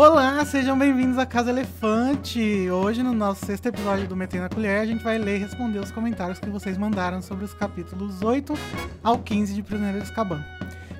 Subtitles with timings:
[0.00, 2.70] Olá, sejam bem-vindos à Casa Elefante.
[2.70, 5.80] Hoje, no nosso sexto episódio do Metendo na Colher, a gente vai ler e responder
[5.80, 8.54] os comentários que vocês mandaram sobre os capítulos 8
[9.02, 10.40] ao 15 de Prisioneiro de Escaban.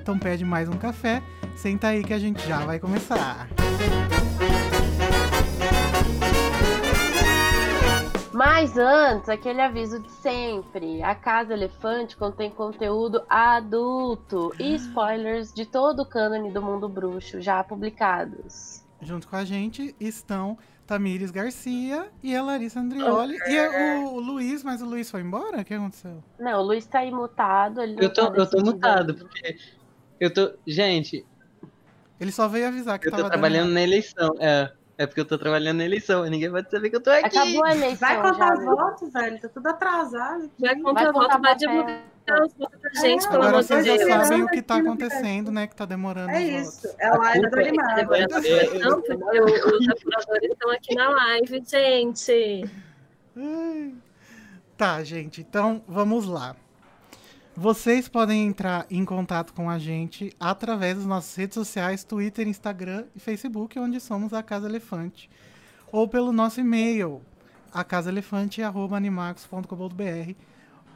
[0.01, 1.23] Então pede mais um café,
[1.55, 3.47] senta aí que a gente já vai começar.
[8.33, 15.65] Mas antes, aquele aviso de sempre: a Casa Elefante contém conteúdo adulto e spoilers de
[15.65, 18.88] todo o cânone do mundo bruxo já publicados.
[19.01, 23.37] Junto com a gente estão Tamires Garcia e a Larissa Andrioli.
[23.47, 25.61] E o, o Luiz, mas o Luiz foi embora?
[25.61, 26.23] O que aconteceu?
[26.39, 27.81] Não, o Luiz tá aí mutado.
[27.81, 29.55] Ele Eu tô, tá eu tô mutado, porque
[30.19, 30.51] eu tô.
[30.65, 31.25] Gente,
[32.19, 33.73] Ele só veio avisar que eu tô tava trabalhando dando...
[33.75, 34.35] na eleição.
[34.39, 36.25] É, é porque eu tô trabalhando na eleição.
[36.25, 37.37] e Ninguém vai saber que eu tô aqui.
[37.37, 38.07] Acabou a eleição.
[38.07, 38.75] Vai contar já, viu?
[38.75, 39.41] voto, velho.
[39.41, 40.45] Tá tudo atrasado.
[40.45, 40.53] aqui.
[40.59, 42.01] Vai contar contar voto, vai papel.
[42.43, 44.07] Os votos pra gente, É, pelo Agora amor de vocês já Deus.
[44.07, 44.27] Deus.
[44.27, 45.67] sabem o que tá acontecendo, né?
[45.67, 46.81] Que tá demorando É isso.
[46.87, 46.95] votos.
[46.99, 48.13] É a live do é- animado.
[48.15, 48.27] É,
[48.79, 52.69] Não, porque o- os apuradores estão aqui na live, gente.
[54.77, 56.55] Tá, gente, então vamos lá.
[57.55, 63.03] Vocês podem entrar em contato com a gente através das nossas redes sociais, Twitter, Instagram
[63.13, 65.29] e Facebook, onde somos a Casa Elefante.
[65.91, 67.21] Ou pelo nosso e-mail,
[67.73, 70.35] acasaelefante.animax.com.br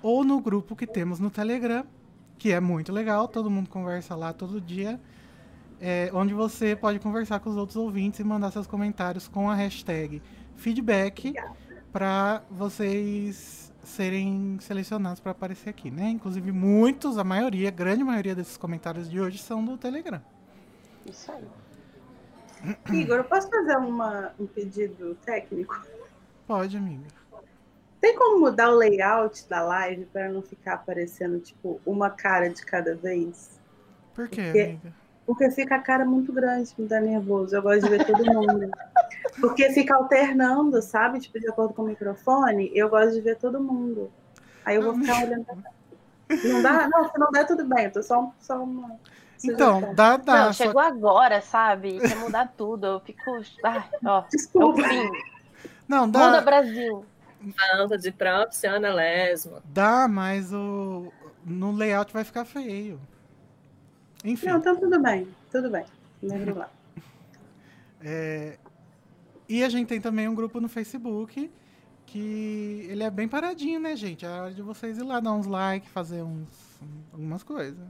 [0.04, 1.86] ou no grupo que temos no Telegram,
[2.38, 5.00] que é muito legal, todo mundo conversa lá todo dia,
[5.80, 9.56] é, onde você pode conversar com os outros ouvintes e mandar seus comentários com a
[9.56, 10.22] hashtag
[10.56, 11.34] feedback
[11.92, 16.10] para vocês serem selecionados para aparecer aqui, né?
[16.10, 20.22] Inclusive muitos, a maioria, a grande maioria desses comentários de hoje são do Telegram.
[21.06, 21.48] Isso aí.
[22.94, 25.86] Igor, eu posso fazer uma, um pedido técnico?
[26.48, 27.23] Pode, amiga.
[28.04, 32.62] Tem como mudar o layout da live para não ficar aparecendo, tipo, uma cara de
[32.66, 33.62] cada vez?
[34.14, 34.94] Por quê, Porque- amiga?
[35.26, 37.56] Porque fica a cara muito grande, me dá nervoso.
[37.56, 38.70] Eu gosto de ver todo mundo.
[39.40, 41.18] Porque fica alternando, sabe?
[41.22, 44.12] Tipo, de acordo com o microfone, eu gosto de ver todo mundo.
[44.66, 45.56] Aí eu vou ficar olhando pra.
[46.44, 46.90] Não dá?
[46.90, 47.86] Não, se não der, tudo bem.
[47.86, 48.98] Eu tô só, só uma.
[49.42, 50.48] Então, dá, dá.
[50.48, 52.02] Não, só- chegou agora, sabe?
[52.02, 52.86] Quer mudar tudo.
[52.86, 53.22] Eu fico.
[53.64, 54.84] Ai, ó, é o Desculpa.
[54.84, 55.10] fim.
[55.88, 57.06] Não, Muda dá, Brasil.
[57.52, 59.62] Falta de profissionalismo.
[59.66, 61.12] dá, mas o
[61.46, 63.00] no layout vai ficar feio.
[64.24, 65.28] Enfim, Não, então tudo bem.
[65.52, 65.86] Tudo bem.
[66.22, 66.70] Lembro lá.
[68.02, 68.58] é,
[69.50, 71.52] e a gente tem também um grupo no Facebook
[72.06, 74.26] que ele é bem paradinho, né, gente?
[74.26, 76.48] É hora de vocês ir lá dar uns likes, fazer uns
[77.12, 77.88] algumas coisas.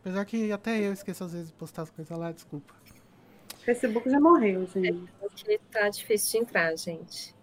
[0.00, 2.74] Apesar que até eu esqueço às vezes de postar as coisas lá, desculpa.
[3.54, 5.08] O Facebook já morreu, gente.
[5.20, 7.34] Porque tá difícil de entrar, gente.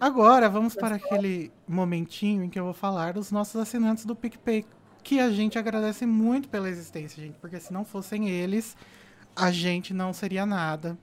[0.00, 4.64] Agora vamos para aquele momentinho em que eu vou falar dos nossos assinantes do PicPay,
[5.02, 8.76] que a gente agradece muito pela existência, gente, porque se não fossem eles,
[9.36, 10.96] a gente não seria nada.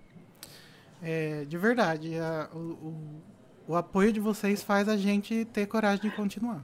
[1.02, 3.22] É, de verdade, a- o, o-
[3.70, 6.64] o apoio de vocês faz a gente ter coragem de continuar.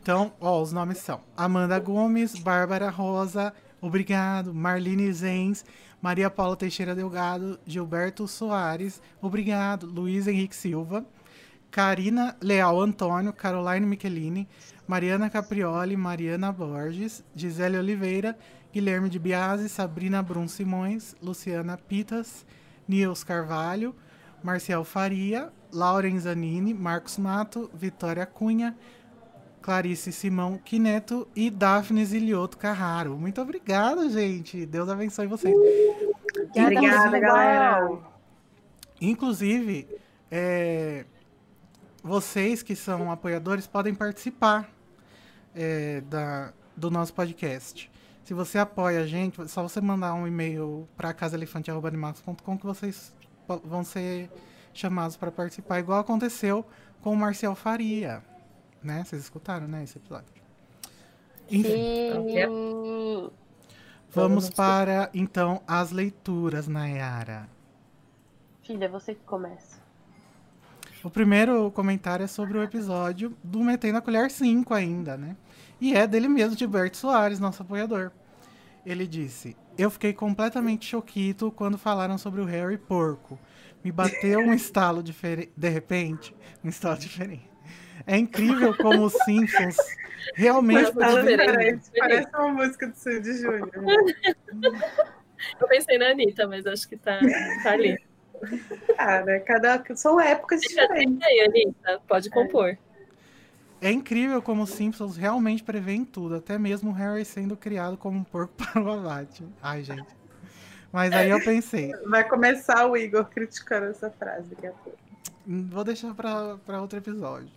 [0.00, 5.64] Então, ó, os nomes são Amanda Gomes, Bárbara Rosa, obrigado, Marlene Zenz,
[6.00, 11.04] Maria Paula Teixeira Delgado, Gilberto Soares, obrigado, Luiz Henrique Silva,
[11.70, 14.48] Karina Leal Antônio, Caroline Michelini,
[14.86, 18.36] Mariana Caprioli, Mariana Borges, Gisele Oliveira,
[18.72, 22.46] Guilherme de Biasi, Sabrina Brum Simões, Luciana Pitas,
[22.86, 23.94] Nils Carvalho,
[24.42, 28.76] Marcial Faria, Lauren Zanini, Marcos Mato, Vitória Cunha,
[29.66, 33.18] Clarice Simão Quineto e Daphne Zilioto Carraro.
[33.18, 34.64] Muito obrigado, gente.
[34.64, 35.56] Deus abençoe vocês.
[36.54, 37.20] Obrigada, Uau.
[37.20, 37.98] galera.
[39.00, 39.88] Inclusive,
[40.30, 41.04] é,
[42.00, 44.70] vocês que são apoiadores podem participar
[45.52, 47.90] é, da, do nosso podcast.
[48.22, 53.12] Se você apoia a gente, é só você mandar um e-mail para casaelefante.com que vocês
[53.64, 54.30] vão ser
[54.72, 56.64] chamados para participar, igual aconteceu
[57.02, 58.22] com o Marcel Faria.
[58.86, 59.04] Né?
[59.04, 60.32] Vocês escutaram, né, esse episódio?
[61.50, 63.30] Enfim, Sim.
[64.10, 67.48] vamos para, então, as leituras, Nayara.
[68.62, 69.84] Filha, você que começa.
[71.02, 75.36] O primeiro comentário é sobre o episódio do Metendo a Colher 5 ainda, né?
[75.80, 78.10] E é dele mesmo, Gilberto Soares, nosso apoiador.
[78.84, 83.38] Ele disse: Eu fiquei completamente choquito quando falaram sobre o Harry Porco.
[83.84, 85.52] Me bateu um estalo diferente.
[85.56, 86.34] De repente,
[86.64, 87.55] um estalo diferente.
[88.06, 89.76] É incrível como os Simpsons
[90.34, 90.92] realmente.
[90.92, 91.90] Diferente.
[91.96, 93.70] Parece uma música do Sandy Júnior.
[95.60, 97.20] Eu pensei na Anitta, mas acho que tá,
[97.62, 97.98] tá ali.
[98.96, 99.84] Cara, cada...
[99.94, 101.22] são épocas diferentes.
[101.22, 102.00] aí, Anitta.
[102.06, 102.76] Pode compor.
[103.80, 108.18] É incrível como os Simpsons realmente preveem tudo, até mesmo o Harry sendo criado como
[108.18, 109.44] um porco para o abate.
[109.62, 110.16] Ai, gente.
[110.92, 114.98] Mas aí eu pensei, Vai começar o Igor criticando essa frase daqui a pouco.
[115.46, 117.50] Hum, Vou deixar pra outro episódio.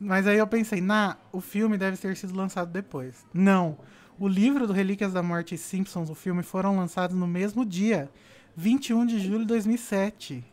[0.00, 3.26] Mas aí eu pensei, na, o filme deve ter sido lançado depois.
[3.34, 3.76] Não.
[4.18, 8.10] O livro do Relíquias da Morte e Simpsons, o filme, foram lançados no mesmo dia,
[8.56, 10.44] 21 de julho de 2007.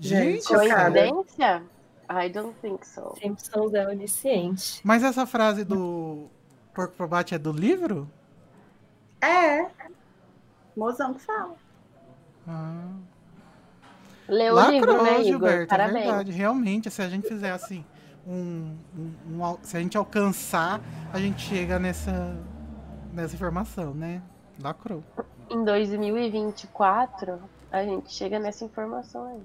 [0.00, 0.46] Gente.
[0.46, 1.62] Coincidência?
[2.10, 3.14] I don't think so.
[3.20, 4.80] Simpsons é onisciente.
[4.82, 6.28] mas essa frase do
[6.74, 8.10] Porco Probate é do livro?
[9.20, 9.66] É.
[10.76, 11.54] Mozão que fala.
[12.48, 12.88] Ah.
[14.28, 15.24] Leu o livro, Lacrou, né, Igor?
[15.24, 16.04] Gilberto, é Parabéns.
[16.04, 16.32] verdade.
[16.32, 17.84] Realmente, se a gente fizer assim,
[18.30, 20.80] um, um- um se a gente alcançar,
[21.12, 22.36] a gente chega nessa,
[23.12, 24.22] nessa informação, né?
[24.62, 25.02] Lacrou.
[25.50, 27.40] Em 2024,
[27.72, 29.42] a gente chega nessa informação aí.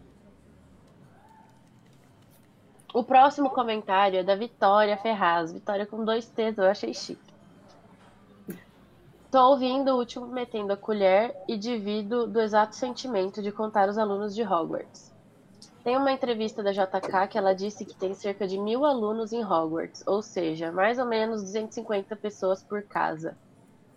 [2.93, 5.51] O próximo comentário é da Vitória Ferraz.
[5.51, 7.33] Vitória com dois T's, eu achei chique.
[9.31, 13.97] Tô ouvindo o último metendo a colher e divido do exato sentimento de contar os
[13.97, 15.13] alunos de Hogwarts.
[15.85, 19.45] Tem uma entrevista da JK que ela disse que tem cerca de mil alunos em
[19.45, 23.37] Hogwarts, ou seja, mais ou menos 250 pessoas por casa.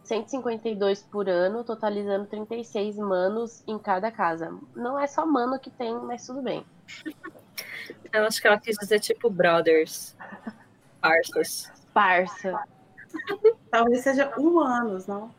[0.05, 4.55] 152 por ano, totalizando 36 manos em cada casa.
[4.77, 6.63] Não é só mano que tem, mas tudo bem.
[8.13, 10.15] Eu acho que ela quis dizer tipo brothers.
[11.01, 11.73] Parças.
[11.95, 12.65] Parça.
[13.71, 15.35] Talvez seja humanos, não?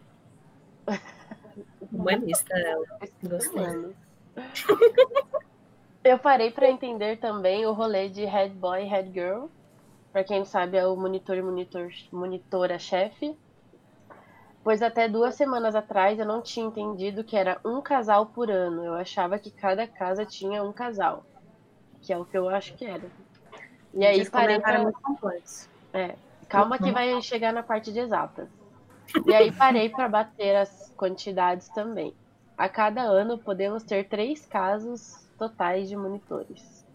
[1.92, 2.86] Humanista ela.
[3.22, 3.96] Gostei.
[6.04, 9.46] Eu parei pra entender também o rolê de head boy, head girl.
[10.12, 13.38] Pra quem não sabe, é o monitor e monitor, monitora-chefe.
[14.64, 18.84] Pois até duas semanas atrás eu não tinha entendido que era um casal por ano.
[18.84, 21.24] Eu achava que cada casa tinha um casal.
[22.02, 23.04] Que é o que eu acho que era.
[23.94, 25.70] E aí parei comentário é muito complexo.
[26.48, 28.48] Calma que vai chegar na parte de exatas.
[29.26, 32.14] E aí parei para bater as quantidades também.
[32.58, 36.86] A cada ano podemos ter três casos totais de monitores.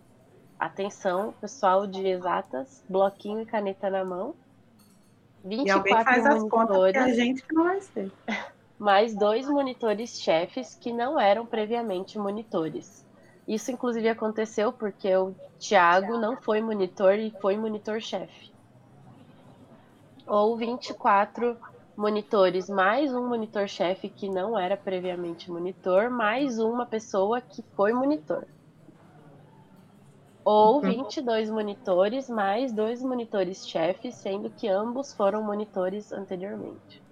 [0.61, 4.35] Atenção, pessoal de exatas, bloquinho e caneta na mão.
[5.45, 8.13] E alguém 24 faz as contas que monitores, a gente que não vai ser.
[8.79, 13.05] mais dois monitores chefes que não eram previamente monitores.
[13.49, 18.53] Isso inclusive aconteceu porque o Thiago não foi monitor e foi monitor-chefe.
[20.27, 21.57] Ou 24
[21.97, 28.45] monitores mais um monitor-chefe que não era previamente monitor, mais uma pessoa que foi monitor.
[30.45, 37.03] Ou 22 monitores mais dois monitores-chefes, sendo que ambos foram monitores anteriormente.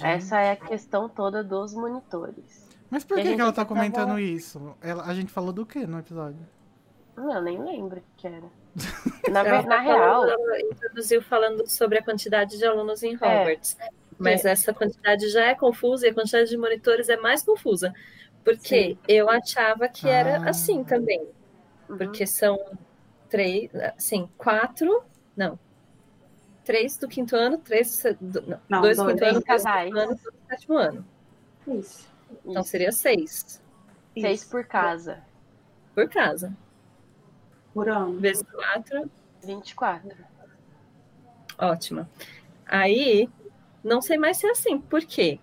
[0.00, 2.64] Essa é a questão toda dos monitores.
[2.88, 4.76] Mas por que, gente que ela tá tava- comentando isso?
[4.80, 6.38] Ela- a gente falou do que no episódio?
[7.16, 8.46] Não, eu nem lembro o que era.
[9.30, 13.16] Na, Ela na real, Ela introduziu falando sobre a quantidade de alunos em É.
[13.16, 13.76] Hogwarts.
[14.18, 17.92] Mas essa quantidade já é confusa e a quantidade de monitores é mais confusa.
[18.44, 20.50] Porque eu achava que era Ah.
[20.50, 21.26] assim também.
[21.88, 22.58] uhum, Porque são
[23.28, 25.02] três, assim, quatro,
[25.36, 25.58] não.
[26.64, 29.46] Três do quinto ano, três do, não, Não, dois do quinto ano, Três dois do
[29.46, 29.92] casais.
[29.94, 31.06] ano, dois do sétimo ano.
[31.68, 32.08] Isso.
[32.46, 33.60] Então isso, seria seis
[34.14, 34.50] seis Isso.
[34.50, 35.22] por casa,
[35.94, 36.56] por casa.
[37.74, 38.18] Por ano.
[38.20, 39.10] Vezes quatro,
[39.44, 40.10] 24.
[41.58, 42.08] Ótima.
[42.66, 43.28] Aí,
[43.82, 45.38] não sei mais se é assim, por quê?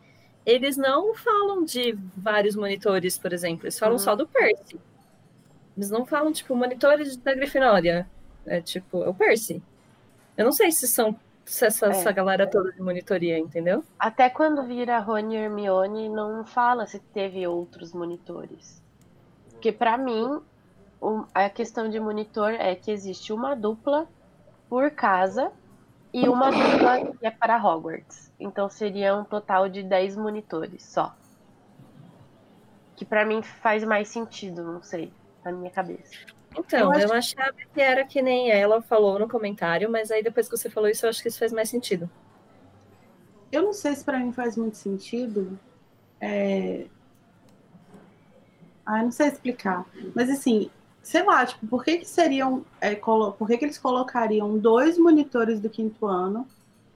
[0.45, 3.99] Eles não falam de vários monitores, por exemplo, eles falam Uhum.
[3.99, 4.79] só do Percy.
[5.77, 8.09] Eles não falam, tipo, monitores da Grifinória.
[8.45, 9.61] É tipo, é o Percy.
[10.35, 11.89] Eu não sei se são se essa, É.
[11.89, 13.83] essa galera toda de monitoria, entendeu?
[13.99, 18.81] Até quando vira Rony e Hermione, não fala se teve outros monitores.
[19.51, 20.39] Porque pra mim,
[21.01, 24.07] o- a questão de monitor é que existe uma dupla
[24.69, 25.51] por casa
[26.13, 28.31] e uma dupla que é para Hogwarts.
[28.39, 31.13] Então seria um total de 10 monitores só.
[32.95, 35.11] Que pra mim faz mais sentido, não sei,
[35.43, 36.11] na minha cabeça.
[36.57, 40.21] Então, Eu eu, acho- achava que era que nem ela falou no comentário, mas aí
[40.21, 42.09] depois que você falou isso, eu acho que isso faz mais sentido.
[43.51, 45.57] Eu não sei se pra mim faz muito sentido.
[46.19, 46.85] É...
[48.85, 49.85] Ah, não sei explicar.
[50.15, 50.69] Mas assim,
[51.01, 52.65] sei lá, tipo, por que que seriam.
[52.79, 56.47] é, colo- Por que, que eles colocariam dois monitores do quinto ano,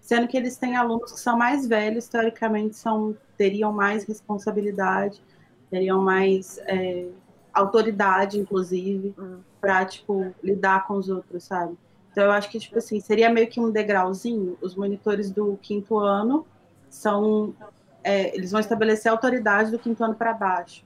[0.01, 5.21] sendo que eles têm alunos que são mais velhos, teoricamente são, teriam mais responsabilidade,
[5.69, 7.09] teriam mais é,
[7.53, 9.41] autoridade, inclusive, Hum.
[9.59, 11.77] pra, tipo, lidar com os outros, sabe?
[12.11, 14.57] Então eu acho que, tipo assim, seria meio que um degrauzinho.
[14.61, 16.45] Os monitores do quinto ano
[16.89, 17.53] são.
[18.03, 20.85] é, eles vão estabelecer a autoridade do quinto ano para baixo.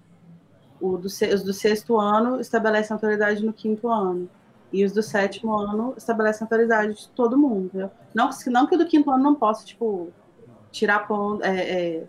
[0.82, 4.30] O do, os do sexto ano estabelecem autoridade no quinto ano.
[4.72, 7.66] E os do sétimo ano estabelecem autoridade de todo mundo.
[7.66, 7.92] Entendeu?
[8.14, 10.12] Não, não que o do quinto ano não possa, tipo,
[10.72, 11.44] tirar ponto.
[11.44, 12.08] é, é,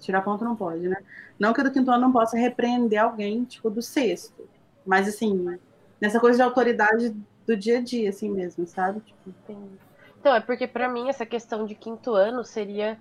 [0.00, 0.96] Tirar ponto não pode, né?
[1.38, 4.46] Não que do quinto ano não possa repreender alguém, tipo, do sexto.
[4.84, 5.58] Mas, assim,
[5.98, 9.00] nessa coisa de autoridade do dia a dia, assim mesmo, sabe?
[9.00, 9.34] Tipo.
[10.20, 12.98] Então, é porque pra mim essa questão de quinto ano seria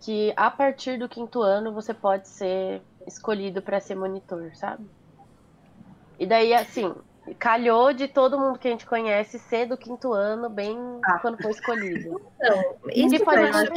[0.00, 4.84] que a partir do quinto ano você pode ser escolhido pra ser monitor, sabe?
[6.18, 6.94] E daí, assim,
[7.38, 11.18] calhou de todo mundo que a gente conhece ser do quinto ano, bem Ah.
[11.20, 12.20] quando foi escolhido.
[12.40, 13.70] Não, isso E pode ser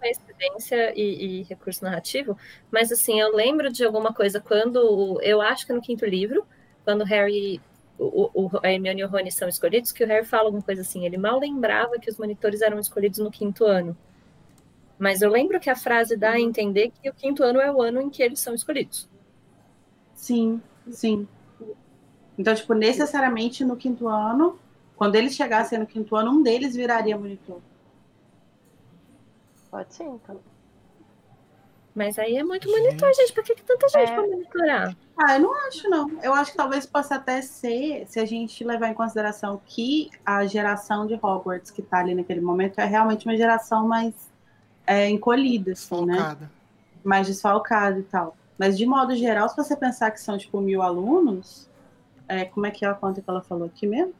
[0.00, 2.36] coincidência e, e recurso narrativo,
[2.70, 6.46] mas assim, eu lembro de alguma coisa quando, eu acho que no quinto livro,
[6.84, 7.60] quando o Harry,
[7.98, 10.82] o, o, a Hermione e o Rony são escolhidos, que o Harry fala alguma coisa
[10.82, 13.96] assim, ele mal lembrava que os monitores eram escolhidos no quinto ano.
[14.98, 17.80] Mas eu lembro que a frase dá a entender que o quinto ano é o
[17.80, 19.08] ano em que eles são escolhidos.
[20.14, 21.28] sim, sim.
[22.36, 24.58] Então, tipo, necessariamente no quinto ano,
[24.96, 27.60] quando eles chegassem no quinto ano, um deles viraria monitor.
[29.70, 30.40] Pode ser, então.
[31.94, 33.32] Mas aí é muito monitor, gente.
[33.32, 34.14] Por que, que tanta gente É.
[34.14, 34.96] pra monitorar?
[35.16, 36.08] Ah, eu não acho, não.
[36.22, 40.46] Eu acho que talvez possa até ser, se a gente levar em consideração que a
[40.46, 44.27] geração de Hogwarts que tá ali naquele momento é realmente uma geração mais
[44.88, 46.36] é, encolhida, assim, né?
[47.04, 48.34] Mais desfalcado e tal.
[48.56, 51.68] Mas, de modo geral, se você pensar que são, tipo, mil alunos,
[52.26, 54.14] é, como é que é a conta que ela falou aqui mesmo?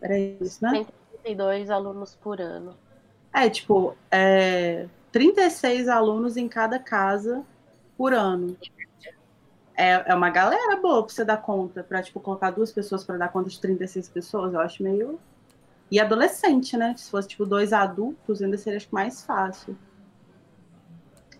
[0.00, 0.86] Era isso, né?
[1.22, 2.76] 32 alunos por ano.
[3.32, 7.42] É, tipo, é, 36 alunos em cada casa
[7.98, 8.56] por ano.
[9.76, 13.16] É, é uma galera boa pra você dar conta, pra, tipo, colocar duas pessoas pra
[13.16, 15.18] dar conta de 36 pessoas, eu acho meio...
[15.90, 16.94] E adolescente, né?
[16.96, 19.76] Se fosse, tipo, dois adultos, ainda seria, acho que, mais fácil.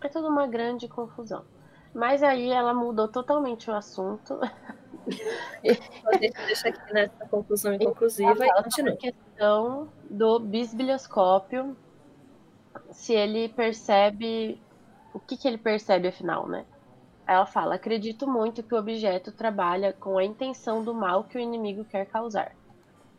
[0.03, 1.45] É tudo uma grande confusão.
[1.95, 4.39] Mas aí ela mudou totalmente o assunto.
[5.63, 8.97] Então, deixa, aqui nessa conclusão inconclusiva e Fala continua.
[8.97, 11.77] questão do bisbilhoscópio,
[12.91, 14.61] se ele percebe.
[15.13, 16.65] O que, que ele percebe, afinal, né?
[17.27, 21.41] Ela fala: acredito muito que o objeto trabalha com a intenção do mal que o
[21.41, 22.55] inimigo quer causar.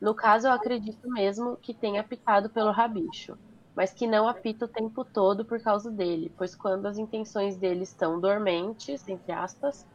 [0.02, 3.38] No caso, eu acredito mesmo que tenha apitado pelo rabicho,
[3.76, 7.84] mas que não apita o tempo todo por causa dele, pois quando as intenções dele
[7.84, 9.86] estão dormentes, entre aspas,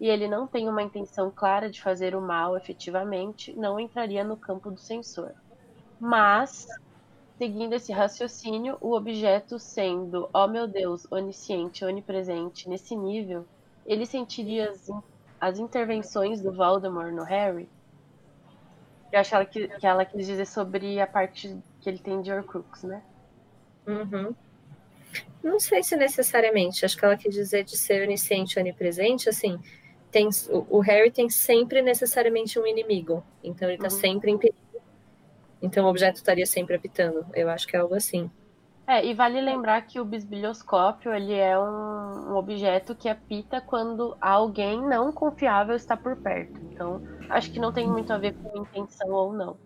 [0.00, 4.38] e ele não tem uma intenção clara de fazer o mal efetivamente, não entraria no
[4.38, 5.34] campo do censor.
[6.00, 6.66] Mas,
[7.38, 13.46] seguindo esse raciocínio, o objeto sendo, ó meu Deus, onisciente, onipresente nesse nível,
[13.84, 14.86] ele sentiria as,
[15.40, 17.70] as intervenções do Voldemort no Harry?
[19.12, 22.22] Eu acho que ela, qui- que ela quis dizer sobre a parte que ele tem
[22.22, 23.02] de Horcrux, né?
[23.86, 24.34] Uhum.
[25.42, 26.84] Não sei se necessariamente.
[26.84, 29.58] Acho que ela quer dizer de ser onisciente e onipresente, assim,
[30.10, 33.22] tem, o, o Harry tem sempre necessariamente um inimigo.
[33.44, 33.90] Então ele tá Uhum.
[33.90, 34.56] sempre em perigo.
[35.60, 37.26] Então o objeto estaria sempre apitando.
[37.34, 38.30] Eu acho que é algo assim.
[38.92, 44.14] É, e vale lembrar que o bisbilhoscópio, ele é um, um objeto que apita quando
[44.20, 46.60] alguém não confiável está por perto.
[46.74, 49.58] Então, acho que não tem muito a ver com intenção ou não.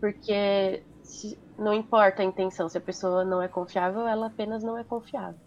[0.00, 4.76] Porque se- não importa a intenção, se a pessoa não é confiável, ela apenas não
[4.76, 5.40] é confiável.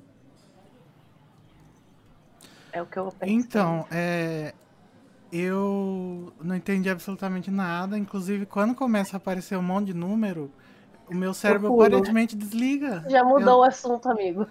[2.73, 3.33] É o que eu penso.
[3.33, 4.53] Então, é,
[5.31, 7.97] eu não entendi absolutamente nada.
[7.97, 10.49] Inclusive, quando começa a aparecer um monte de número,
[11.11, 13.03] o meu cérebro aparentemente desliga.
[13.09, 14.47] Já mudou o assunto, amigo.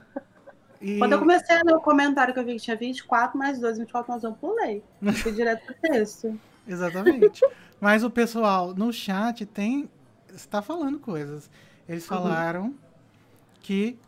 [0.80, 3.58] E- Quando eu comecei a ler o comentário que eu vi que tinha 24 mais
[3.58, 4.84] 2, 24 mais 1, eu pulei.
[5.22, 6.38] Fui direto pro texto.
[6.66, 7.42] Exatamente.
[7.80, 9.88] Mas o pessoal no chat tem.
[10.34, 11.50] está falando coisas.
[11.88, 12.74] Eles falaram
[13.62, 13.98] que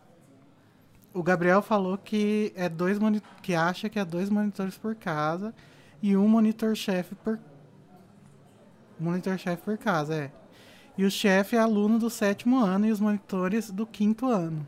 [1.13, 2.99] o Gabriel falou que é dois
[3.43, 5.55] que acha que é dois monitores por casa
[6.03, 7.39] e um monitor-chefe por
[8.99, 10.31] monitor-chefe por casa, é.
[10.97, 14.67] E o chefe é aluno do sétimo ano e os monitores do quinto ano.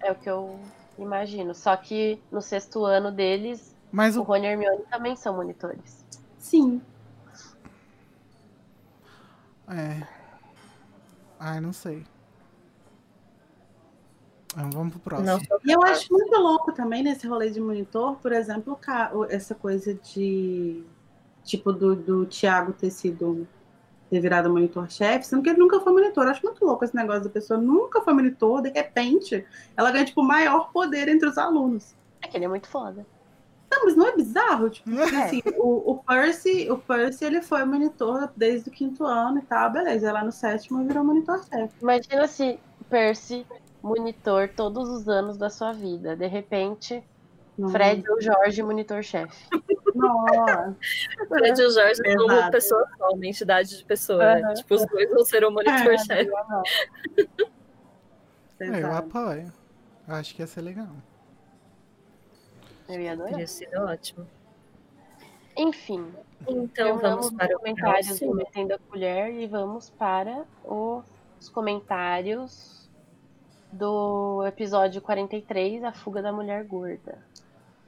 [0.00, 0.58] É o que eu
[0.98, 1.54] imagino.
[1.54, 6.04] Só que no sexto ano deles, Mas o o Rony e Hermione também são monitores.
[6.38, 6.80] Sim.
[9.68, 10.06] é.
[11.38, 12.04] Ai, não sei.
[14.56, 15.28] Ah, Vamos pro próximo.
[15.28, 18.78] Não E eu acho muito louco também nesse rolê de monitor, por exemplo,
[19.28, 20.82] essa coisa de.
[21.44, 23.46] Tipo, do, do Thiago ter sido.
[24.10, 26.24] Ter virado monitor-chefe, sendo que ele nunca foi monitor.
[26.24, 29.44] Eu acho muito louco esse negócio da pessoa nunca foi monitor, de repente,
[29.76, 31.94] ela ganha, tipo, maior poder entre os alunos.
[32.22, 33.06] É que ele é muito foda.
[33.70, 34.70] Não, mas não é bizarro?
[34.70, 35.02] Tipo, É.
[35.24, 39.70] assim, o, o Percy, o Percy, ele foi monitor desde o quinto ano e tal,
[39.70, 40.10] beleza.
[40.10, 41.74] Lá no sétimo virou monitor-chefe.
[41.82, 43.46] Imagina se Percy
[43.82, 46.16] monitor todos os anos da sua vida.
[46.16, 47.04] De repente,
[47.58, 49.36] Não- Fred ou Jorge monitor-chefe.
[49.98, 50.76] Nossa.
[51.28, 52.50] Fred e o Jorge são uma Exato.
[52.52, 54.42] pessoa só, uma entidade de pessoa, né?
[54.42, 54.54] Aham.
[54.54, 56.30] Tipo, os dois vão ser o monitor-chefe.
[58.60, 58.96] É, eu Exato.
[58.96, 59.52] apoio.
[60.08, 60.88] Eu acho que ia ser legal.
[62.88, 63.30] Eu ia adorar.
[63.32, 64.26] Teria sido ótimo.
[65.56, 66.12] Enfim,
[66.46, 68.34] Então vamos para os comentários do.
[68.34, 72.88] Metendo a Colher e vamos para os comentários
[73.72, 77.18] do episódio 43, A Fuga da Mulher Gorda.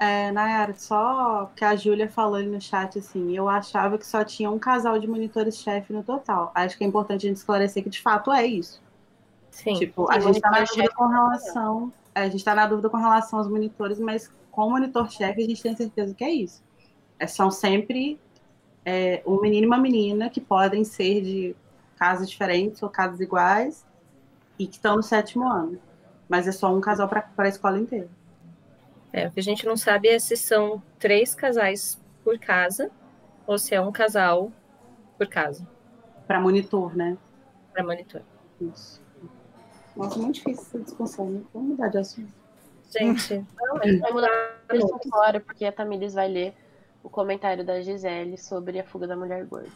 [0.00, 4.24] É, Nayara, só que a Júlia falou ali no chat assim, eu achava que só
[4.24, 6.50] tinha um casal de monitores-chefe no total.
[6.54, 8.80] Acho que é importante a gente esclarecer que de fato é isso.
[9.50, 9.74] Sim.
[9.74, 11.92] Tipo, a gente tá na dúvida com relação.
[12.14, 15.46] é, a gente tá na dúvida com relação aos monitores, mas com o monitor-chefe a
[15.46, 16.62] gente tem certeza que é isso.
[17.18, 18.18] É, são sempre
[18.86, 21.56] é, um menino e uma menina que podem ser de
[21.98, 23.84] casas diferentes ou casas iguais
[24.58, 25.78] e que estão no sétimo ano.
[26.26, 28.08] Mas é só um casal para a escola inteira.
[29.12, 32.90] É, o que a gente não sabe é se são três casais por casa
[33.46, 34.52] ou se é um casal
[35.18, 35.66] por casa
[36.26, 37.16] Para monitor, né?
[37.72, 38.22] para monitor.
[38.60, 39.00] Isso.
[39.96, 41.40] Nossa, muito difícil essa discussão, né?
[41.52, 42.32] Vamos mudar de assunto.
[42.90, 44.28] Gente, Não, a gente vai mudar
[44.70, 46.54] de assunto agora, porque a Tamires vai ler
[47.02, 49.68] o comentário da Gisele sobre a fuga da mulher gorda.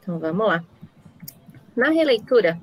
[0.00, 0.64] então vamos lá.
[1.76, 2.60] Na releitura,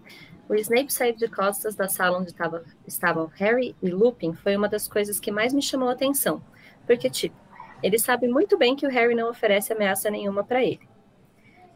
[0.49, 4.69] o Snape sair de costas da sala onde tava, estavam Harry e Lupin foi uma
[4.69, 6.41] das coisas que mais me chamou a atenção.
[6.85, 7.35] Porque, tipo,
[7.83, 10.87] ele sabe muito bem que o Harry não oferece ameaça nenhuma para ele.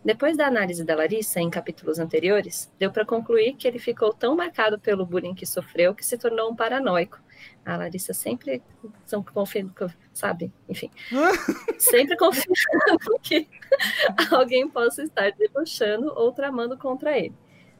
[0.03, 4.35] Depois da análise da Larissa em capítulos anteriores, deu para concluir que ele ficou tão
[4.35, 7.19] marcado pelo bullying que sofreu que se tornou um paranoico.
[7.63, 8.63] A Larissa sempre
[9.05, 9.71] são confiando,
[10.11, 10.51] sabe?
[10.67, 10.89] Enfim,
[11.77, 13.47] sempre confiando que
[14.31, 17.35] alguém possa estar debochando ou tramando contra ele,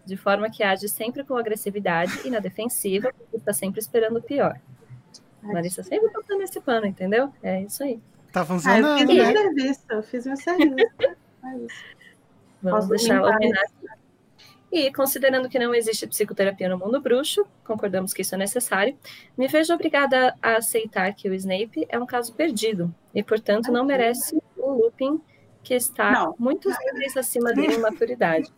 [0.05, 4.22] de forma que age sempre com agressividade e na defensiva, porque está sempre esperando o
[4.22, 4.60] pior.
[5.43, 7.34] Larissa sempre botando esse pano, entendeu?
[7.41, 8.00] É isso aí.
[8.31, 9.34] Tá Ah, eu funcionando, fiz né?
[9.34, 10.75] meu serviço, eu fiz meu serviço.
[11.43, 11.84] É isso.
[12.62, 13.75] Vamos Posso deixar limpar homenagem.
[14.72, 18.95] E considerando que não existe psicoterapia no mundo bruxo, concordamos que isso é necessário,
[19.36, 23.84] me vejo obrigada a aceitar que o Snape é um caso perdido e, portanto, não
[23.84, 25.19] merece o Lupin
[25.63, 26.36] que está Não.
[26.38, 28.49] muitos níveis acima dele em maturidade.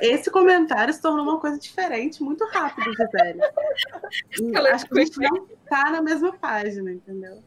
[0.00, 3.40] Esse comentário se tornou uma coisa diferente muito rápido, Gisele.
[4.72, 7.42] Acho que a gente não tá na mesma página, entendeu?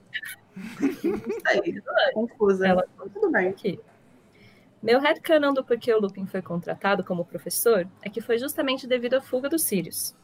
[0.56, 1.82] Não sei,
[2.14, 2.68] confusa.
[2.68, 3.50] Ela- Tudo bem.
[3.50, 3.80] aqui.
[4.82, 9.16] Meu headcanon do porquê o Lupin foi contratado como professor é que foi justamente devido
[9.16, 10.16] à fuga dos Sirius.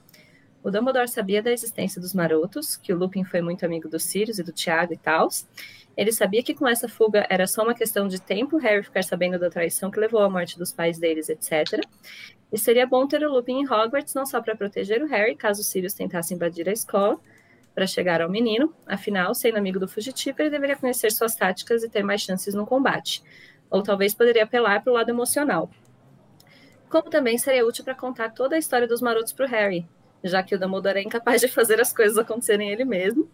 [0.63, 4.39] O Dumbledore sabia da existência dos marotos, que o Lupin foi muito amigo dos Sirius
[4.39, 5.27] e do Tiago e tal.
[5.97, 9.39] Ele sabia que com essa fuga era só uma questão de tempo Harry ficar sabendo
[9.39, 11.81] da traição que levou à morte dos pais deles, etc.
[12.51, 15.61] E seria bom ter o Lupin em Hogwarts não só para proteger o Harry caso
[15.61, 17.19] os Sirius tentassem invadir a escola,
[17.73, 21.89] para chegar ao menino, afinal, sendo amigo do fugitivo, ele deveria conhecer suas táticas e
[21.89, 23.21] ter mais chances no combate
[23.69, 25.69] ou talvez poderia apelar para o lado emocional.
[26.89, 29.87] Como também seria útil para contar toda a história dos marotos para o Harry,
[30.23, 33.29] já que o Dumbledore é incapaz de fazer as coisas acontecerem ele mesmo.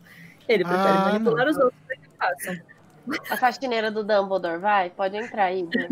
[0.48, 1.52] Ele prefere Ah, manipular não.
[1.52, 2.60] os outros que façam.
[3.30, 4.90] A faxineira do Dumbledore, vai?
[4.90, 5.64] Pode entrar aí.
[5.64, 5.90] Bia.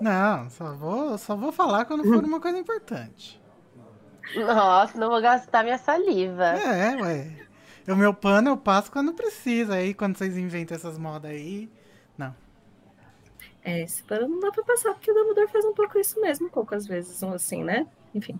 [0.00, 3.40] Não, só vou, só vou falar quando for uma coisa importante.
[4.34, 6.46] Nossa, não vou gastar minha saliva.
[6.46, 7.36] É, ué.
[7.86, 9.74] O meu pano eu passo quando precisa.
[9.74, 11.70] Aí quando vocês inventam essas modas aí.
[13.62, 16.48] É, esse pano não dá para passar, porque o Dumbledore faz um pouco isso mesmo,
[16.48, 17.86] poucas vezes, um assim, né?
[18.14, 18.38] Enfim.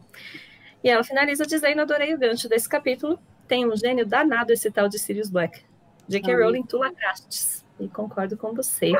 [0.83, 3.19] E ela finaliza dizendo: adorei o gancho desse capítulo.
[3.47, 5.63] Tem um gênio danado esse tal de Sirius Black.
[6.11, 6.35] J.K.
[6.37, 7.65] Rowling, tu lacrastes.
[7.79, 8.93] E concordo com você,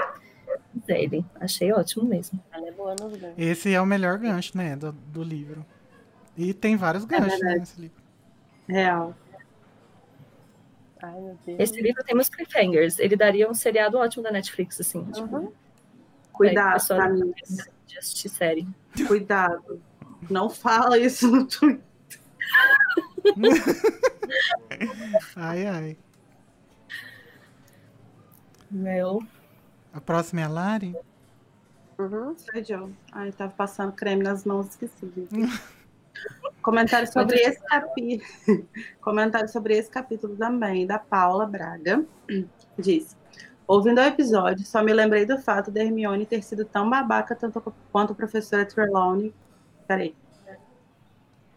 [0.87, 1.25] Zele.
[1.41, 2.43] Achei ótimo mesmo.
[2.53, 3.35] Ela é boa nos ganhos.
[3.37, 4.77] Esse é o melhor gancho, né?
[4.77, 5.65] Do, do livro.
[6.37, 7.61] E tem vários ganchos né, verdade.
[7.61, 8.03] nesse livro.
[8.69, 9.15] Real.
[11.03, 11.59] Ai, meu Deus.
[11.61, 12.99] Esse livro tem muitos cliffhangers.
[12.99, 15.05] Ele daria um seriado ótimo da Netflix, assim.
[15.11, 15.53] Tipo, Uhum.
[16.33, 17.33] Cuidado, pessoal- Camila.
[17.87, 18.67] de assistir série.
[19.09, 19.83] Cuidado.
[20.31, 21.81] Não fala isso no Twitter.
[25.37, 25.97] Ai, ai.
[28.71, 29.21] Meu.
[29.93, 30.97] A próxima é a Lari?
[31.99, 32.35] Uhum.
[32.37, 32.93] Sou eu.
[33.13, 35.29] Ai, tava passando creme nas mãos, esqueci.
[36.63, 38.23] Comentário sobre esse capítulo.
[39.01, 42.05] Comentário sobre esse capítulo também, da Paula Braga.
[42.79, 43.17] Diz.
[43.67, 47.63] Ouvindo o episódio, só me lembrei do fato da Hermione ter sido tão babaca tanto
[47.93, 49.33] quanto a professora Trelawney.
[49.87, 50.15] Peraí.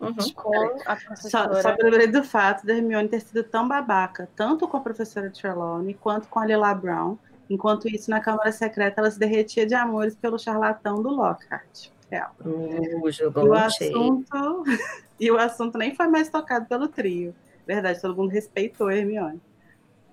[0.04, 0.34] Uhum.
[0.36, 1.06] Com a Só,
[1.48, 1.62] professora.
[1.62, 5.30] só me lembrei do fato da Hermione ter sido tão babaca, tanto com a professora
[5.30, 7.18] Trelawney quanto com a Lila Brown.
[7.50, 11.90] Enquanto isso, na Câmara Secreta, ela se derretia de amores pelo charlatão do Lockhart.
[12.10, 12.32] Real.
[12.46, 13.96] Uh, E jogou o um cheio.
[13.98, 14.64] assunto,
[15.20, 17.34] e o assunto nem foi mais tocado pelo trio.
[17.66, 19.42] Verdade, todo mundo respeitou a Hermione.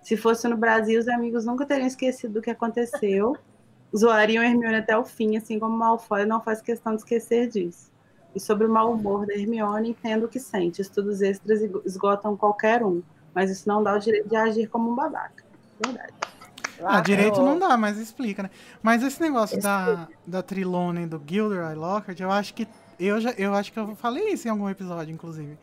[0.02, 3.36] Se fosse no Brasil, os amigos nunca teriam esquecido do que aconteceu.
[3.96, 7.90] Zoariam a Hermione até o fim, assim como Malfoy não faz questão de esquecer disso.
[8.34, 10.80] E sobre o mau humor da Hermione, entendo o que sente.
[10.80, 13.02] Estudos extras esgotam qualquer um,
[13.34, 15.42] mas isso não dá o direito de agir como um babaca.
[15.84, 16.12] verdade.
[16.82, 18.50] Ah, direito eu- não dá, mas explica, né?
[18.82, 22.66] Mas esse negócio da, da Trilone e do Gilderoy Lockhart, eu acho que.
[22.98, 25.58] Eu, já, eu acho que eu falei isso em algum episódio, inclusive.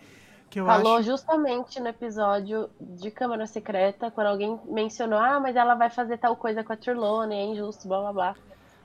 [0.49, 1.07] Que eu Falou acho.
[1.07, 6.35] justamente no episódio de Câmara Secreta, quando alguém mencionou, ah, mas ela vai fazer tal
[6.35, 8.35] coisa com a Trelawney, é injusto, blá blá blá.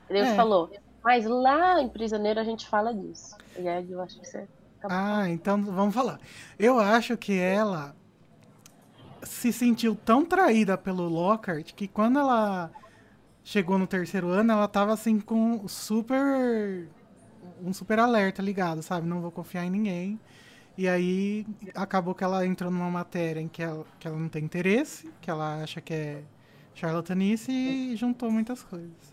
[0.09, 0.35] Deus É.
[0.35, 0.69] falou,
[1.03, 3.35] mas lá em Prisioneiro a gente fala disso.
[3.57, 4.47] E aí eu acho que você.
[4.83, 6.19] Ah, então vamos falar.
[6.57, 7.95] Eu acho que ela
[9.23, 12.71] se sentiu tão traída pelo Lockhart que quando ela
[13.43, 16.87] chegou no terceiro ano, ela tava assim com super.
[17.61, 19.07] um super alerta ligado, sabe?
[19.07, 20.19] Não vou confiar em ninguém.
[20.77, 24.43] E aí acabou que ela entrou numa matéria em que ela, que ela não tem
[24.43, 26.23] interesse, que ela acha que é
[26.73, 29.12] charlatanice e juntou muitas coisas.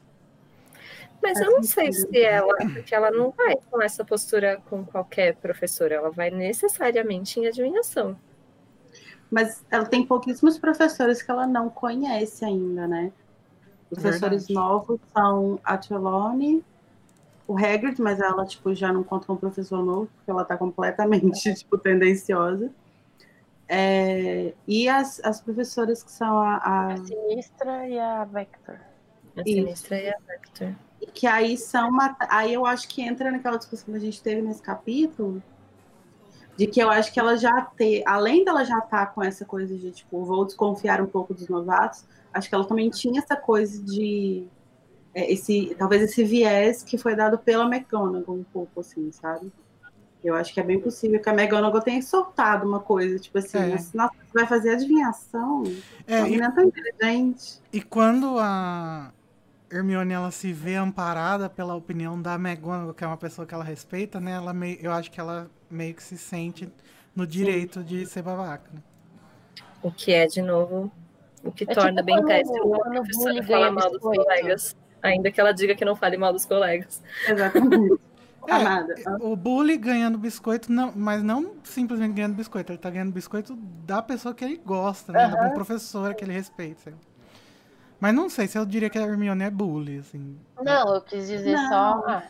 [1.23, 5.37] Mas eu não sei se ela, porque ela não vai com essa postura com qualquer
[5.37, 8.17] professor, ela vai necessariamente em adivinhação.
[9.31, 13.13] Mas ela tem pouquíssimos professores que ela não conhece ainda, né?
[13.89, 14.55] Professores Verdade.
[14.55, 16.65] novos são a Trelawney,
[17.47, 20.57] o Hagrid, mas ela tipo, já não conta com um professor novo, porque ela tá
[20.57, 22.71] completamente tipo, tendenciosa.
[23.69, 28.79] É, e as, as professoras que são a, a- A Sinistra e a Vector.
[29.37, 29.43] A.
[29.43, 30.73] Sinistra e a Vector.
[31.15, 34.43] que aí são uma, aí eu acho que entra naquela discussão que a gente teve
[34.43, 35.43] nesse capítulo
[36.57, 39.75] de que eu acho que ela já ter, além dela já estar com essa coisa
[39.79, 43.83] de tipo vou desconfiar um pouco dos novatos, acho que ela também tinha essa coisa
[43.83, 44.47] de
[45.15, 49.51] é, esse talvez esse viés que foi dado pela McGonagall um pouco assim, sabe?
[50.23, 53.57] Eu acho que é bem possível que a McGonagall tenha soltado uma coisa, tipo assim,
[53.57, 53.71] É.
[53.95, 55.63] nossa, você vai fazer adivinhação?
[56.07, 57.63] É, a e, menina é tão inteligente.
[57.73, 59.11] e quando a
[59.71, 63.65] Hermione ela se vê amparada pela opinião da McGonagall, que é uma pessoa que ela
[63.65, 64.33] respeita, né?
[64.33, 66.69] Ela meio, eu acho que ela meio que se sente
[67.15, 68.71] no direito de ser babaca.
[68.73, 68.81] né?
[69.83, 70.91] O que é, de novo,
[71.45, 74.77] o que É torna tipo bem péssimo uma professora falar ganha mal dos colegas.
[75.03, 77.01] Ainda que ela diga que não fale mal dos colegas.
[77.27, 77.99] Exatamente.
[78.47, 78.95] É, Amada.
[79.21, 83.55] O bully ganhando biscoito, não, mas não simplesmente ganhando biscoito, ele tá ganhando biscoito
[83.87, 85.35] da pessoa que ele gosta, né?
[85.37, 85.51] Da Aham.
[85.51, 86.81] professora que ele respeita.
[86.83, 86.99] sei lá.
[88.01, 90.39] Mas não sei se eu diria que a Hermione é bully, assim.
[90.63, 91.69] Não, eu quis dizer Não.
[91.69, 92.05] só.
[92.07, 92.23] ah,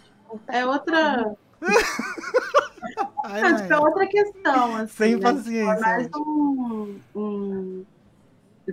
[0.49, 1.37] É outra.
[3.25, 3.81] Ai, tipo, é ai.
[3.81, 4.87] outra questão, assim.
[4.95, 5.21] Sem né?
[5.21, 5.73] paciência.
[5.73, 7.85] É mais um, um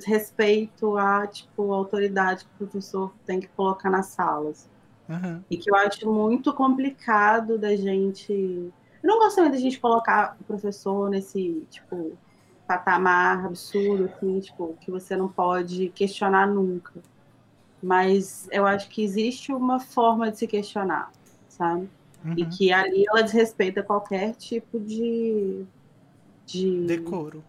[0.05, 4.69] respeito à, tipo, autoridade que o professor tem que colocar nas salas.
[5.09, 5.43] Aham.
[5.49, 8.31] E que eu acho muito complicado da gente.
[8.31, 12.17] Eu não gosto muito da gente colocar o professor nesse, tipo,
[12.67, 17.01] patamar absurdo, assim, tipo, que você não pode questionar nunca.
[17.81, 21.11] Mas eu acho que existe uma forma de se questionar,
[21.47, 21.89] sabe?
[22.35, 22.49] E Uhum.
[22.49, 25.65] que ali ela desrespeita qualquer tipo de.
[26.45, 27.43] de Decoro.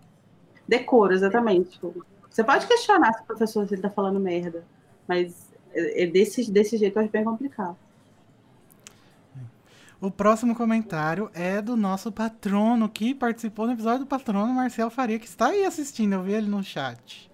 [0.66, 1.70] decoro, exatamente.
[1.70, 4.64] Tipo, Você pode questionar se o professor se ele tá falando merda,
[5.09, 7.76] mas é, é desse, desse jeito acho bem complicado.
[10.00, 15.18] O próximo comentário é do nosso patrono, que participou no episódio do patrono, Marcel Faria,
[15.18, 16.12] que está aí assistindo.
[16.12, 17.28] Eu vi ele no chat.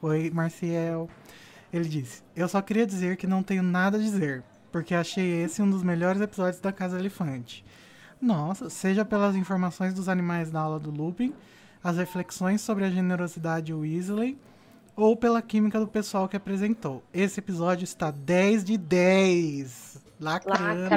[0.00, 1.08] Oi, Marcel.
[1.72, 5.62] Ele disse: Eu só queria dizer que não tenho nada a dizer, porque achei esse
[5.62, 7.64] um dos melhores episódios da Casa Elefante.
[8.20, 11.32] Nossa, seja pelas informações dos animais na aula do Lupin,
[11.84, 14.36] as reflexões sobre a generosidade Weasley,
[14.96, 17.02] ou pela química do pessoal que apresentou.
[17.12, 20.02] Esse episódio está 10 de 10.
[20.20, 20.90] Lacrando.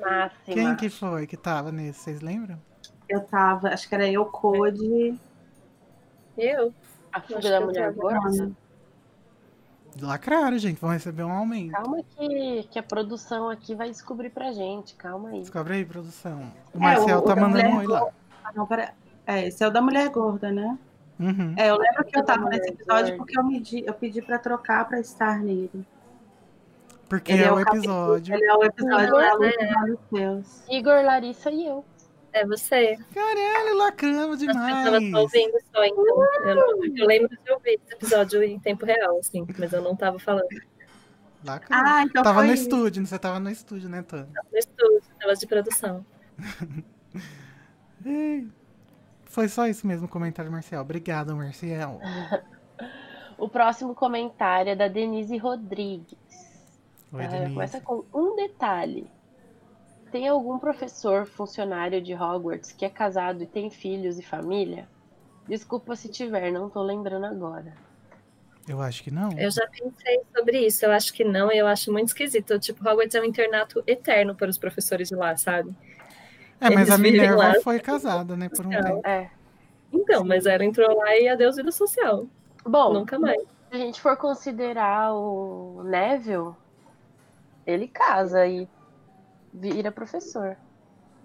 [0.00, 0.30] Máxima.
[0.44, 2.00] Quem que foi que tava nesse?
[2.00, 2.60] Vocês lembram?
[3.08, 5.18] Eu tava, acho que era eu, Code.
[6.36, 6.74] Eu?
[7.12, 8.50] A fuga da mulher tava- gorda?
[10.00, 10.80] Lacraram, gente.
[10.80, 11.70] Vão receber um aumento.
[11.72, 14.94] Calma que, que a produção aqui vai descobrir pra gente.
[14.96, 15.40] Calma aí.
[15.40, 16.52] Descobre aí, produção.
[16.74, 18.08] O É, Marcel o- tá o da mandando um oi lá.
[18.44, 18.92] Ah, não, pera...
[19.26, 20.76] É, esse é o da mulher gorda, né?
[21.18, 21.54] Uhum.
[21.56, 24.38] É, eu lembro que eu Da tava nesse episódio porque eu, medi, eu pedi pra
[24.38, 25.86] trocar pra estar nele.
[27.08, 28.34] Porque Ele é, é o episódio.
[28.34, 29.20] Ele é o episódio Uhum.
[29.20, 30.62] da luta dos Deus.
[30.68, 31.84] Igor, Larissa e eu.
[32.32, 32.96] É você.
[33.14, 35.10] Caralho, lacramos eu tava demais.
[35.12, 36.24] só ouvindo só, então.
[36.44, 39.94] Eu, não- eu lembro de ouvir esse episódio em tempo real, assim, mas eu não
[39.94, 40.48] tava falando
[41.44, 41.86] Lacramos.
[41.86, 42.62] Ah, então tava foi no isso.
[42.64, 44.26] estúdio, você tava no estúdio, né, Tânia?
[44.50, 46.04] no estúdio, tava de produção.
[49.34, 50.80] Foi só isso mesmo o comentário, Marcel.
[50.80, 52.00] Obrigado, Marcel.
[53.36, 56.16] O próximo comentário é da Denise Rodrigues.
[57.12, 57.52] Oi, Ela Denise.
[57.52, 59.10] começa com um detalhe.
[60.12, 64.88] Tem algum professor funcionário de Hogwarts que é casado e tem filhos e família?
[65.48, 67.74] Desculpa se tiver, não tô lembrando agora.
[68.68, 69.32] Eu acho que não.
[69.36, 72.56] Eu já pensei sobre isso, eu acho que não, e eu acho muito esquisito.
[72.60, 75.74] Tipo, Hogwarts é um internato eterno para os professores de lá, sabe?
[76.60, 77.54] É, mas a Minerva lá.
[77.62, 78.82] foi casada, né, por um Não.
[78.82, 79.06] tempo.
[79.06, 79.30] É.
[79.92, 82.26] Então, mas ela entrou lá e adeus vida social.
[82.64, 83.40] Bom, Nunca mais.
[83.40, 86.52] Se a gente for considerar o Neville,
[87.66, 88.68] ele casa e
[89.52, 90.56] vira professor.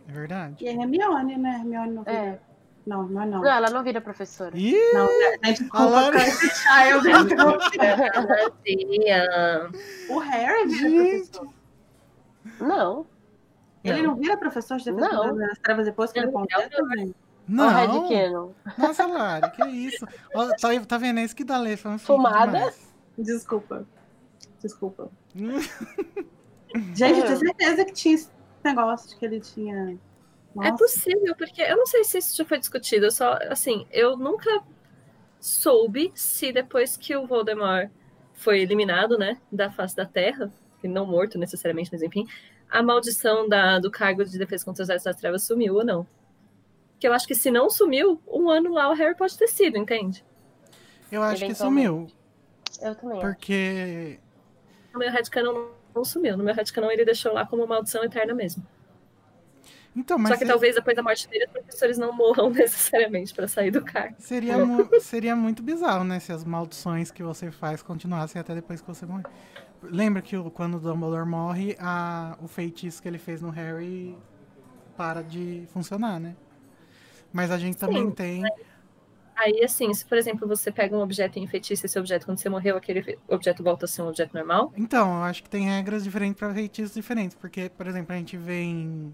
[0.08, 0.64] É verdade.
[0.64, 1.58] E a Hermione, né?
[1.60, 2.18] Hermione não vira.
[2.18, 2.40] É.
[2.86, 3.42] Não, não é não.
[3.42, 4.58] Não, ela não vira professora.
[4.58, 5.38] Ih, Não, né?
[5.44, 6.20] desculpa, Alana.
[6.20, 7.08] Child.
[8.64, 9.70] Tia.
[10.10, 11.30] O Harry vira Gente.
[11.30, 11.54] professor.
[12.60, 13.06] Não.
[13.84, 15.36] Ele não vira professor de defesa Não.
[15.36, 17.16] das trevas depois que ele gente?
[17.48, 17.70] Não.
[18.32, 18.56] Não.
[18.78, 20.06] Nossa, Lari, que isso?
[20.36, 21.20] Ó, tá, tá vendo?
[21.20, 22.72] É isso que dá ler fanfic Fumada?
[23.18, 23.88] Desculpa.
[24.62, 25.10] Desculpa.
[26.94, 28.30] Gente, eu tenho certeza que tinha esse
[28.64, 29.98] negócio de que ele tinha.
[30.62, 33.08] É Nossa, possível, porque eu não sei se isso já foi discutido.
[33.08, 34.62] Eu só, assim, eu nunca
[35.40, 37.90] soube se depois que o Voldemort
[38.34, 42.28] foi eliminado, né, da face da Terra, que não morto necessariamente, mas enfim,
[42.70, 46.06] a maldição da, do cargo de defesa contra os artes das trevas sumiu ou não.
[47.00, 49.78] Que eu acho que se não sumiu, um ano lá o Harry pode ter sido,
[49.78, 50.24] entende?
[51.12, 52.08] Eu acho que sumiu.
[52.82, 53.20] Eu também.
[53.20, 54.20] Porque.
[54.94, 56.38] No meu headcanon não, não sumiu.
[56.38, 58.66] No meu headcanon ele deixou lá como maldição eterna mesmo.
[59.96, 63.34] Então, mas Só que se- talvez depois da morte dele os professores não morram necessariamente
[63.34, 64.16] para sair do cargo.
[64.20, 66.20] seria, mu- seria muito bizarro, né?
[66.20, 69.26] Se as maldições que você faz continuassem até depois que você morrer.
[69.82, 74.18] Lembra que o- quando o Dumbledore morre, a, o feitiço que ele fez no Harry
[74.98, 76.36] para de funcionar, né?
[77.34, 78.54] Mas a gente também Sim, tem.
[79.36, 82.50] Aí, assim, se por exemplo você pega um objeto e enfeitiça esse objeto quando você
[82.50, 84.72] morreu, aquele objeto volta a ser um objeto normal.
[84.76, 87.36] Então, eu acho que tem regras diferentes para feitiços diferentes.
[87.38, 89.14] Porque, por exemplo, a gente vê em.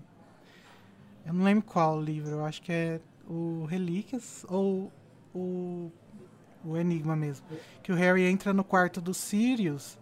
[1.25, 4.91] Eu não lembro qual livro, eu acho que é o Relíquias ou
[5.33, 5.91] o,
[6.65, 7.45] o Enigma mesmo.
[7.83, 9.97] Que o Harry entra no quarto do Sirius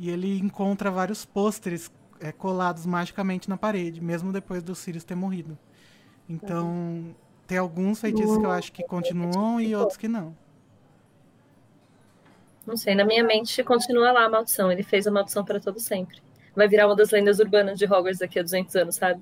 [0.00, 5.14] e ele encontra vários pôsteres é, colados magicamente na parede, mesmo depois do Sirius ter
[5.14, 5.58] morrido.
[6.26, 7.14] Então,
[7.46, 10.34] tem alguns feitiços que eu acho que continuam e outros que não.
[12.66, 14.72] Não sei, na minha mente continua lá a maldição.
[14.72, 16.22] Ele fez a maldição para todo sempre.
[16.56, 19.20] Vai virar uma das lendas urbanas de Hogwarts daqui a 200 anos, sabe?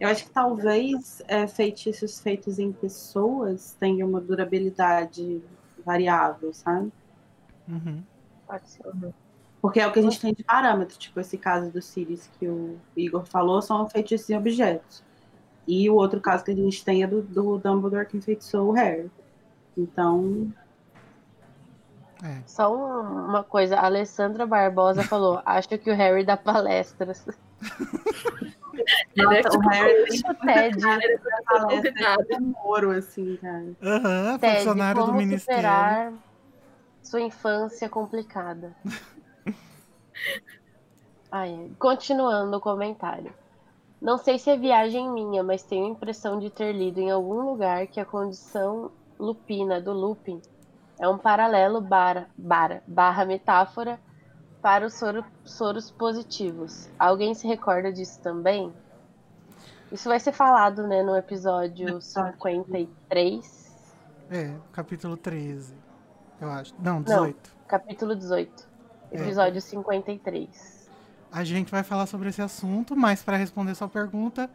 [0.00, 5.40] Eu acho que talvez é, feitiços feitos em pessoas tenham uma durabilidade
[5.84, 6.90] variável, sabe?
[7.68, 8.02] Uhum.
[8.48, 8.82] Pode ser.
[9.60, 10.96] Porque é o que a gente tem de parâmetro.
[10.98, 15.02] Tipo, esse caso do Sirius que o Igor falou são feitiços em objetos.
[15.66, 18.72] E o outro caso que a gente tem é do, do Dumbledore que enfeitiçou o
[18.72, 19.10] Harry.
[19.76, 20.52] Então,
[22.22, 22.42] É.
[22.46, 27.24] Só um- uma coisa, a Alessandra Barbosa falou: acho que o Harry dá palestras.
[29.14, 32.24] Ele é nossa, tipo o Harry tem O Ted, palestra convidado.
[32.24, 33.66] de namoro, assim, cara.
[33.82, 35.60] Aham, Ted, funcionário do como Ministério.
[35.62, 36.12] superar
[37.02, 38.74] sua infância complicada.
[41.30, 41.70] Ai.
[41.78, 43.32] Continuando o comentário.
[44.00, 47.40] Não sei se é viagem minha, mas tenho a impressão de ter lido em algum
[47.42, 50.40] lugar que a condição lupina do Lupin
[51.00, 53.98] é um paralelo barra, barra, barra metáfora
[54.62, 56.88] para os soro- soros positivos.
[56.98, 58.72] Alguém se recorda disso também?
[59.90, 62.32] Isso vai ser falado, né, no episódio Episódio.
[62.34, 63.68] 53,
[64.30, 65.74] É, capítulo 13,
[66.40, 66.74] eu acho.
[66.78, 67.50] Não, 18.
[67.66, 68.68] capítulo 18,
[69.10, 70.77] episódio 53.
[71.30, 74.50] A gente vai falar sobre esse assunto, mas para responder sua pergunta,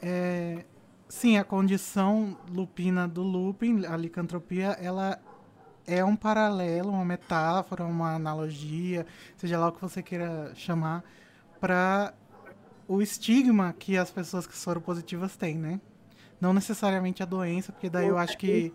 [0.00, 0.64] é,
[1.08, 5.18] sim, a condição lupina do Lupin, a licantropia, ela
[5.86, 9.06] é um paralelo, uma metáfora, uma analogia,
[9.36, 11.02] seja lá o que você queira chamar,
[11.58, 12.14] para
[12.86, 15.80] o estigma que as pessoas que foram positivas têm, né?
[16.40, 18.72] Não necessariamente a doença, porque daí eu acho que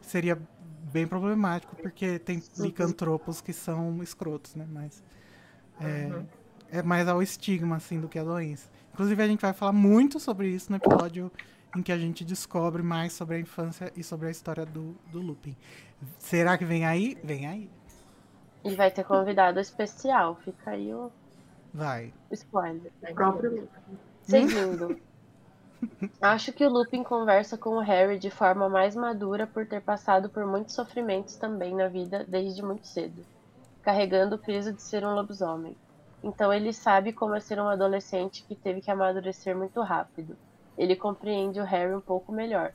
[0.00, 0.40] seria
[0.92, 4.66] bem problemático, porque tem licantropos que são escrotos, né?
[4.70, 5.02] Mas
[5.80, 6.22] é,
[6.70, 8.68] é mais ao estigma, assim, do que a doença.
[8.92, 11.30] Inclusive, a gente vai falar muito sobre isso no episódio
[11.76, 15.20] em que a gente descobre mais sobre a infância e sobre a história do, do
[15.20, 15.56] Lupin.
[16.18, 17.18] Será que vem aí?
[17.22, 17.70] Vem aí.
[18.64, 21.10] E vai ter convidado especial, fica aí o
[21.72, 22.12] Vai.
[22.30, 22.92] spoiler.
[23.02, 23.68] O próprio
[24.22, 24.98] Seguindo.
[26.22, 30.30] Acho que o Lupin conversa com o Harry de forma mais madura por ter passado
[30.30, 33.22] por muitos sofrimentos também na vida desde muito cedo,
[33.82, 35.76] carregando o peso de ser um lobisomem.
[36.24, 40.36] Então ele sabe como é ser um adolescente que teve que amadurecer muito rápido.
[40.76, 42.72] Ele compreende o Harry um pouco melhor.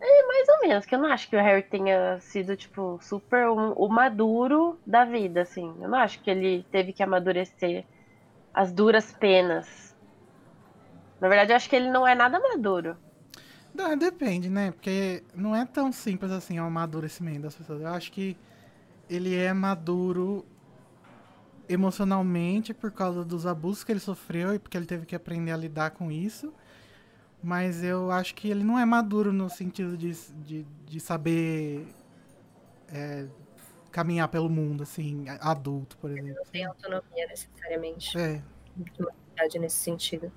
[0.00, 3.48] É mais ou menos, que eu não acho que o Harry tenha sido, tipo, super
[3.48, 5.74] um- o maduro da vida, assim.
[5.80, 7.84] Eu não acho que ele teve que amadurecer
[8.52, 9.94] as duras penas.
[11.20, 12.96] Na verdade, eu acho que ele não é nada maduro.
[13.74, 14.70] Não, depende, né?
[14.70, 17.82] Porque não é tão simples assim o amadurecimento das pessoas.
[17.82, 18.36] Eu acho que
[19.08, 20.44] ele é maduro
[21.68, 25.56] emocionalmente por causa dos abusos que ele sofreu e porque ele teve que aprender a
[25.56, 26.52] lidar com isso.
[27.42, 31.86] Mas eu acho que ele não é maduro no sentido de, de, de saber
[32.92, 33.26] é,
[33.92, 36.34] caminhar pelo mundo, assim, adulto, por exemplo.
[36.34, 38.18] Não tem autonomia necessariamente.
[38.18, 38.42] É.
[38.76, 40.32] Maturidade nesse sentido.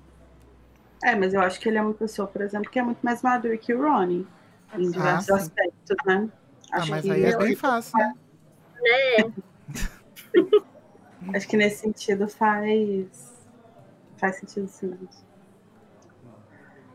[1.02, 3.22] É, mas eu acho que ele é uma pessoa, por exemplo, que é muito mais
[3.22, 4.26] maduro que o Ronnie.
[4.74, 5.32] Em diversos sim.
[5.32, 6.28] aspectos, né?
[6.70, 8.14] Ah, Acho mas que aí é bem fácil, né?
[8.80, 9.32] Né?
[11.34, 13.32] Acho que nesse sentido faz.
[14.16, 15.08] Faz sentido sim.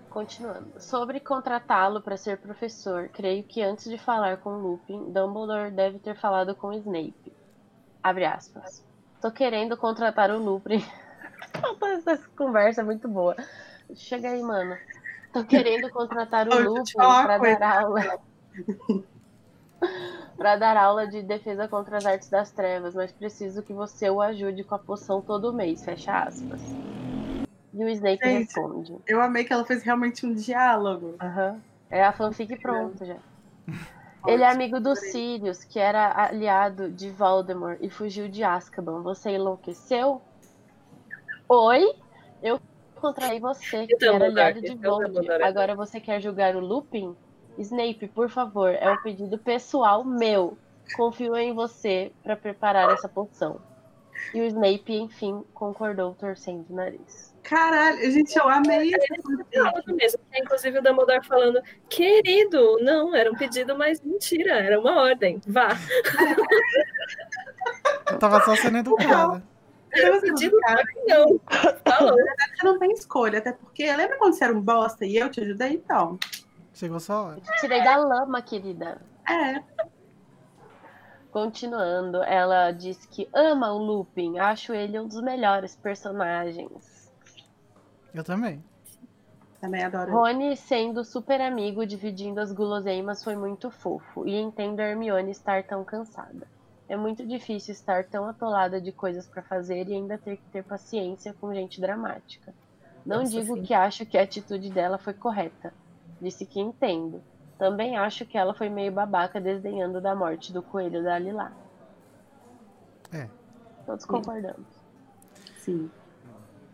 [0.09, 0.79] Continuando.
[0.79, 6.15] Sobre contratá-lo para ser professor, creio que antes de falar com Lupin, Dumbledore deve ter
[6.15, 7.33] falado com Snape.
[8.01, 8.85] Abre aspas.
[9.21, 10.81] Tô querendo contratar o Lupin.
[12.07, 13.35] Essa conversa é muito boa.
[13.93, 14.77] Chega aí, mano.
[15.33, 18.19] Tô querendo contratar o Lupin para dar aula.
[20.37, 24.21] para dar aula de defesa contra as artes das trevas, mas preciso que você o
[24.21, 26.61] ajude com a poção todo mês, fecha aspas.
[27.73, 28.45] E o Snape Gente.
[28.45, 28.97] responde.
[29.05, 31.15] Eu amei que ela fez realmente um diálogo.
[31.21, 31.61] Aham.
[31.89, 33.17] É a fanfic pronta já.
[34.27, 39.03] Ele é amigo do Sirius, que era aliado de Voldemort e fugiu de Azkaban.
[39.03, 40.19] Você enlouqueceu?
[41.47, 41.83] Oi?
[42.41, 42.59] Eu
[42.95, 45.13] contraí você, que era aliado de Voldemort.
[45.13, 45.43] Dumbledore.
[45.43, 47.15] Agora você quer julgar o Lupin?
[47.61, 50.57] Snape, por favor, é um pedido pessoal meu.
[50.95, 53.59] Confio em você para preparar essa poção.
[54.33, 57.33] E o Snape, enfim, concordou, torcendo o nariz.
[57.43, 59.49] Caralho, gente, eu amei essa fanfic.
[59.51, 60.19] Diálogo mesmo.
[60.31, 65.39] É, inclusive o Dumbledore falando, querido, não, era um pedido, mas mentira, era uma ordem.
[65.47, 65.69] Vá.
[68.11, 69.43] Eu tava só sendo educada.
[69.91, 70.57] Era um pedido,
[71.07, 71.39] não.
[71.85, 72.15] Falou.
[72.15, 75.41] Você não tem escolha, até porque lembra quando você era um bosta e eu te
[75.41, 76.17] ajudei então?
[76.75, 77.41] Chegou só a hora.
[77.61, 79.01] Tirei da lama, querida.
[79.27, 79.63] É.
[81.31, 87.11] Continuando, ela diz que ama o Lupin, acho ele um dos melhores personagens.
[88.13, 88.63] Eu também.
[89.59, 90.11] Também adoro.
[90.11, 95.63] Rony, sendo super amigo, dividindo as guloseimas, foi muito fofo, e entendo a Hermione estar
[95.63, 96.47] tão cansada.
[96.87, 100.63] É muito difícil estar tão atolada de coisas pra fazer e ainda ter que ter
[100.63, 102.53] paciência com gente dramática.
[103.05, 103.63] Não Nossa, digo sim.
[103.63, 105.73] que acho que a atitude dela foi correta.
[106.21, 107.21] Disse que entendo.
[107.57, 111.51] Também acho que ela foi meio babaca desdenhando da morte do coelho da Lilá.
[113.13, 113.29] É.
[113.85, 114.67] Todos concordamos.
[115.57, 115.89] Sim.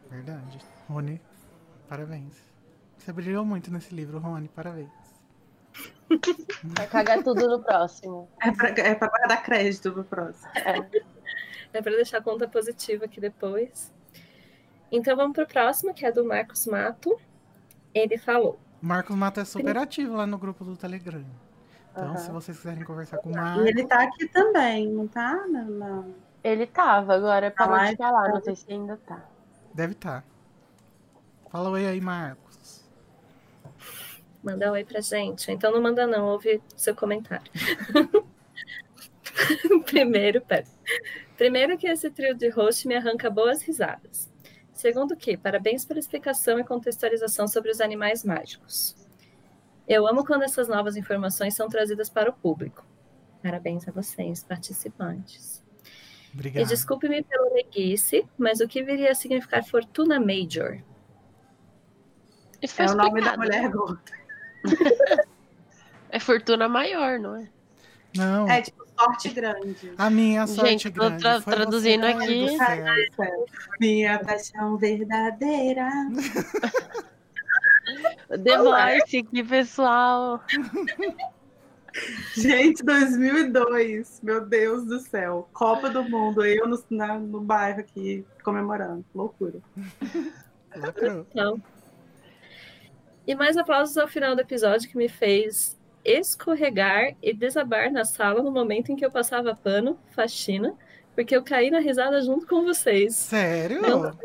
[0.09, 0.59] Verdade.
[0.89, 1.21] Rony,
[1.87, 2.35] parabéns.
[2.97, 4.89] Você brilhou muito nesse livro, Rony, parabéns.
[6.77, 8.29] Vai cagar tudo no próximo.
[8.41, 10.51] É pra, é pra guardar crédito pro próximo.
[11.73, 13.93] É para deixar a conta positiva aqui depois.
[14.91, 17.19] Então vamos pro próximo, que é do Marcos Mato.
[17.93, 18.59] Ele falou.
[18.81, 21.23] O Marcos Mato é super ativo lá no grupo do Telegram.
[21.91, 22.17] Então, Aham.
[22.17, 23.65] se vocês quiserem conversar com o E Marcos.
[23.65, 25.45] ele tá aqui também, não tá?
[25.47, 26.15] Não, não.
[26.43, 29.23] Ele tava, agora parou live de falar, não sei se ainda tá.
[29.73, 30.23] Deve estar.
[31.51, 32.83] Fala oi aí, Marcos.
[34.41, 35.51] Manda um oi pra gente.
[35.51, 37.51] Então não manda não, ouve seu comentário.
[39.85, 40.65] Primeiro, pera.
[41.37, 44.30] Primeiro que esse trio de host me arranca boas risadas.
[44.81, 48.95] Segundo que, parabéns pela explicação e contextualização sobre os animais mágicos.
[49.87, 52.83] Eu amo quando essas novas informações são trazidas para o público.
[53.43, 55.63] Parabéns a vocês, participantes.
[55.85, 56.67] E Obrigado.
[56.67, 60.81] desculpe-me pelo leguice, mas o que viria a significar Fortuna Major?
[62.59, 63.69] Isso foi É o nome da explicado, mulher né?
[63.69, 64.01] gorda.
[66.13, 67.47] É fortuna maior, não é?
[68.17, 69.91] Não, É tipo sorte grande.
[69.97, 71.21] a minha sorte Gente, tô grande.
[71.21, 72.47] tra- foi traduzindo aqui.
[73.79, 75.89] Minha paixão verdadeira.
[78.29, 80.41] The Voice, que pessoal.
[82.35, 84.21] Gente, 2002.
[84.23, 85.49] Meu Deus do céu.
[85.51, 86.45] Copa do Mundo.
[86.45, 89.03] Eu no, na- no bairro aqui comemorando.
[89.13, 89.59] Loucura.
[90.75, 91.25] Lacrou.
[91.29, 91.61] Então.
[93.27, 98.41] E mais aplausos ao final do episódio que me fez escorregar e desabar na sala
[98.41, 100.75] no momento em que eu passava pano, faxina,
[101.15, 103.15] porque eu caí na risada junto com vocês.
[103.15, 103.81] Sério?
[103.81, 104.17] Não.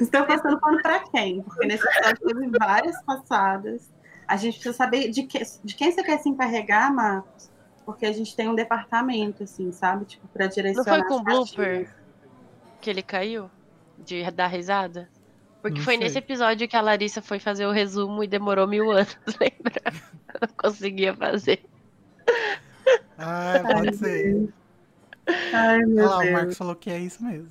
[0.00, 1.42] Estão passando pano pra quem?
[1.42, 3.92] Porque nesse episódio teve várias passadas.
[4.26, 7.50] A gente precisa saber de, que, de quem você quer se encarregar, Marcos.
[7.84, 10.06] Porque a gente tem um departamento, assim, sabe?
[10.06, 10.88] Tipo, pra Não direcionar.
[10.88, 11.94] foi com o blooper
[12.80, 13.50] que ele caiu?
[13.98, 15.08] De dar risada?
[15.64, 16.04] Porque Não foi sei.
[16.04, 19.80] nesse episódio que a Larissa foi fazer o resumo e demorou mil anos, lembra?
[20.38, 21.64] Não conseguia fazer.
[23.16, 24.52] Ah, pode ser.
[25.26, 26.32] Ai, Olha meu lá, o Deus.
[26.34, 27.48] Marcos falou que é isso mesmo.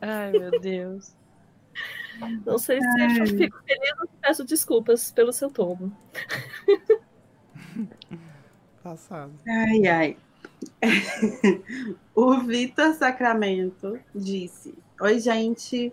[0.00, 1.14] Ai, meu Deus.
[2.44, 5.92] Não sei se eu fico feliz ou peço desculpas pelo seu tombo.
[8.82, 9.38] Passado.
[9.46, 10.16] Ai, ai.
[12.12, 15.92] o Vitor Sacramento disse: Oi, gente.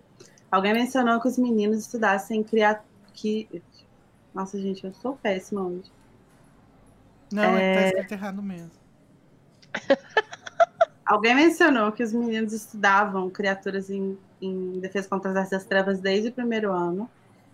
[0.52, 2.84] Alguém mencionou que os meninos estudassem criar.
[3.14, 3.62] Que...
[4.34, 5.92] Nossa, gente, eu sou péssima hoje.
[7.32, 7.74] Não, é...
[7.74, 8.72] tá escrito errado mesmo.
[11.06, 16.00] Alguém mencionou que os meninos estudavam criaturas em, em defesa contra as artes das trevas
[16.00, 17.10] desde o primeiro ano.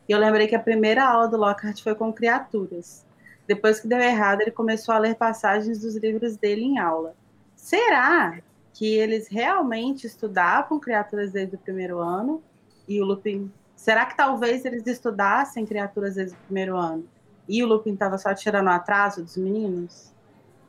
[0.07, 3.05] E eu lembrei que a primeira aula do Lockhart foi com criaturas.
[3.47, 7.15] Depois que deu errado, ele começou a ler passagens dos livros dele em aula.
[7.55, 8.39] Será
[8.73, 12.41] que eles realmente estudavam criaturas desde o primeiro ano?
[12.87, 13.51] E o Lupin.
[13.75, 17.07] Será que talvez eles estudassem criaturas desde o primeiro ano?
[17.47, 20.13] E o Lupin estava só tirando o atraso dos meninos?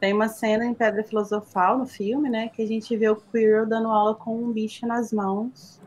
[0.01, 2.49] Tem uma cena em Pedra Filosofal no filme, né?
[2.49, 5.81] Que a gente vê o Quirrell dando aula com um bicho nas mãos,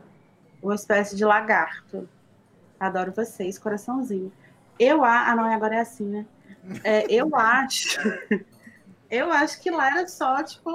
[0.62, 2.08] uma espécie de lagarto.
[2.80, 4.32] Adoro vocês, coraçãozinho.
[4.78, 6.26] Eu a ah não, agora é assim, né?
[6.82, 7.98] É, eu acho,
[9.10, 10.70] eu acho que lá era só tipo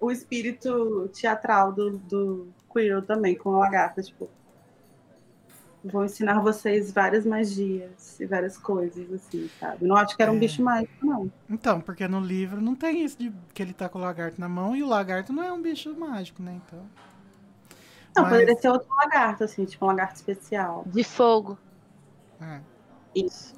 [0.00, 4.28] o espírito teatral do, do Quirrell também com a lagarta, tipo
[5.88, 9.84] vou ensinar vocês várias magias e várias coisas, assim, sabe?
[9.84, 10.38] Não acho que era um é.
[10.38, 11.30] bicho mágico, não.
[11.48, 14.48] Então, porque no livro não tem isso de que ele tá com o lagarto na
[14.48, 16.60] mão e o lagarto não é um bicho mágico, né?
[16.66, 16.80] Então.
[18.14, 18.32] Não, Mas...
[18.32, 20.84] poderia ser outro lagarto, assim, tipo um lagarto especial.
[20.86, 21.58] De fogo.
[22.40, 22.60] É.
[23.14, 23.54] Isso.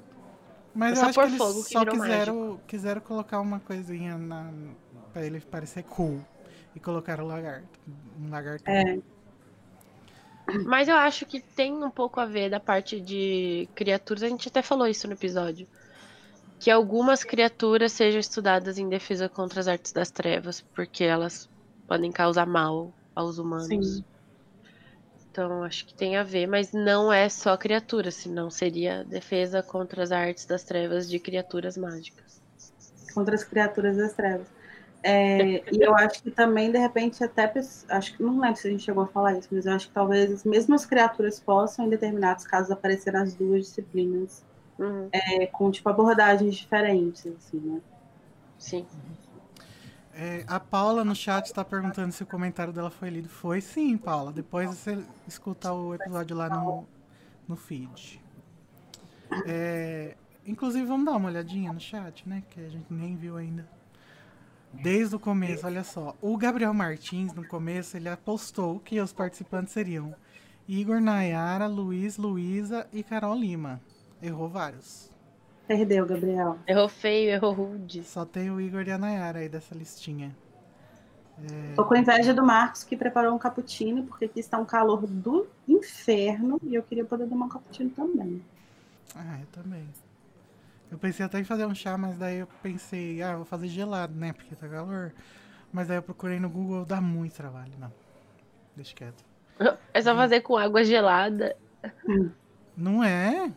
[0.74, 4.50] Mas é eu acho que eles só quiseram, quiseram colocar uma coisinha na,
[5.12, 6.20] pra ele parecer cool.
[6.74, 7.80] E colocaram o lagarto.
[8.20, 8.64] Um lagarto.
[8.70, 8.98] É.
[10.64, 14.22] Mas eu acho que tem um pouco a ver da parte de criaturas.
[14.22, 15.66] A gente até falou isso no episódio.
[16.58, 21.48] Que algumas criaturas sejam estudadas em defesa contra as artes das trevas, porque elas
[21.86, 23.96] podem causar mal aos humanos.
[23.96, 24.04] Sim.
[25.30, 30.02] Então acho que tem a ver, mas não é só criatura, senão seria defesa contra
[30.02, 32.42] as artes das trevas de criaturas mágicas.
[33.14, 34.46] Contra as criaturas das trevas.
[35.02, 37.50] É, e eu acho que também, de repente, até.
[37.88, 39.94] Acho que não lembro se a gente chegou a falar isso, mas eu acho que
[39.94, 44.44] talvez mesmo as criaturas possam, em determinados casos, aparecer nas duas disciplinas.
[44.78, 45.08] Uhum.
[45.12, 47.80] É, com tipo abordagens diferentes, assim, né?
[48.58, 48.86] Sim.
[50.14, 53.28] É, a Paula no chat está perguntando se o comentário dela foi lido.
[53.28, 54.32] Foi sim, Paula.
[54.32, 56.86] Depois você escuta o episódio lá no,
[57.48, 58.20] no feed.
[59.46, 60.14] É,
[60.46, 62.42] inclusive, vamos dar uma olhadinha no chat, né?
[62.50, 63.66] Que a gente nem viu ainda.
[64.72, 66.16] Desde o começo, olha só.
[66.20, 70.14] O Gabriel Martins, no começo, ele apostou que os participantes seriam
[70.68, 73.80] Igor, Nayara, Luiz, Luísa e Carol Lima.
[74.22, 75.10] Errou vários.
[75.66, 76.58] Perdeu, Gabriel.
[76.66, 78.04] Errou feio, errou rude.
[78.04, 80.34] Só tem o Igor e a Nayara aí dessa listinha.
[81.42, 81.74] É...
[81.74, 85.46] Tô com inveja do Marcos que preparou um cappuccino, porque aqui está um calor do
[85.66, 88.42] inferno e eu queria poder tomar um cappuccino também.
[89.14, 89.88] Ah, eu também.
[90.90, 94.14] Eu pensei até em fazer um chá, mas daí eu pensei, ah, vou fazer gelado,
[94.14, 94.32] né?
[94.32, 95.12] Porque tá calor.
[95.72, 97.72] Mas daí eu procurei no Google, dá muito trabalho.
[97.78, 97.92] Não.
[98.74, 99.24] Deixa quieto.
[99.92, 101.54] É só fazer com água gelada.
[102.76, 103.52] Não é?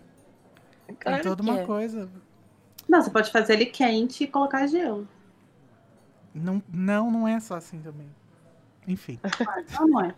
[0.99, 1.65] Claro Tem toda uma é.
[1.65, 2.09] coisa.
[2.89, 5.07] Não, você pode fazer ele quente e colocar gelo.
[6.33, 8.09] Não, não, não é só assim também.
[8.87, 9.19] Enfim.
[9.23, 10.15] Ah, não é.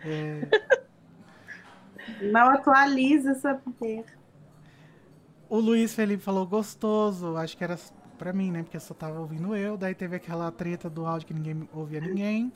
[0.00, 0.48] é...
[2.32, 4.04] Não atualiza essa porra.
[5.48, 7.78] O Luiz Felipe falou gostoso, acho que era
[8.18, 8.62] pra mim, né?
[8.62, 9.76] Porque só tava ouvindo eu.
[9.76, 12.52] Daí teve aquela treta do áudio que ninguém ouvia ninguém.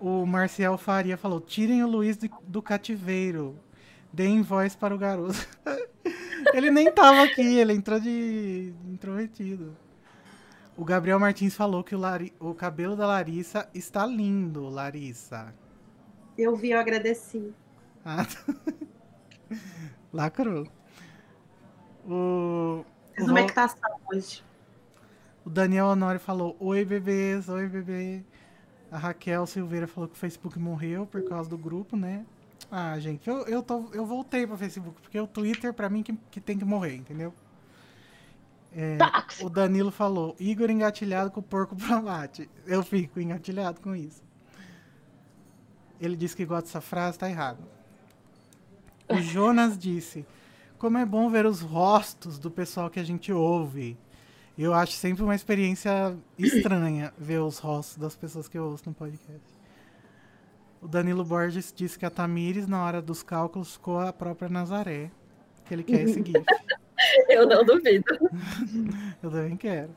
[0.00, 3.58] O Marcial Faria falou: tirem o Luiz do, do cativeiro.
[4.12, 5.46] Deem voz para o garoto.
[6.54, 9.76] ele nem tava aqui, ele entrou de intrometido.
[10.76, 12.32] O Gabriel Martins falou que o, Lari...
[12.38, 15.52] o cabelo da Larissa está lindo, Larissa.
[16.36, 17.52] Eu vi, eu agradeci.
[18.04, 18.24] Ah,
[20.12, 20.77] Lacrou.
[22.08, 22.84] O,
[23.14, 24.42] Fiz uma equitação hoje.
[25.44, 28.22] O Daniel Honório falou: Oi, bebês, oi, bebê.
[28.90, 32.24] A Raquel Silveira falou que o Facebook morreu por causa do grupo, né?
[32.70, 36.14] Ah, gente, eu, eu, tô, eu voltei pro Facebook, porque o Twitter, pra mim, que,
[36.30, 37.34] que tem que morrer, entendeu?
[38.72, 38.96] É,
[39.42, 42.48] o Danilo falou: Igor engatilhado com o porco pro mate.
[42.66, 44.22] Eu fico engatilhado com isso.
[46.00, 47.58] Ele disse que gosta dessa frase, tá errado.
[49.08, 50.24] O Jonas disse:
[50.78, 53.98] como é bom ver os rostos do pessoal que a gente ouve.
[54.56, 58.94] Eu acho sempre uma experiência estranha ver os rostos das pessoas que eu ouço no
[58.94, 59.58] podcast.
[60.80, 65.10] O Danilo Borges disse que a Tamires, na hora dos cálculos, ficou a própria Nazaré.
[65.64, 66.44] Que ele quer esse GIF.
[67.28, 68.04] eu não duvido.
[69.22, 69.90] eu também quero.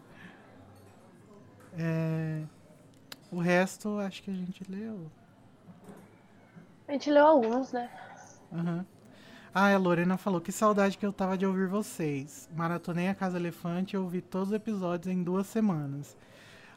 [1.77, 2.41] É...
[3.31, 5.09] O resto, acho que a gente leu.
[6.87, 7.89] A gente leu alguns, né?
[8.51, 8.83] Uhum.
[9.53, 12.49] Ah, a Lorena falou que saudade que eu tava de ouvir vocês.
[12.55, 16.15] Maratonei a Casa Elefante e ouvi todos os episódios em duas semanas.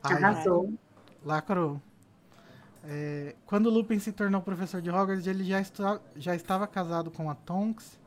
[0.03, 0.73] Arrasou.
[1.25, 1.81] Lacrou.
[2.87, 7.31] É, quando Lupin se tornou professor de Hogwarts, ele já, está, já estava casado com
[7.31, 7.99] a Tonks?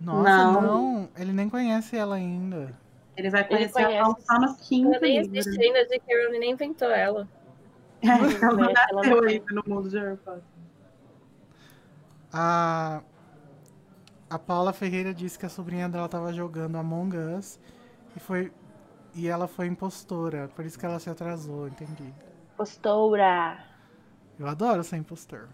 [0.00, 0.62] Nossa, não.
[0.62, 1.08] não.
[1.16, 2.74] Ele nem conhece ela ainda.
[3.16, 4.04] Ele vai Ele conhecer a conhece.
[4.04, 6.24] Tom só no quinto Ela nem existe ainda, J.K.
[6.24, 7.26] Rowling nem inventou ela.
[8.02, 10.42] É, ela Ela nasceu ainda no mundo de Harry Potter.
[12.32, 13.02] A,
[14.28, 17.58] a Paula Ferreira disse que a sobrinha dela tava jogando Among Us
[18.16, 18.52] e, foi,
[19.14, 22.12] e ela foi impostora, por isso que ela se atrasou, entendi.
[22.56, 23.58] Postura.
[24.38, 25.48] Eu adoro ser impostor.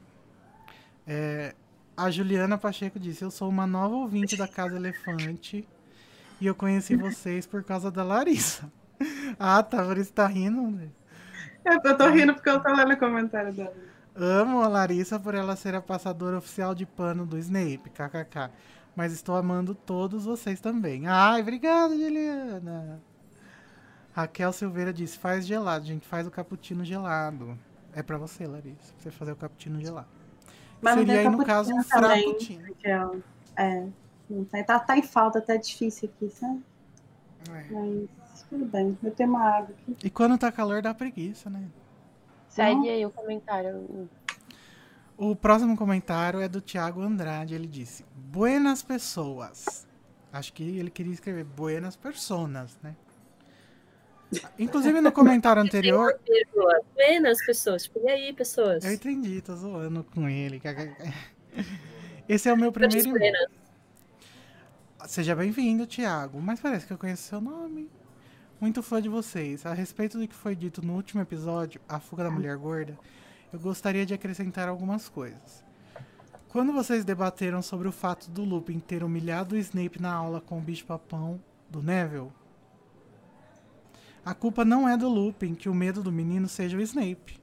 [1.07, 1.55] É,
[1.97, 5.69] a Juliana Pacheco disse: Eu sou uma nova ouvinte da Casa Elefante
[6.41, 8.71] e eu conheci vocês por causa da Larissa.
[9.39, 10.71] ah, tá, por isso tá rindo.
[10.71, 10.89] né?
[11.65, 13.90] Eu, eu tô rindo porque eu tô lendo o comentário dela.
[14.23, 18.51] Amo a Larissa por ela ser a passadora oficial de pano do Snape, kkk.
[18.95, 21.07] Mas estou amando todos vocês também.
[21.07, 23.01] Ai, obrigada, Juliana.
[24.13, 27.59] Raquel Silveira disse: faz gelado, gente, faz o cappuccino gelado.
[27.95, 30.09] É pra você, Larissa, pra você fazer o cappuccino gelado.
[30.83, 32.63] Mas Seria aí, no caso, um frappuccino.
[32.65, 33.23] Raquel.
[33.57, 33.87] É.
[34.51, 36.61] Tem, tá, tá em falta, tá difícil aqui, sabe?
[37.49, 37.65] É.
[37.71, 38.99] Mas tudo bem.
[39.03, 39.97] Eu tenho uma água aqui.
[40.05, 41.67] E quando tá calor, dá preguiça, né?
[42.51, 44.09] Segue aí o comentário.
[45.17, 47.55] O próximo comentário é do Thiago Andrade.
[47.55, 49.87] Ele disse: Buenas pessoas.
[50.33, 52.95] Acho que ele queria escrever Buenas personas, né?
[54.59, 56.19] Inclusive no comentário anterior.
[56.95, 57.85] Buenas, pessoas.
[57.85, 58.85] Tipo, e aí, pessoas?
[58.85, 60.61] Eu entendi, tô zoando com ele.
[62.29, 63.11] Esse é o meu primeiro.
[65.07, 66.41] Seja bem-vindo, Thiago.
[66.41, 67.89] Mas parece que eu conheço seu nome.
[68.61, 69.65] Muito fã de vocês.
[69.65, 72.99] A respeito do que foi dito no último episódio, A Fuga da Mulher Gorda,
[73.51, 75.65] eu gostaria de acrescentar algumas coisas.
[76.47, 80.59] Quando vocês debateram sobre o fato do Lupin ter humilhado o Snape na aula com
[80.59, 81.41] o bicho-papão
[81.71, 82.31] do Neville,
[84.23, 87.41] a culpa não é do Lupin que o medo do menino seja o Snape.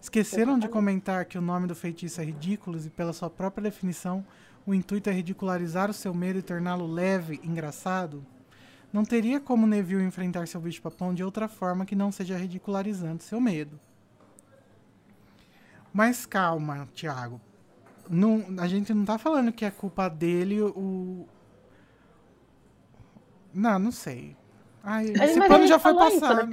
[0.00, 4.24] Esqueceram de comentar que o nome do feitiço é ridículo e, pela sua própria definição,
[4.64, 8.24] o intuito é ridicularizar o seu medo e torná-lo leve, engraçado?
[8.94, 13.40] Não teria como Neville enfrentar seu bicho-papão de outra forma que não seja ridicularizando seu
[13.40, 13.80] medo.
[15.92, 17.40] Mas calma, Thiago.
[18.08, 21.26] Não, a gente não tá falando que é culpa dele o.
[23.52, 24.36] Não, não sei.
[24.80, 26.46] Ai, esse mas pano já foi passado.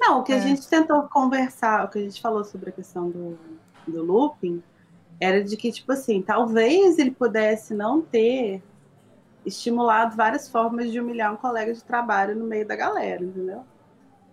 [0.00, 0.36] Não, o que É.
[0.36, 3.38] a gente tentou conversar, o que a gente falou sobre a questão do,
[3.86, 4.60] do looping,
[5.20, 8.60] era de que, tipo assim, talvez ele pudesse não ter
[9.44, 13.64] estimulado várias formas de humilhar um colega de trabalho no meio da galera, entendeu?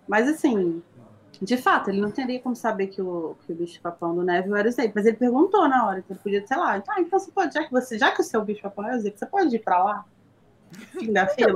[0.07, 0.81] Mas assim,
[1.41, 4.67] de fato, ele não teria como saber que o, que o bicho-papão do Neville era
[4.67, 7.31] o Snape, mas ele perguntou na hora, então ele podia, sei lá, ah, então você
[7.31, 9.59] pode, já que você, já que o seu bicho-papão é o Snape, você pode ir
[9.59, 10.05] pra lá?
[10.97, 11.53] Fim da fila?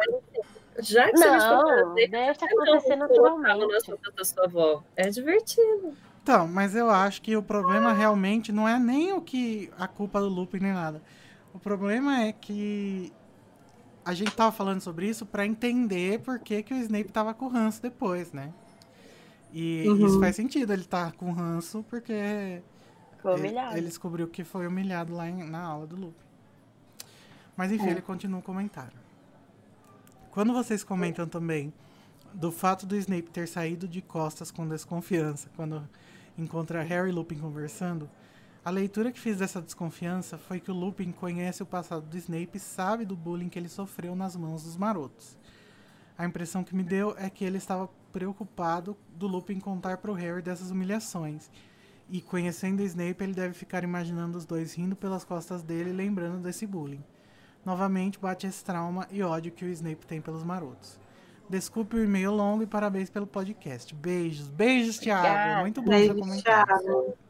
[0.80, 3.94] Já que você me Não, falou, deixa não, acontecer naturalmente.
[4.16, 4.84] da sua avó.
[4.96, 5.94] É divertido.
[6.22, 10.20] Então, mas eu acho que o problema realmente não é nem o que a culpa
[10.20, 11.02] do Lupin nem nada.
[11.54, 13.14] O problema é que
[14.06, 17.48] a gente tava falando sobre isso pra entender por que, que o Snape tava com
[17.48, 18.54] ranço depois, né?
[19.52, 20.06] E Uhum.
[20.06, 22.64] isso faz sentido, ele tá com ranço porque ele,
[23.74, 26.26] ele descobriu que foi humilhado lá em- na aula do Lupin.
[27.58, 27.92] Mas enfim, É.
[27.92, 28.98] ele continua o comentário.
[30.32, 31.74] Quando vocês comentam também
[32.34, 35.88] do fato do Snape ter saído de costas com desconfiança quando
[36.38, 38.10] encontra Harry e Lupin conversando,
[38.66, 42.58] a leitura que fiz dessa desconfiança foi que o Lupin conhece o passado do Snape
[42.58, 45.38] e sabe do bullying que ele sofreu nas mãos dos marotos.
[46.18, 50.16] A impressão que me deu é que ele estava preocupado do Lupin contar para o
[50.16, 51.52] Harry dessas humilhações.
[52.10, 55.94] E conhecendo o Snape, ele deve ficar imaginando os dois rindo pelas costas dele e
[55.94, 57.04] lembrando desse bullying.
[57.64, 61.00] Novamente bate esse trauma e ódio que o Snape tem pelos marotos.
[61.48, 63.94] Desculpe o e-mail longo e parabéns pelo podcast.
[63.94, 64.50] Beijos.
[64.50, 65.62] Beijos, Thiago.
[65.62, 66.66] Muito bom seu Beijo, comentário.
[66.66, 67.25] Thiago.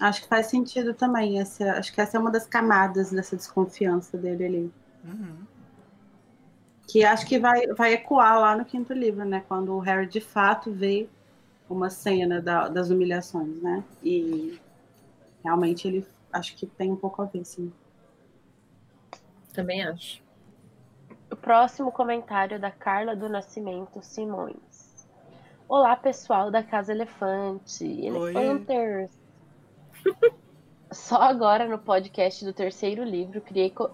[0.00, 1.38] Acho que faz sentido também.
[1.40, 4.72] Essa, acho que essa é uma das camadas dessa desconfiança dele ali.
[5.04, 5.36] Uhum.
[6.88, 9.44] Que acho que vai, vai ecoar lá no quinto livro, né?
[9.46, 11.08] Quando o Harry de fato vê
[11.68, 13.84] uma cena da- das humilhações, né?
[14.02, 14.58] E
[15.44, 17.72] realmente ele acho que tem um pouco a ver, sim.
[19.52, 20.22] Também acho.
[21.30, 25.06] O próximo comentário é da Carla do Nascimento Simões.
[25.68, 27.84] Olá, pessoal da Casa Elefante.
[27.84, 28.34] Oi.
[28.36, 29.19] Elefanters.
[30.92, 33.90] Só agora no podcast do terceiro livro criei, co-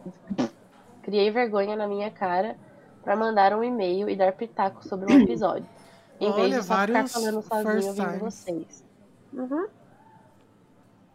[1.02, 2.56] criei vergonha na minha cara
[3.02, 5.66] para mandar um e-mail e dar pitaco sobre um episódio.
[6.18, 8.84] Em vez Olha, de só ficar falando sozinho ouvindo vocês.
[9.32, 9.66] Uhum.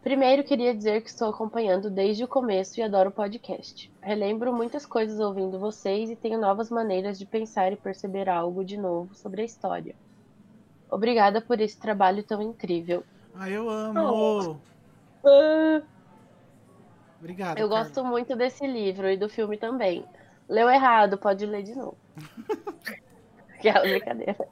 [0.02, 3.90] Primeiro, queria dizer que estou acompanhando desde o começo e adoro o podcast.
[4.00, 8.76] Relembro muitas coisas ouvindo vocês e tenho novas maneiras de pensar e perceber algo de
[8.76, 9.94] novo sobre a história.
[10.90, 13.04] Obrigada por esse trabalho tão incrível.
[13.34, 14.60] Ah, eu amo.
[17.18, 17.58] Obrigado.
[17.58, 17.84] Eu Carla.
[17.84, 20.04] gosto muito desse livro e do filme também.
[20.48, 21.96] Leu errado, pode ler de novo.
[23.56, 24.48] Aquela brincadeira.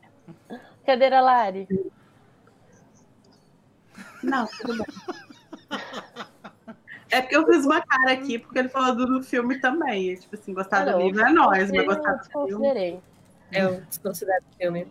[0.76, 1.68] Brincadeira, Lari.
[4.22, 4.86] Não, tudo bem.
[7.10, 10.14] É porque eu fiz uma cara aqui, porque ele falou do, filme também.
[10.14, 13.02] Tipo assim, gostar do livro é nós, mas Eu gostar do filme.
[13.50, 14.86] Eu desconsidero o filme.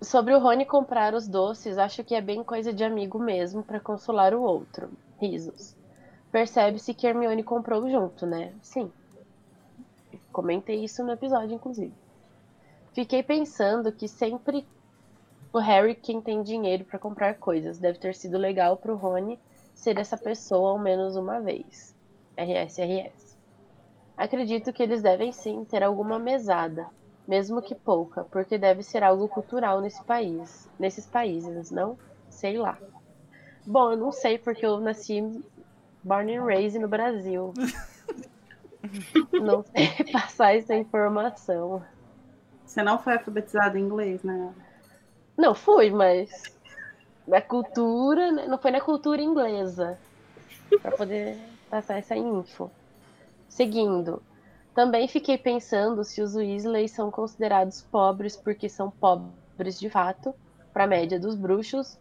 [0.00, 3.80] Sobre o Rony comprar os doces, acho que é bem coisa de amigo mesmo, pra
[3.80, 4.88] consolar o outro.
[5.20, 5.76] Risos.
[6.30, 8.52] Percebe-se que Hermione comprou junto, né?
[8.62, 8.92] Sim.
[10.32, 11.92] Comentei isso no episódio, inclusive.
[12.92, 14.66] Fiquei pensando que sempre
[15.52, 17.78] o Harry quem tem dinheiro pra comprar coisas.
[17.78, 19.38] Deve ter sido legal pro Rony
[19.74, 21.94] ser essa pessoa ao menos uma vez.
[22.36, 23.36] RS, RS.
[24.16, 26.88] Acredito que eles devem sim ter alguma mesada,
[27.26, 31.96] mesmo que pouca, porque deve ser algo cultural nesse país, nesses países, não?
[32.28, 32.78] Sei lá.
[33.68, 35.20] Bom, eu não sei porque eu nasci
[36.02, 37.52] born and raised no Brasil.
[39.30, 41.84] não sei passar essa informação.
[42.64, 44.54] Você não foi alfabetizado em inglês, né?
[45.36, 46.44] Não fui, mas
[47.26, 48.46] na cultura, né?
[48.46, 49.98] não foi na cultura inglesa
[50.80, 51.36] para poder
[51.68, 52.70] passar essa info.
[53.50, 54.22] Seguindo,
[54.74, 60.34] também fiquei pensando se os Weasley são considerados pobres porque são pobres de fato,
[60.72, 61.98] para a média dos bruxos,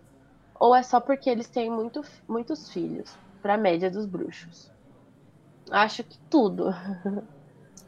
[0.60, 4.72] ou é só porque eles têm muito, muitos filhos, para a média dos bruxos.
[5.72, 6.66] Acho que tudo.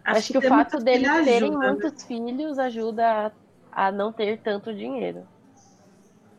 [0.05, 1.72] Acho, que, o ter fato deles terem ajuda, né?
[1.72, 3.28] muitos filhos ajuda
[3.72, 5.26] a, a não ter tanto dinheiro.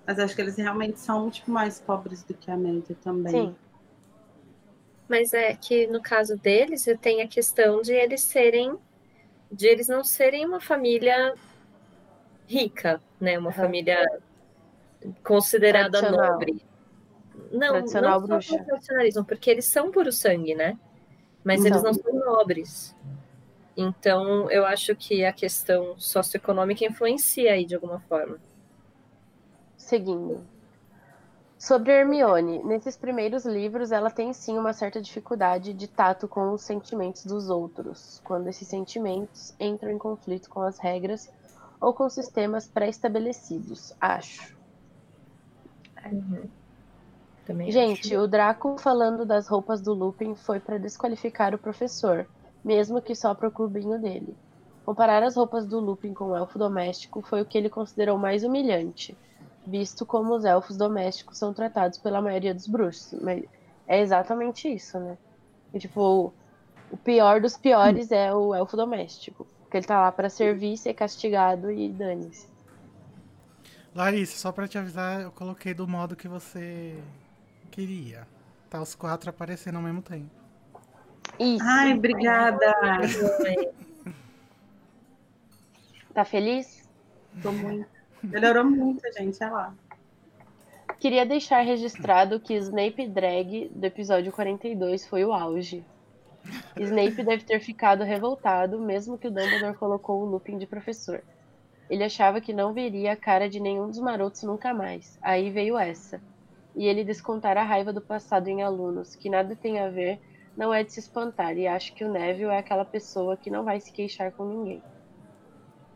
[0.06, 3.32] Mas acho que eles realmente são tipo, mais pobres do que a média também.
[3.32, 3.56] Sim.
[5.08, 8.76] Mas é que no caso deles, tem a questão de eles serem,
[9.50, 11.34] de eles não serem uma família
[12.48, 13.38] rica, né?
[13.38, 13.62] Uma Aham.
[13.62, 14.04] família
[15.24, 16.64] considerada nobre.
[17.50, 18.56] Não, Tradicional não bruxa.
[18.56, 20.78] só tradicionalismo, porque eles são puro sangue, né?
[21.42, 21.90] Mas eles São.
[21.90, 22.94] não são nobres.
[23.76, 28.38] Então, eu acho que a questão socioeconômica influencia aí de alguma forma.
[29.76, 30.46] Seguindo.
[31.58, 36.62] Sobre Hermione, nesses primeiros livros ela tem sim uma certa dificuldade de tato com os
[36.62, 41.30] sentimentos dos outros, quando esses sentimentos entram em conflito com as regras
[41.80, 44.59] ou com sistemas pré-estabelecidos, acho.
[47.46, 52.26] Também Gente, o Draco falando das roupas do Lupin foi para desqualificar o professor,
[52.64, 54.36] mesmo que só pro clubinho dele.
[54.84, 58.44] Comparar as roupas do Lupin com o elfo doméstico foi o que ele considerou mais
[58.44, 59.16] humilhante,
[59.66, 63.20] visto como os elfos domésticos são tratados pela maioria dos bruxos.
[63.20, 63.44] Mas
[63.86, 65.18] é exatamente isso, né?
[65.72, 66.32] E, tipo,
[66.90, 69.46] o pior dos piores é o elfo doméstico.
[69.62, 72.48] Porque ele tá lá para servir, ser castigado e dane-se.
[73.94, 76.96] Larissa, só pra te avisar, eu coloquei do modo que você
[77.70, 78.26] queria.
[78.68, 80.30] Tá os quatro aparecendo ao mesmo tempo.
[81.38, 81.64] Isso.
[81.64, 82.72] Ai, obrigada.
[86.12, 86.88] Tá feliz?
[87.40, 87.88] Tô muito.
[88.22, 89.42] Melhorou muito, gente.
[89.44, 89.74] Olha lá.
[90.98, 95.84] Queria deixar registrado que Snape Drag do episódio 42 foi o auge.
[96.76, 101.22] Snape deve ter ficado revoltado, mesmo que o Dumbledore colocou o Lupin de professor.
[101.90, 105.18] Ele achava que não veria a cara de nenhum dos marotos nunca mais.
[105.20, 106.22] Aí veio essa.
[106.76, 110.20] E ele descontar a raiva do passado em alunos, que nada tem a ver,
[110.56, 113.64] não é de se espantar, e acho que o Neville é aquela pessoa que não
[113.64, 114.80] vai se queixar com ninguém.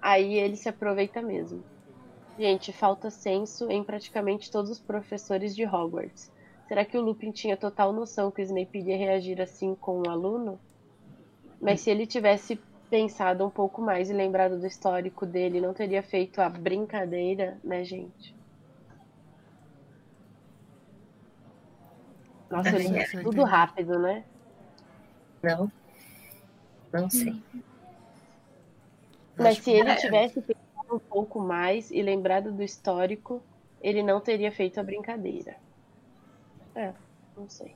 [0.02, 1.62] Aí ele se aproveita mesmo.
[2.36, 6.32] Gente, falta senso em praticamente todos os professores de Hogwarts.
[6.66, 10.10] Será que o Lupin tinha total noção que o Snape iria reagir assim com um
[10.10, 10.58] aluno?
[11.60, 12.60] Mas se ele tivesse
[12.90, 17.84] pensado um pouco mais e lembrado do histórico dele, não teria feito a brincadeira, né,
[17.84, 18.34] gente?
[22.50, 24.24] Nossa, É, ele é tudo rápido, né?
[25.42, 25.70] Não.
[26.92, 27.42] Não sei.
[29.36, 33.42] Mas Acho se ele tivesse pensado um pouco mais e lembrado do histórico,
[33.82, 35.56] ele não teria feito a brincadeira.
[36.76, 36.92] É,
[37.36, 37.74] não sei.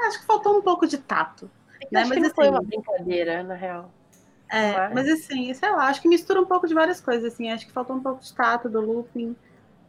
[0.00, 1.48] Acho que faltou um pouco de tato.
[1.92, 2.00] Né?
[2.00, 3.90] Acho que Mas não foi assim- uma brincadeira, na real.
[4.50, 7.50] É, Mas- mas assim, sei lá, acho que mistura um pouco de várias coisas, assim.
[7.50, 9.36] Acho que faltou um pouco de tato do Lupin.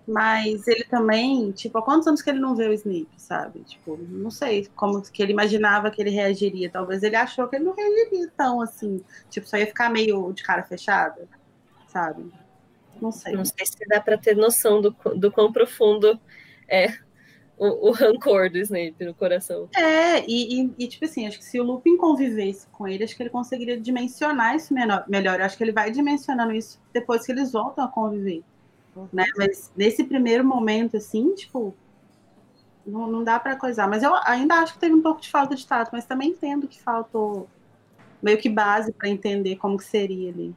[0.07, 3.61] Mas ele também, tipo, há quantos anos que ele não vê o Snape, sabe?
[3.63, 6.69] Tipo, não sei como que ele imaginava que ele reagiria.
[6.71, 9.03] Talvez ele achou que ele não reagiria tão assim.
[9.29, 11.27] Tipo, só ia ficar meio de cara fechada,
[11.87, 12.31] sabe?
[13.01, 13.33] Não sei.
[13.35, 16.19] Não sei se dá para ter noção do, do quão profundo
[16.67, 16.97] é
[17.59, 19.67] o, o rancor do Snape no coração.
[19.75, 23.15] É, e, e- e, tipo assim, acho que se o Lupin convivesse com ele, acho
[23.15, 25.39] que ele conseguiria dimensionar isso menor, melhor.
[25.39, 28.43] Eu acho que ele vai dimensionando isso depois que eles voltam a conviver.
[29.13, 29.25] Né?
[29.37, 31.73] Mas nesse primeiro momento, assim, tipo,
[32.85, 33.87] não, não dá pra coisar.
[33.87, 36.67] Mas eu ainda acho que teve um pouco de falta de tato, mas também entendo
[36.67, 37.47] que faltou
[38.21, 40.53] meio que base pra entender como que seria ali.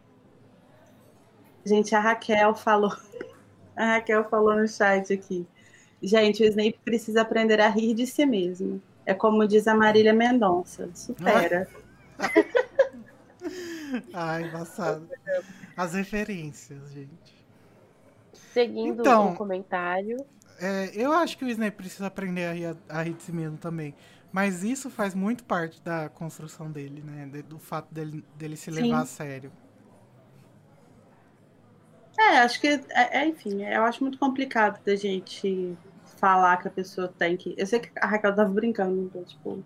[1.64, 2.90] Gente, a Raquel falou.
[3.74, 5.46] A Raquel falou no chat aqui.
[6.02, 8.82] Gente, o Snape precisa aprender a rir de si mesmo.
[9.06, 10.90] É como diz a Marília Mendonça.
[10.94, 11.68] Supera.
[14.12, 15.08] Ai, passado.
[15.76, 17.46] As referências, gente.
[18.52, 19.32] Seguindo Então.
[19.32, 20.24] o comentário.
[20.60, 23.58] É, eu acho que o Snape precisa aprender a rir, a rir de si mesmo
[23.58, 23.94] também.
[24.30, 27.26] Mas isso faz muito parte da construção dele, né?
[27.48, 28.82] Do fato dele, dele se Sim.
[28.82, 29.52] levar a sério.
[32.18, 35.76] É, acho que, é, é, enfim, eu acho muito complicado da gente
[36.22, 37.54] falar que a pessoa tem que.
[37.58, 39.64] Eu sei que a Raquel tava brincando, tô, tipo,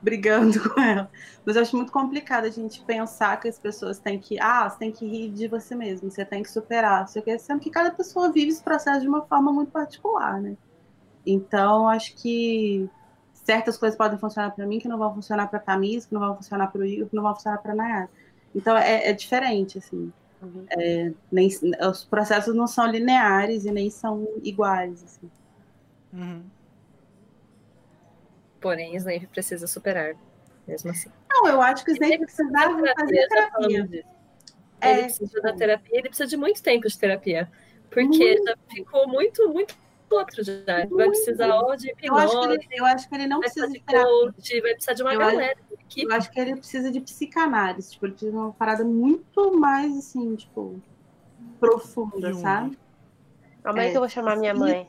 [0.00, 1.10] brigando com ela.
[1.44, 4.38] Mas eu acho muito complicado a gente pensar que as pessoas têm que.
[4.40, 7.38] Ah, você tem que rir de você mesmo, você tem que superar, sei o quê,
[7.38, 10.56] sendo que cada pessoa vive esse processo de uma forma muito particular, né?
[11.26, 12.88] Então, acho que
[13.34, 16.36] certas coisas podem funcionar para mim que não vão funcionar para Tamires, que não vão
[16.36, 18.10] funcionar para o Igor, que não vão funcionar para Nayara.
[18.54, 20.12] Então, é, é diferente, assim
[20.42, 20.66] Uhum.
[21.30, 21.48] nem,
[21.88, 25.02] os processos não são lineares e nem são iguais.
[25.04, 25.30] assim.
[26.12, 26.44] Uhum.
[28.60, 30.14] Porém, Snape precisa superar,
[30.66, 31.10] mesmo assim.
[31.28, 34.04] Não, eu acho que o Snape precisava fazer terapia.
[34.80, 37.50] É, Ele precisa da terapia, ele precisa de muito tempo de terapia.
[37.90, 39.76] Porque já ficou muito, muito
[40.10, 40.54] outro já.
[40.90, 43.50] Vai precisar ó, de eu, acho que hipnose, ele, eu acho que ele não vai
[43.50, 45.58] precisa precisar de coach, vai precisar de uma Eu acho- galera.
[45.88, 47.90] Que Eu acho que ele precisa de psicanálise.
[47.92, 50.80] Tipo, ele precisa de uma parada muito mais, assim, tipo,
[51.60, 52.78] profunda, sabe?
[53.62, 54.88] Calma aí É, que eu vou chamar minha mãe.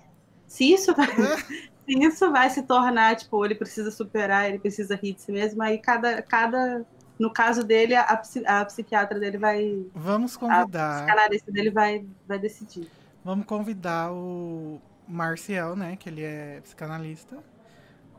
[0.54, 1.08] Se isso vai,
[1.84, 5.64] se isso vai se tornar, tipo, ele precisa superar, ele precisa rir de si mesmo,
[5.64, 6.22] aí cada.
[6.22, 6.86] cada
[7.18, 9.84] no caso dele, a, a psiquiatra dele vai.
[9.96, 10.98] Vamos A convidar.
[10.98, 12.88] psicanalista dele vai, vai decidir.
[13.26, 15.96] Vamos convidar o Marcial, né?
[15.96, 17.40] Que ele é psicanalista,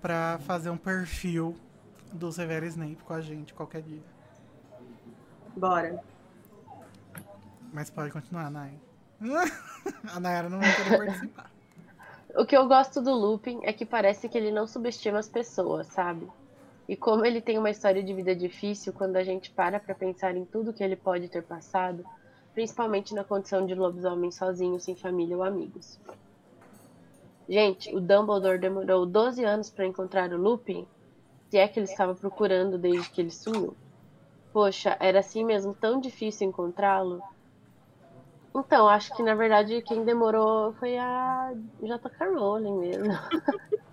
[0.03, 1.55] pra fazer um perfil
[2.13, 4.03] do Severo Snape com a gente qualquer dia.
[5.57, 6.03] Bora.
[7.73, 8.73] Mas pode continuar, Nay.
[10.13, 11.55] a Nayara não vai querer participar.
[12.37, 15.87] O que eu gosto do Lupin é que parece que ele não subestima as pessoas,
[15.87, 16.29] sabe?
[16.89, 20.37] E como ele tem uma história de vida difícil, quando a gente para pra pensar
[20.37, 22.05] em tudo que ele pode ter passado,
[22.53, 26.01] principalmente na condição de lobisomem sozinho, sem família ou amigos.
[27.49, 30.85] Gente, o Dumbledore demorou 12 anos pra encontrar o Lupin,
[31.49, 33.77] se é que ele estava procurando desde que ele sumiu.
[34.53, 37.23] Poxa, era assim mesmo tão difícil encontrá-lo?
[38.57, 41.53] Então, acho que na verdade quem demorou foi a
[41.83, 42.27] J.K.
[42.31, 43.05] Rowling mesmo.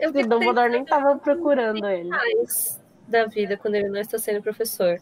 [0.00, 2.08] eu O Dumbledore nem tava procurando ele.
[2.08, 5.00] mais da vida quando ele não está sendo professor.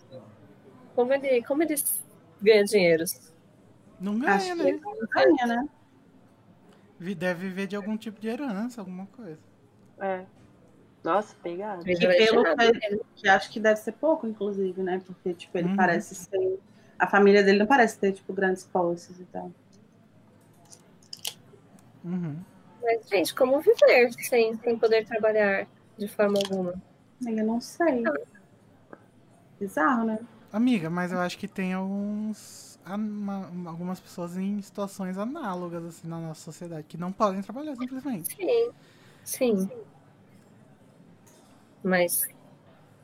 [0.95, 1.75] Como ele, como ele
[2.41, 3.05] ganha dinheiro?
[4.01, 4.65] Não ganha, Acho né?
[4.65, 4.83] que não
[5.15, 5.69] ganha, né?
[7.17, 9.39] Deve viver de algum tipo de herança, alguma coisa.
[10.01, 10.25] É.
[11.05, 11.89] Nossa, pegado.
[11.89, 15.01] E vai pelo que, que acho que deve ser pouco, inclusive, né?
[15.05, 15.77] Porque, tipo, ele Uhum.
[15.77, 16.59] parece ser.
[17.03, 19.51] A família dele não parece ter, tipo, grandes posses e tal.
[22.05, 22.37] Uhum.
[22.81, 25.67] Mas, gente, como viver sem, sem poder trabalhar
[25.99, 26.75] de forma alguma?
[27.27, 28.05] Eu não sei.
[29.59, 30.21] Bizarro, né?
[30.53, 32.79] Amiga, mas eu acho que tem alguns.
[33.67, 38.37] algumas pessoas em situações análogas, assim, na nossa sociedade, que não podem trabalhar simplesmente.
[38.37, 38.71] Sim,
[39.25, 39.71] sim.
[41.83, 42.29] Mas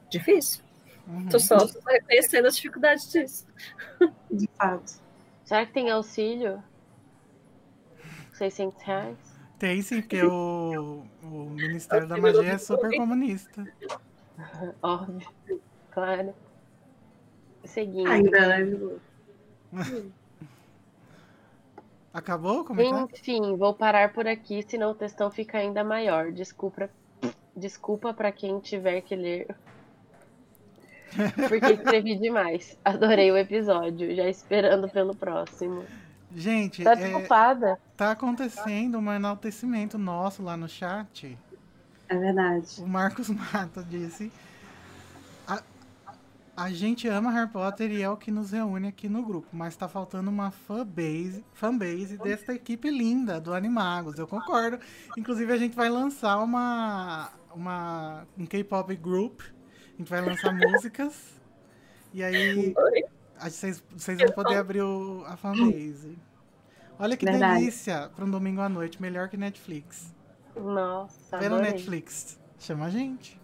[0.08, 0.67] difícil.
[1.08, 1.28] Uhum.
[1.28, 1.56] Tô só
[1.86, 3.46] reconhecendo as dificuldades disso.
[4.30, 5.00] De fato.
[5.44, 6.62] Será que tem auxílio?
[8.34, 9.16] 600 reais?
[9.58, 13.66] Tem sim, porque o, o Ministério da Magia é super comunista.
[14.82, 15.28] Óbvio.
[15.90, 16.34] Claro.
[17.64, 18.08] Seguindo.
[18.08, 18.98] Ainda, né?
[22.12, 22.64] Acabou?
[22.64, 22.80] Como?
[22.80, 26.32] Enfim, vou parar por aqui, senão o textão fica ainda maior.
[26.32, 26.90] Desculpa,
[27.56, 29.56] desculpa para quem tiver que ler.
[31.48, 32.78] Porque escrevi demais.
[32.84, 35.84] Adorei o episódio, já esperando pelo próximo.
[36.34, 37.78] Gente, Tá é, desculpada.
[37.96, 41.38] tá acontecendo um enaltecimento nosso lá no chat.
[42.08, 42.82] É verdade.
[42.82, 44.30] O Marcos Mata disse:
[45.46, 45.62] a,
[46.54, 49.74] a gente ama Harry Potter e é o que nos reúne aqui no grupo, mas
[49.76, 54.18] tá faltando uma fanbase, fanbase desta equipe linda do Animagos.
[54.18, 54.78] Eu concordo.
[55.16, 59.40] Inclusive, a gente vai lançar uma, uma um K-pop group.
[59.98, 61.40] A gente vai lançar músicas.
[62.14, 62.72] E aí
[63.42, 66.16] vocês, vocês vão poder abrir o- a fanbase.
[66.98, 67.58] Olha que Verdade.
[67.60, 70.14] delícia para um domingo à noite, melhor que Netflix.
[70.56, 71.72] Nossa, adorei.
[71.72, 72.38] Netflix.
[72.60, 73.40] Chama a gente.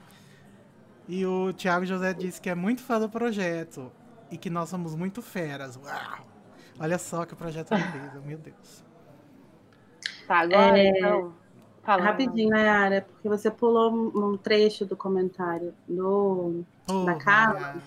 [1.09, 3.93] E o Thiago José disse que é muito fã do projeto
[4.31, 5.77] e que nós somos muito feras.
[5.77, 6.27] Uau!
[6.79, 8.85] Olha só que projeto beleza, meu Deus.
[10.27, 11.35] Tá, agora É, então.
[11.85, 12.03] Fala.
[12.03, 16.65] Rapidinho, Nayara, porque você pulou um um trecho do comentário do.
[16.87, 17.61] Pô, Da Carla?
[17.61, 17.83] Maria.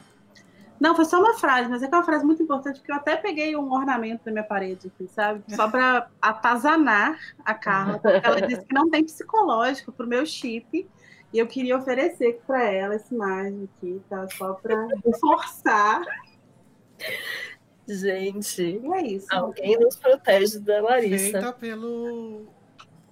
[0.80, 2.95] Não, foi só uma frase, mas é que é uma frase muito importante, porque eu
[2.95, 5.43] até peguei um ornamento na minha parede aqui, sabe?
[5.56, 10.88] Só para atazanar a Carla, porque ela disse que não tem psicológico pro meu chip.
[11.34, 14.28] E eu queria oferecer para ela essa imagem aqui, tá?
[14.30, 16.02] Só para reforçar.
[17.89, 19.28] Gente, E é isso.
[19.32, 21.32] alguém nos protege da Larissa.
[21.39, 22.45] Feita pelo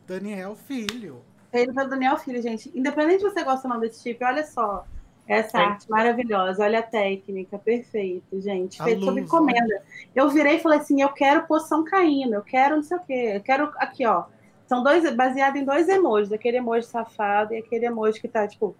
[0.07, 1.21] Daniel Filho.
[1.51, 2.71] Feito pelo Daniel Filho, gente.
[2.77, 4.85] Independente de você gostar ou não desse chip, olha só.
[5.27, 5.61] Essa É.
[5.65, 8.79] arte maravilhosa, olha a técnica, perfeito, gente.
[8.79, 9.81] A Feito sob encomenda.
[10.13, 13.31] Eu virei e falei assim: eu quero poção caindo, eu quero não sei o quê,
[13.35, 14.25] eu quero aqui, ó.
[14.67, 18.75] São dois, baseado em dois emojis, aquele emoji safado e aquele emoji que tá, tipo,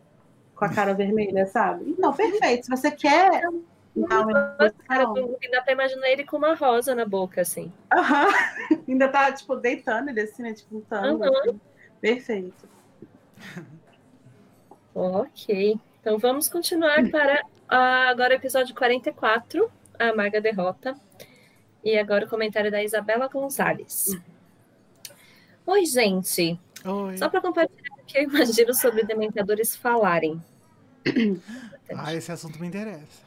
[0.55, 1.89] com a cara vermelha, sabe?
[1.97, 2.65] Então, perfeito.
[2.65, 3.41] Se você quer.
[3.96, 4.28] Então,
[4.88, 7.72] Cara, eu- dá pra imaginar ele com uma rosa na boca, assim.
[7.93, 8.28] Aham.
[8.88, 10.54] Ainda tá, tipo, deitando ele assim, né?
[10.54, 11.24] Tipo, um tango.
[11.24, 11.39] Uhum.
[11.39, 11.62] assim.
[12.02, 12.70] Perfeito.
[14.98, 15.78] Ok.
[16.00, 19.70] Então vamos continuar para ah, agora o episódio 44,
[20.00, 20.96] a Amarga Derrota.
[21.84, 24.18] E agora o comentário da Isabela Gonzalez.
[25.68, 26.58] Oi, gente.
[26.86, 27.18] Oi.
[27.18, 30.41] Só para compartilhar o que eu imagino sobre dementadores falarem.
[31.93, 33.24] Ah, esse assunto me interessa.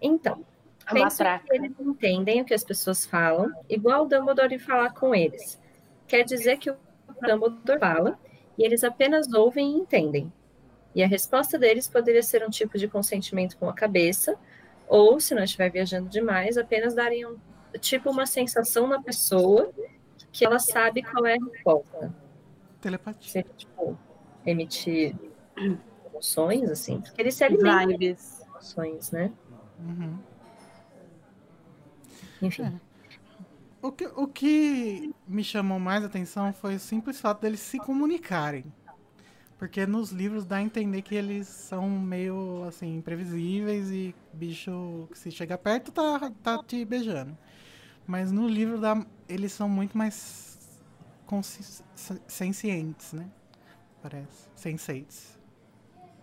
[0.00, 0.44] Então,
[0.86, 5.14] É penso que eles entendem o que as pessoas falam, igual o Dumbledore falar com
[5.14, 5.60] eles.
[6.06, 6.76] Quer dizer que o
[7.22, 8.18] Dumbledore fala
[8.56, 10.32] e eles apenas ouvem e entendem.
[10.94, 14.36] E a resposta deles poderia ser um tipo de consentimento com a cabeça,
[14.88, 17.36] ou, se não estiver viajando demais, apenas darem um,
[17.78, 19.70] tipo uma sensação na pessoa
[20.32, 22.12] que ela sabe qual é a resposta.
[22.80, 23.30] Telepatia.
[23.30, 23.96] Seria, tipo,
[24.44, 25.14] emitir
[26.12, 28.16] emoções, assim, porque eles se alimentam de
[28.48, 29.32] emoções, né?
[29.88, 30.18] Uhum.
[32.42, 32.80] Enfim.
[33.82, 38.64] O que, o que me chamou mais atenção foi o simples fato deles se comunicarem.
[39.58, 45.18] Porque nos livros dá a entender que eles são meio assim, imprevisíveis e bicho que
[45.18, 47.36] se chega perto tá, tá te beijando.
[48.06, 50.58] Mas no livro dá, eles são muito mais
[51.26, 51.84] consci-
[52.26, 53.28] sencientes, né?
[54.02, 54.48] Parece.
[54.56, 55.38] Sensates.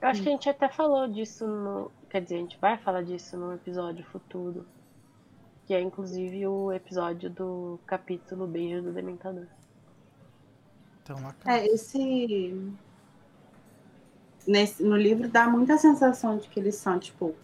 [0.01, 1.91] Eu acho que a gente até falou disso no.
[2.09, 4.65] Quer dizer, a gente vai falar disso no episódio futuro.
[5.65, 9.47] Que é inclusive o episódio do capítulo Beijo do Dementador.
[11.03, 12.73] Então, É, esse.
[14.47, 17.35] Nesse, no livro dá muita sensação de que eles são, tipo,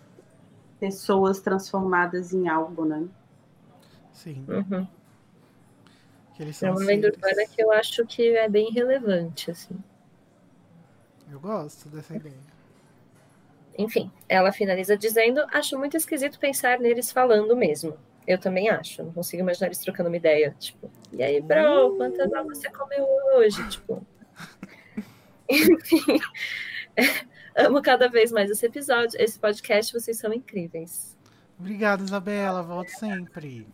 [0.80, 3.06] pessoas transformadas em algo, né?
[4.14, 4.46] Sim.
[4.48, 4.88] Uhum.
[6.36, 9.78] Que eles É são uma lenda urbana que eu acho que é bem relevante, assim.
[11.30, 12.53] Eu gosto dessa ideia.
[13.78, 17.98] Enfim, ela finaliza dizendo: Acho muito esquisito pensar neles falando mesmo.
[18.28, 19.04] Eu também acho.
[19.04, 20.56] Não consigo imaginar eles trocando uma ideia.
[20.58, 23.06] Tipo, e aí, bro, quantas ovos você comeu
[23.36, 23.68] hoje?
[23.70, 24.06] Tipo.
[25.50, 26.20] Enfim.
[27.56, 31.16] Amo cada vez mais esse episódio, esse podcast, vocês são incríveis.
[31.60, 32.64] Obrigado, Isabela.
[32.64, 33.68] Volto sempre.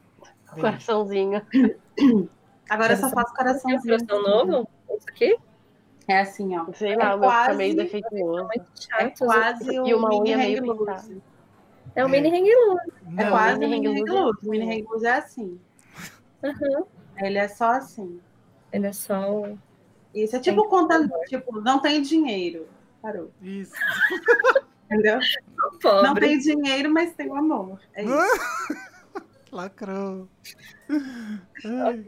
[0.48, 1.42] Coraçãozinho.
[2.70, 3.98] Agora eu só faço coraçãozinho.
[4.06, 4.70] coração novo?
[4.98, 5.38] Isso aqui?
[6.10, 6.66] É assim, ó.
[6.74, 8.48] Sei É lá, o meu fica quase- meio defeituoso.
[8.52, 9.20] É chato.
[9.26, 11.22] quase E o uma mini unha meio hang loose.
[11.96, 12.94] É um mini hang loose.
[13.18, 14.48] É Não, quase o mini hang loose é.
[14.48, 15.60] O mini hang loose é assim.
[16.44, 16.86] Uhum.
[17.18, 18.20] Ele é só assim.
[18.74, 19.58] Ele é só um.
[20.16, 22.68] Isso é tipo conta, tipo, não tem dinheiro.
[23.02, 23.30] Parou.
[23.42, 23.74] Isso.
[24.92, 25.20] Entendeu?
[25.80, 26.08] pobre.
[26.08, 27.80] Não tem dinheiro, mas tem o amor.
[27.94, 28.12] É isso.
[29.52, 30.28] Lacrou.
[30.90, 32.06] Ai.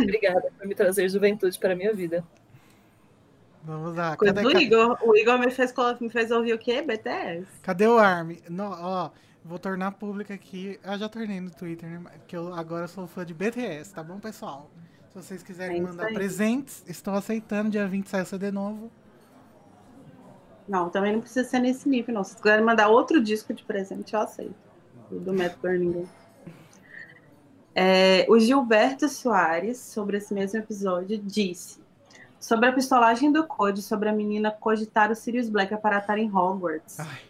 [0.00, 2.24] Obrigada por me trazer juventude para a minha vida.
[3.62, 4.16] Vamos lá.
[4.16, 4.98] Coisa Cadê, do cadê, Igor.
[5.02, 6.82] O Igor me fez, me fez ouvir o quê?
[6.82, 7.46] BTS.
[7.62, 8.32] cadê o Arm?
[8.48, 9.10] No, ó,
[9.44, 10.78] vou tornar pública aqui.
[10.82, 12.10] Eu já tornei no Twitter, né?
[12.26, 14.70] Que eu agora sou fã de BTS, tá bom, pessoal?
[15.10, 16.14] Se vocês quiserem É mandar aí.
[16.14, 17.70] presentes, estou aceitando.
[17.70, 18.90] Dia 20 sai o CD novo.
[20.68, 22.24] Não, também não precisa ser nesse nível, não.
[22.24, 24.54] Se vocês quiserem mandar outro disco de presente, eu aceito.
[25.10, 26.06] O do Matt Berninger.
[27.74, 31.81] É, o Gilberto Soares, sobre esse mesmo episódio, disse
[32.42, 36.98] sobre a pistolagem do Code, sobre a menina cogitar o Sirius Black aparatar em Hogwarts.
[36.98, 37.20] Ai.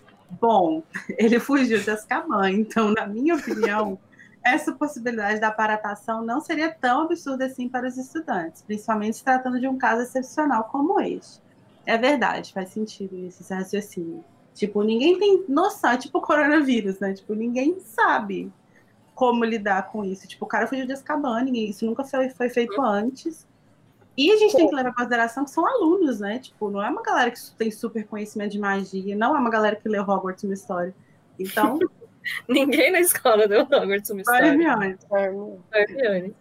[0.41, 0.83] Bom,
[1.19, 3.99] ele fugiu de Azkaban, então, na minha opinião,
[4.43, 9.61] essa possibilidade da aparatação não seria tão absurda assim para os estudantes, principalmente se tratando
[9.61, 11.43] de um caso excepcional como este.
[11.85, 14.25] É verdade, faz sentido isso, esse raciocínio.
[14.55, 17.13] Tipo, ninguém tem noção, é tipo o coronavírus, né?
[17.13, 18.51] Tipo, ninguém sabe
[19.15, 20.27] como lidar com isso.
[20.27, 23.47] Tipo, o cara fugiu de Azkaban, ninguém, isso nunca foi, foi feito antes.
[24.17, 26.39] E a gente tem que levar em consideração que são alunos, né?
[26.39, 29.77] Tipo, não é uma galera que tem super conhecimento de magia, não é uma galera
[29.77, 30.95] que leu Hogwarts uma história.
[31.39, 31.79] Então,
[32.49, 34.47] Ninguém na escola deu Hogwarts uma história.
[34.47, 34.97] Hermione.
[35.73, 36.37] Hermione.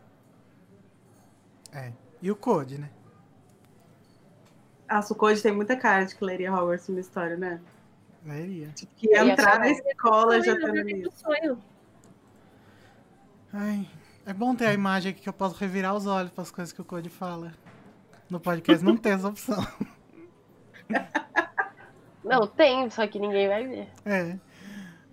[1.74, 1.92] É.
[2.22, 2.90] E o Code, né?
[4.88, 7.62] A Sucode tem muita cara de que leria Hogwarts uma história, né?
[8.26, 8.68] Leria.
[8.70, 10.54] Tipo, que entrar na escola já
[11.16, 11.58] sonho.
[13.54, 13.88] Ai,
[14.26, 16.74] é bom ter a imagem aqui que eu posso revirar os olhos para as coisas
[16.74, 17.54] que o Code fala.
[18.30, 19.66] No podcast não tem essa opção.
[22.24, 23.90] Não, tem, só que ninguém vai ver.
[24.06, 24.38] É.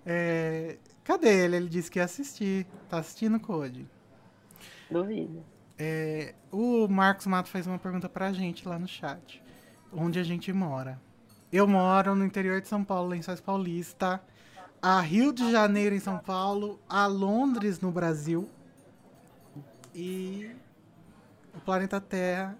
[0.05, 0.77] É,
[1.09, 1.55] Cadê ele?
[1.55, 2.67] Ele disse que ia assistir.
[2.87, 3.89] Tá assistindo o Code.
[4.91, 5.43] Duvido.
[5.75, 9.41] É, o Marcos Mato fez uma pergunta pra gente lá no chat.
[9.91, 11.01] Onde a gente mora?
[11.51, 14.21] Eu moro no interior de São Paulo, Lençóis Paulista.
[14.79, 16.79] A Rio de Janeiro em São Paulo.
[16.87, 18.47] A Londres no Brasil.
[20.01, 20.55] E
[21.53, 22.57] o planeta Terra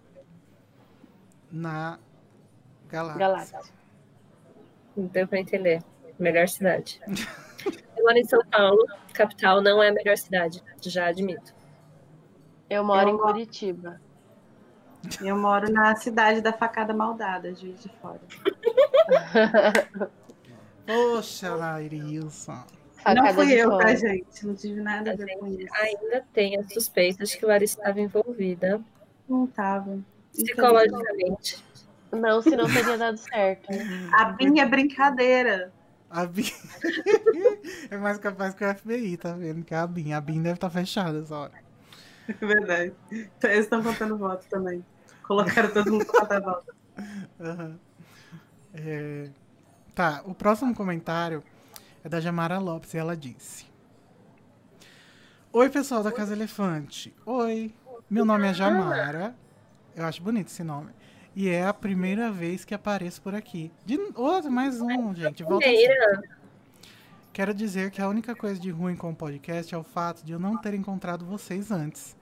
[1.50, 1.98] na
[2.90, 3.20] galáxia.
[3.20, 3.60] Galáxia.
[4.98, 5.82] Não deu pra entender.
[6.20, 7.00] Melhor cidade.
[7.96, 11.54] Eu moro em São Paulo, capital não é a melhor cidade, já admito.
[12.70, 14.02] Eu moro Eu em moro- Curitiba.
[15.22, 18.20] Eu moro na cidade da facada maldada, Juiz de Fora.
[20.86, 22.66] Poxa, Lairilson.
[23.16, 23.86] Não fui eu, fora.
[23.86, 24.46] tá, gente?
[24.46, 25.68] Não tive nada a ver com isso.
[25.74, 28.82] ainda tem as suspeitas de que Larissa estava envolvida
[29.28, 30.00] Não tava.
[30.34, 31.64] psicologicamente.
[32.12, 33.68] Não, senão teria dado certo.
[34.14, 35.72] A Binha é brincadeira.
[36.10, 36.52] A BIM
[37.92, 39.64] é mais capaz que o FBI, tá vendo?
[39.64, 40.14] Que é a BIM.
[40.14, 41.54] A BIM deve estar fechada essa hora.
[42.42, 42.94] É verdade.
[43.12, 44.86] Então, Eles estão contando votos também.
[45.24, 46.76] Colocaram todo mundo pra contar voto.
[47.40, 47.80] Aham.
[48.74, 49.30] É,
[49.96, 51.44] Tá, o próximo comentário
[52.04, 53.66] é da Jamara Lopes e ela disse:
[55.52, 57.14] Oi, pessoal da Casa Elefante.
[57.26, 57.74] Oi,
[58.10, 59.36] meu nome é Jamara.
[59.96, 60.92] Eu acho bonito esse nome.
[61.36, 63.72] E é a primeira vez que apareço por aqui.
[63.86, 65.44] De outro, mais um, gente.
[65.44, 65.66] Volta
[67.32, 70.32] Quero dizer que a única coisa de ruim com o podcast é o fato de
[70.34, 72.18] eu não ter encontrado vocês antes.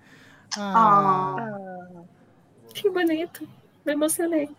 [0.57, 1.49] Ah,
[2.73, 3.47] que bonito.
[3.85, 4.49] Me emocionei.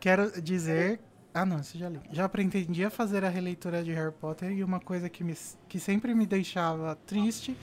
[0.00, 1.00] Quero dizer.
[1.32, 2.00] Ah, não, isso já li.
[2.10, 5.34] Já pretendia fazer a releitura de Harry Potter e uma coisa que, me,
[5.68, 7.56] que sempre me deixava triste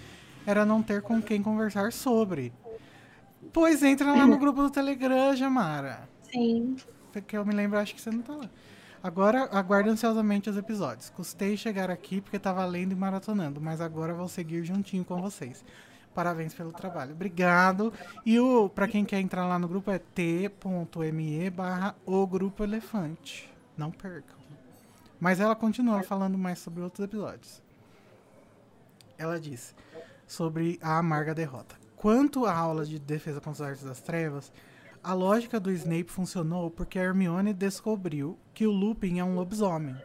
[0.45, 2.53] era não ter com quem conversar sobre.
[3.51, 6.07] Pois entra lá no grupo do Telegram, Jamara.
[6.31, 6.75] Sim.
[7.27, 8.49] Que eu me lembro, acho que você não tá lá.
[9.01, 11.09] Agora, aguardo ansiosamente os episódios.
[11.09, 15.63] Custei chegar aqui porque tava lendo e maratonando, mas agora vou seguir juntinho com vocês.
[16.13, 17.13] Parabéns pelo trabalho.
[17.13, 17.93] Obrigado.
[18.25, 23.54] E o para quem quer entrar lá no grupo é t.me barra o grupo elefante.
[23.77, 24.37] Não percam.
[25.19, 27.61] Mas ela continua falando mais sobre outros episódios.
[29.17, 29.73] Ela disse
[30.27, 31.75] sobre a amarga derrota.
[31.95, 34.51] Quanto à aula de defesa contra as artes das trevas,
[35.03, 39.95] a lógica do Snape funcionou porque a Hermione descobriu que o Lupin é um lobisomem.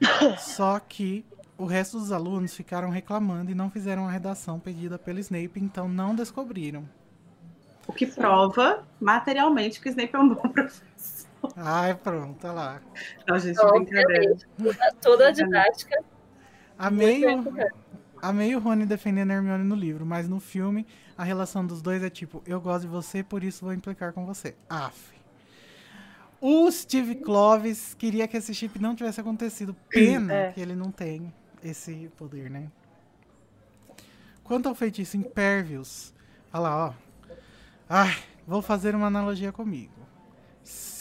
[0.38, 1.24] Só que
[1.56, 5.88] o resto dos alunos ficaram reclamando e não fizeram a redação pedida pelo Snape, então
[5.88, 6.88] não descobriram.
[7.86, 10.86] O que prova materialmente que o Snape é um bom professor.
[11.56, 12.80] Ai, pronto, olha lá.
[13.26, 14.10] Não, gente, brincadeira.
[14.32, 14.46] Obviamente.
[14.56, 16.02] Toda, toda a didática.
[16.78, 17.44] Amei o,
[18.22, 20.86] amei o Rony defendendo a Hermione no livro, mas no filme
[21.18, 24.24] a relação dos dois é tipo, eu gosto de você, por isso vou implicar com
[24.24, 24.56] você.
[24.68, 25.18] Aff.
[26.40, 29.76] O Steve Clovis queria que esse chip não tivesse acontecido.
[29.90, 30.52] Pena É.
[30.52, 31.30] que ele não tem
[31.62, 32.68] esse poder, né?
[34.42, 36.14] Quanto ao feitiço Impervious,
[36.50, 36.92] olha lá, ó.
[37.88, 39.92] Ai, vou fazer uma analogia comigo.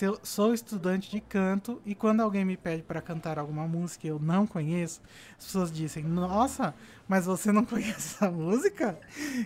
[0.01, 4.07] Eu sou estudante de canto e quando alguém me pede para cantar alguma música que
[4.07, 5.01] eu não conheço,
[5.37, 6.73] as pessoas dizem: Nossa,
[7.07, 8.97] mas você não conhece essa música?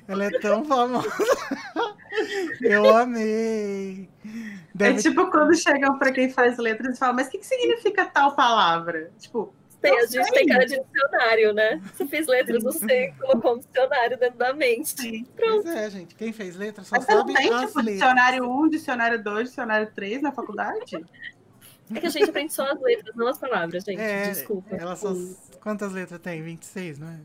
[0.08, 1.10] Ela é tão famosa.
[2.62, 4.08] eu amei.
[4.76, 7.48] Deve É tipo quando chegam pra quem faz letras e falam, mas o que, que
[7.48, 9.12] significa tal palavra?
[9.18, 9.54] Tipo,
[9.84, 10.32] Tem, a gente sei.
[10.32, 11.82] tem cara de dicionário, né?
[11.94, 15.28] Você fez letras, você colocou um dicionário dentro da mente.
[15.38, 16.16] Pois é, gente.
[16.16, 17.86] Quem fez letra só mas sabe tem, as tipo, letras.
[17.86, 21.06] dicionário 1, dicionário 2, dicionário 3 na faculdade?
[21.94, 24.00] É que a gente aprende só as letras, não as palavras, gente.
[24.00, 24.74] É, Desculpa.
[24.74, 25.14] ela só...
[25.60, 26.42] Quantas letras tem?
[26.42, 27.20] 26, não é?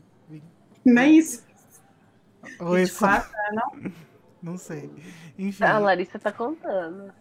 [0.83, 1.47] Nem isso.
[2.59, 2.91] Ou esse...
[2.91, 3.91] 24, não?
[4.41, 4.89] Não sei.
[5.37, 5.65] Enfim.
[5.65, 7.13] A Larissa tá contando.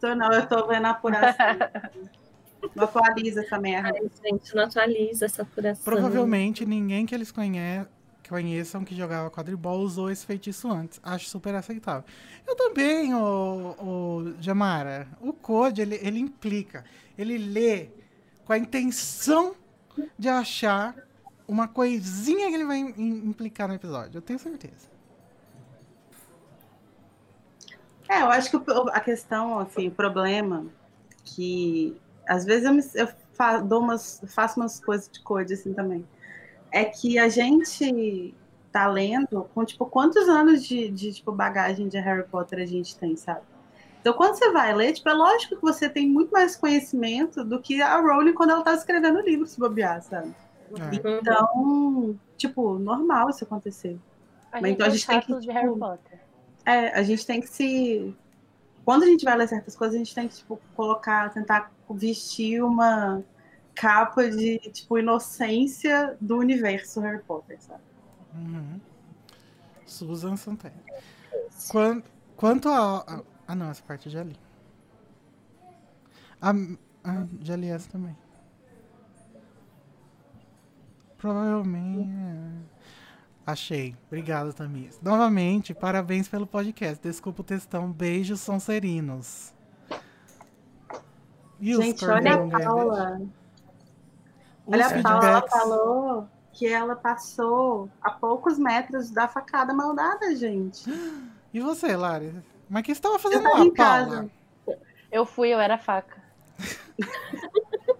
[0.00, 1.46] Tô não, eu tô vendo a apuração.
[2.74, 3.92] Não atualiza essa merda.
[3.94, 5.84] Ai, gente, não atualiza essa apuração.
[5.84, 7.86] Provavelmente ninguém que eles conhe...
[8.28, 11.00] conheçam que jogava quadribol usou esse feitiço antes.
[11.02, 12.04] Acho super aceitável.
[12.46, 15.06] Eu também, o, o Jamara.
[15.20, 16.84] O Code, ele, ele implica.
[17.16, 17.88] Ele lê
[18.44, 19.54] com a intenção
[20.18, 20.94] de achar
[21.48, 24.18] uma coisinha que ele vai im- implicar no episódio.
[24.18, 24.94] Eu tenho certeza.
[28.08, 30.66] É, eu acho que a questão, assim, o problema
[31.24, 31.96] que
[32.26, 36.06] às vezes eu, me, eu fa- dou umas, faço umas coisas de code assim também.
[36.70, 38.34] É que a gente
[38.72, 42.96] tá lendo com tipo quantos anos de, de tipo bagagem de Harry Potter a gente
[42.98, 43.42] tem, sabe?
[44.00, 47.60] Então, quando você vai ler, tipo, é lógico que você tem muito mais conhecimento do
[47.60, 50.32] que a Rowling quando ela tá escrevendo o livro, se bobear, sabe?
[50.78, 51.04] É.
[51.20, 53.98] Então, tipo, normal isso acontecer.
[54.52, 56.20] A Mas então a é gente tem que, de tipo, Harry Potter.
[56.64, 58.16] É, a gente tem que se.
[58.86, 62.62] Quando a gente vai ler certas coisas, a gente tem que, tipo, colocar, tentar vestir
[62.62, 63.20] uma
[63.74, 67.82] capa de, tipo, inocência do universo Harry Potter, sabe?
[68.32, 68.80] Uhum.
[69.84, 70.72] Susan Santana.
[71.68, 72.02] Quan-
[72.36, 74.36] Quanto a, Ah, não, essa parte eu já li.
[76.40, 76.50] A,
[77.04, 78.16] ah, já li essa também.
[81.18, 82.08] Provavelmente.
[83.46, 83.94] Achei.
[84.08, 84.98] Obrigado, Tamires.
[85.00, 87.00] Novamente, parabéns pelo podcast.
[87.00, 87.92] Desculpa o textão.
[87.92, 89.54] Beijos sonserinos.
[91.60, 92.48] E os gente, olha a?
[92.48, 93.20] Paula.
[94.66, 100.34] Os Olha a Paula, ela falou que ela passou a poucos metros da facada maldada,
[100.34, 100.84] gente.
[101.54, 102.34] E você, Lari?
[102.68, 104.06] Mas o que você estava fazendo lá, em Paula?
[104.06, 104.30] casa.
[105.12, 106.20] Eu fui, eu era faca.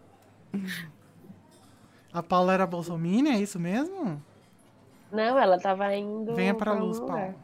[2.12, 4.24] A Paula era bolsominion, é isso mesmo?
[5.13, 6.35] Não, ela tava indo.
[6.35, 7.17] Venha pra pra luz, lugar.
[7.17, 7.35] Paula.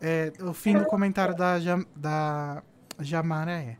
[0.00, 2.62] É, o fim do comentário da, Jam, da
[3.00, 3.76] Jamara é.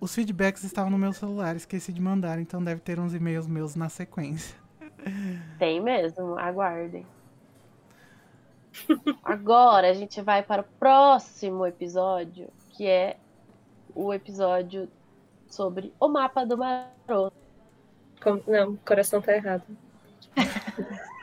[0.00, 3.74] Os feedbacks estavam no meu celular, esqueci de mandar, então deve ter uns e-mails meus
[3.74, 4.56] na sequência.
[5.58, 7.04] Tem mesmo, aguardem.
[9.24, 13.16] Agora a gente vai para o próximo episódio, que é
[13.94, 14.88] o episódio
[15.48, 17.34] sobre o mapa do maroto.
[18.22, 19.62] Com- Não, o coração tá errado.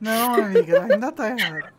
[0.00, 1.72] Não, amiga, ainda tá errado.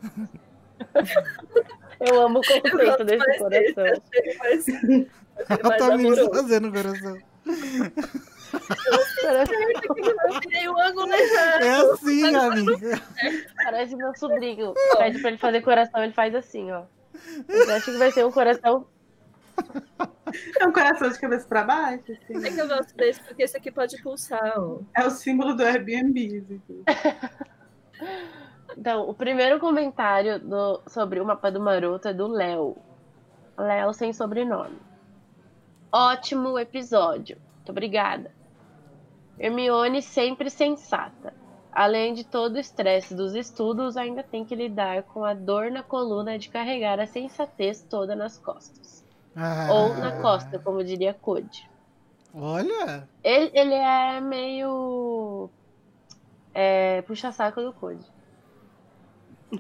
[1.99, 3.83] Eu amo o conceito desse coração.
[3.85, 5.07] achei mais- achei
[5.49, 6.41] A mais Tamires amoroso.
[6.41, 7.17] fazendo coração.
[10.61, 11.63] Eu ângulo errado.
[11.63, 13.01] É assim, amiga.
[13.63, 14.73] Parece meu sobrinho.
[14.97, 16.83] Pede pra ele fazer coração, ele faz assim, ó.
[17.47, 18.87] Você acha que vai ser um coração?
[20.59, 22.45] É um coração de cabeça pra baixo, assim.
[22.45, 24.53] É que eu gosto desse porque esse aqui pode pulsar.
[24.57, 24.79] ó.
[24.95, 26.43] É o símbolo do Airbnb.
[26.45, 26.83] assim.
[28.77, 32.77] Então, o primeiro comentário do- sobre o mapa do maroto é do Léo.
[33.57, 34.77] Léo sem sobrenome.
[35.91, 37.37] Ótimo episódio.
[37.57, 38.31] Muito obrigada.
[39.37, 41.33] Hermione sempre sensata.
[41.71, 45.81] Além de todo o estresse dos estudos, ainda tem que lidar com a dor na
[45.83, 49.05] coluna de carregar a sensatez toda nas costas.
[49.35, 51.69] Ah, Ou na costa, como diria Code.
[52.33, 55.49] Olha, Ele, ele é meio.
[56.53, 58.05] É, puxa-saco do Code.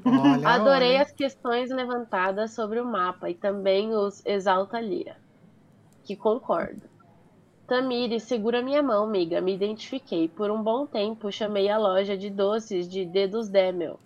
[0.05, 0.47] olha.
[0.49, 1.01] Adorei olha.
[1.01, 5.17] as questões levantadas sobre o mapa e também os exalta Lira.
[6.03, 6.89] Que concordo.
[7.67, 9.39] Tamiri, segura minha mão, amiga.
[9.39, 10.27] Me identifiquei.
[10.27, 13.97] Por um bom tempo, chamei a loja de doces de Dedos Demel.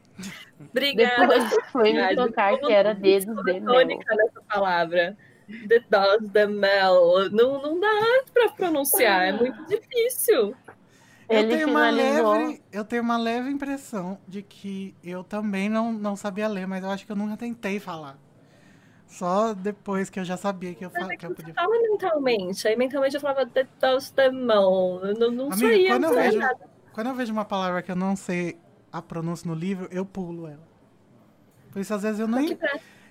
[0.60, 1.28] Obrigada.
[1.28, 3.74] Depois foi me tocar que era Dedos Demel.
[3.74, 5.18] tônica nessa palavra.
[5.68, 7.30] The Dog, the Mel.
[7.32, 10.56] Não, não dá pra pronunciar, é muito difícil.
[11.30, 15.92] Eu Ele tenho, uma leve, eu tenho uma leve impressão de que eu também não,
[15.92, 18.18] não sabia ler, mas eu acho que eu nunca tentei falar.
[19.08, 21.82] Só depois que eu já sabia que eu, fa- é que que eu podia fala
[21.82, 22.68] mentalmente.
[22.68, 25.02] Aí mentalmente eu falava the Mel.
[25.20, 26.70] Não, não Amiga, saía, quando não eu vejo- nada.
[26.94, 28.58] Quando eu vejo uma palavra que eu não sei
[28.92, 30.66] a pronúncia no livro, eu pulo ela.
[31.72, 32.58] Por isso, às vezes, eu nem,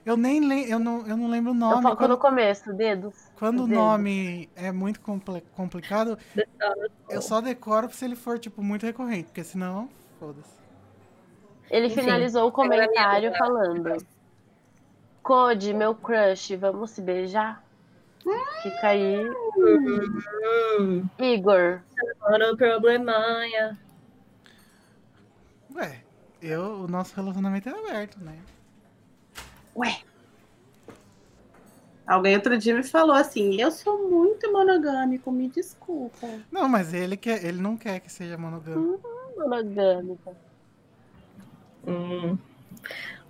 [0.07, 1.83] eu nem le, eu não, eu não lembro o Eu nome.
[1.83, 3.15] foco Quando, no começo, dedos.
[3.45, 6.19] Quando o nome é muito comple- complicado,
[7.11, 10.55] eu só decoro se ele for, tipo, muito recorrente, porque senão, foda-se.
[11.71, 13.39] Ele Enfim, finalizou o comentário boca.
[13.45, 14.07] falando:
[15.23, 17.63] Code, meu crush, vamos se beijar?
[18.63, 19.29] Fica aí.
[20.79, 21.83] Hum, Igor,
[22.23, 23.79] Olha o probleminha.
[25.75, 26.01] Ué,
[26.41, 28.39] eu, o nosso relacionamento é aberto, né?
[29.77, 30.03] Ué.
[32.07, 36.29] Alguém outro dia me falou assim: eu sou muito monogâmico, me desculpa.
[36.51, 39.01] Não, mas ele, quer, ele não quer que seja monogâmico.
[39.37, 40.37] monogâmica.
[41.87, 42.37] Hum.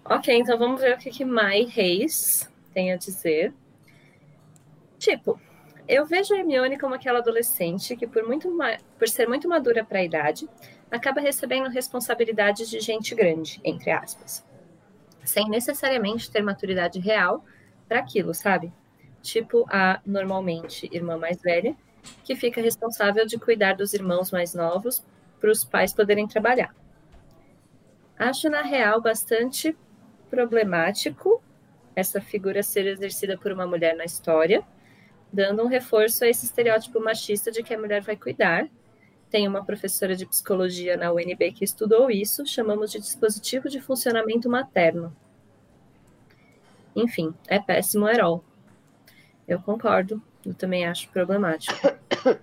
[0.05, 3.53] Ok, então vamos ver o que, que Mai Reis tem a dizer.
[4.99, 5.41] Tipo,
[5.87, 8.51] eu vejo a Hermione como aquela adolescente que, por, muito
[8.99, 10.49] por ser muito madura para a idade,
[10.91, 14.45] acaba recebendo responsabilidades de gente grande, entre aspas.
[15.25, 17.45] Sem necessariamente ter maturidade real
[17.89, 18.73] para aquilo, sabe?
[19.23, 21.77] Tipo a, normalmente, irmã mais velha,
[22.23, 25.05] que fica responsável de cuidar dos irmãos mais novos
[25.41, 26.75] para os pais poderem trabalhar.
[28.19, 29.77] Acho, na real, bastante
[30.31, 31.43] problemático
[31.95, 34.63] essa figura ser exercida por uma mulher na história,
[35.33, 38.69] dando um reforço a esse estereótipo machista de que a mulher vai cuidar.
[39.31, 44.49] Tem uma professora de psicologia na UNB que estudou isso, chamamos de dispositivo de funcionamento
[44.49, 45.15] materno.
[46.95, 48.41] Enfim, é péssimo herói.
[49.47, 50.23] Eu concordo.
[50.45, 51.75] Eu também acho problemático.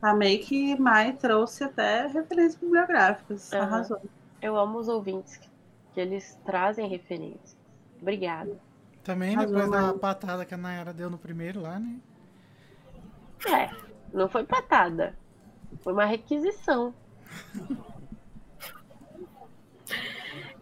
[0.00, 3.52] Amei que Mai trouxe até referências bibliográficas.
[3.52, 3.62] Aham.
[3.64, 4.00] Arrasou.
[4.40, 5.36] Eu amo os ouvintes
[5.92, 7.56] que, eles trazem referências.
[8.00, 8.56] Obrigada.
[9.04, 9.98] Também Arrasou, depois da Mari.
[9.98, 11.96] patada que a Nayara deu no primeiro lá, né?
[13.46, 13.70] É,
[14.12, 15.14] não foi patada.
[15.80, 16.94] Foi uma requisição.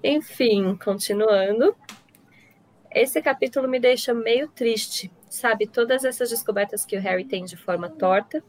[0.02, 1.76] Enfim, continuando.
[2.90, 5.66] Esse capítulo me deixa meio triste, sabe?
[5.66, 8.43] Todas essas descobertas que o Harry tem de forma torta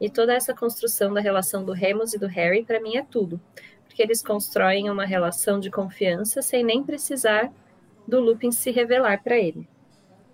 [0.00, 3.40] e toda essa construção da relação do Remus e do Harry, para mim é tudo.
[3.86, 7.50] Porque eles constroem uma relação de confiança sem nem precisar
[8.06, 9.66] do Lupin se revelar para ele.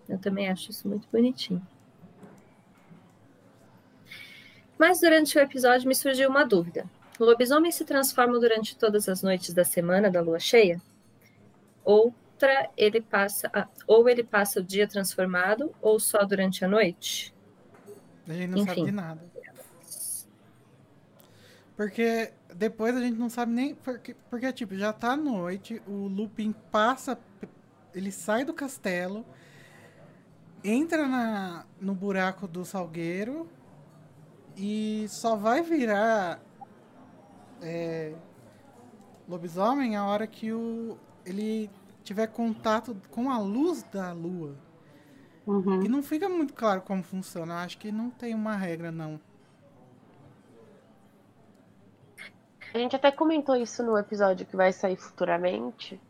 [0.09, 1.65] Eu também acho isso muito bonitinho.
[4.77, 6.85] Mas durante o episódio me surgiu uma dúvida.
[7.21, 10.83] O lobisomem se transforma durante todas as noites da semana da lua cheia?
[12.43, 17.33] Outra, ele passa, ou ele passa o dia transformado, ou só durante a noite?
[18.27, 18.85] A gente não sabe Enfim.
[18.87, 19.33] de nada.
[21.77, 23.75] Porque depois a gente não sabe nem.
[23.77, 27.17] Porque, porque tipo, já tá à noite, o Lupin passa.
[27.95, 29.25] Ele sai do castelo,
[30.65, 33.49] entra na, no buraco do salgueiro
[34.57, 36.43] e só vai virar
[37.61, 38.15] é,
[39.29, 41.71] lobisomem a hora que o, ele
[42.03, 44.57] tiver contato com a luz da lua.
[45.47, 45.83] Uhum.
[45.83, 47.55] E não fica muito claro como funciona.
[47.55, 49.21] Eu acho que não tem uma regra, não.
[52.75, 56.01] A gente até comentou isso no episódio que vai sair futuramente,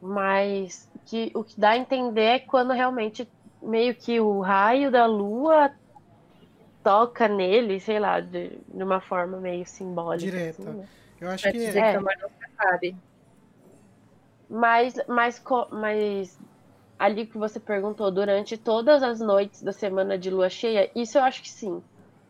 [0.00, 3.28] mas que o que dá a entender é quando realmente
[3.60, 5.70] meio que o raio da lua
[6.82, 10.30] toca nele, sei lá, de, de uma forma meio simbólica.
[10.30, 10.62] Direta.
[10.62, 10.88] assim, né?
[11.20, 11.90] Eu acho Pra que dizer é.
[11.90, 12.96] que amor não se acabe.
[14.48, 16.38] Mas, mas, mas
[16.98, 21.24] ali que você perguntou, durante todas as noites da semana de lua cheia, isso eu
[21.24, 21.82] acho que sim.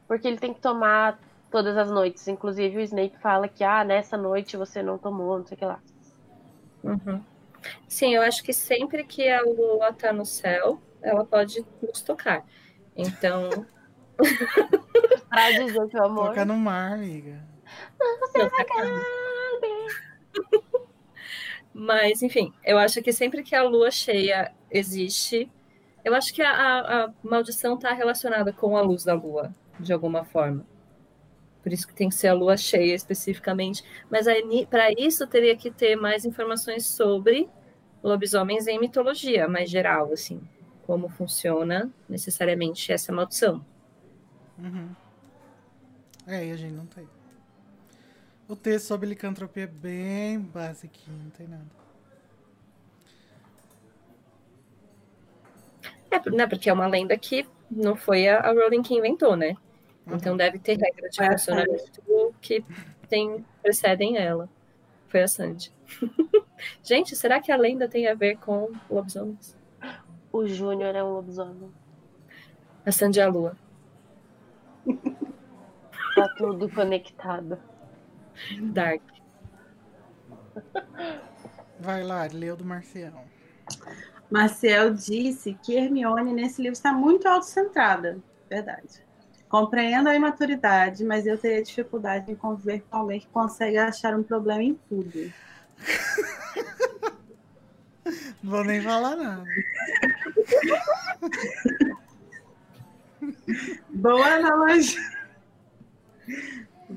[0.09, 1.19] Porque ele tem que tomar
[1.51, 2.27] todas as noites.
[2.29, 5.65] Inclusive o Snape fala que, ah, nessa noite você não tomou, não sei o que
[5.65, 5.81] lá.
[6.85, 7.23] Uhum.
[7.89, 12.45] Sim, eu acho que sempre que a lua tá no céu, ela pode nos tocar.
[12.97, 13.51] Então,
[15.29, 16.29] Pra dizer amor.
[16.29, 17.43] toca no mar, amiga.
[18.01, 19.03] não se acaba.
[21.78, 25.51] Mas, enfim, eu acho que sempre que a lua cheia existe,
[26.03, 26.51] eu acho que a,
[27.05, 30.65] a- maldição está relacionada com a luz da lua, de alguma forma.
[31.62, 33.85] Por isso que tem que ser a lua cheia especificamente.
[34.11, 34.24] Mas
[34.70, 37.47] para isso teria que ter mais informações sobre
[38.03, 40.40] lobisomens em mitologia, mais geral, assim.
[40.86, 43.62] Como funciona necessariamente essa maldição.
[44.59, 44.89] Uhum.
[46.27, 47.07] É, e a gente não tem.
[48.48, 51.66] O texto sobre licantropia é bem basiquinho, não tem nada.
[56.10, 59.56] É, né, porque é uma lenda que não foi a, a Rowling que inventou, né?
[60.06, 62.01] Então deve ter regra de relacionamento
[62.40, 62.64] que
[63.09, 64.48] tem, precedem ela.
[65.09, 65.73] Foi a Sandy.
[66.82, 69.56] Gente, será que a lenda tem a ver com lobisomens?
[70.32, 71.73] O Júnior é um lobisomem.
[72.85, 73.56] A Sandy é a lua.
[76.14, 77.59] Tá tudo conectado.
[78.61, 79.03] Dark.
[81.79, 83.25] Vai lá, leu do Marcial.
[84.31, 88.19] Marcel disse que Hermione nesse livro está muito autocentrada.
[88.49, 89.05] Verdade.
[89.49, 94.23] Compreendo a imaturidade, mas eu teria dificuldade em conviver com alguém que consegue achar um
[94.23, 95.33] problema em tudo.
[98.43, 99.45] Não vou nem falar nada.
[103.89, 105.17] Boa analogia.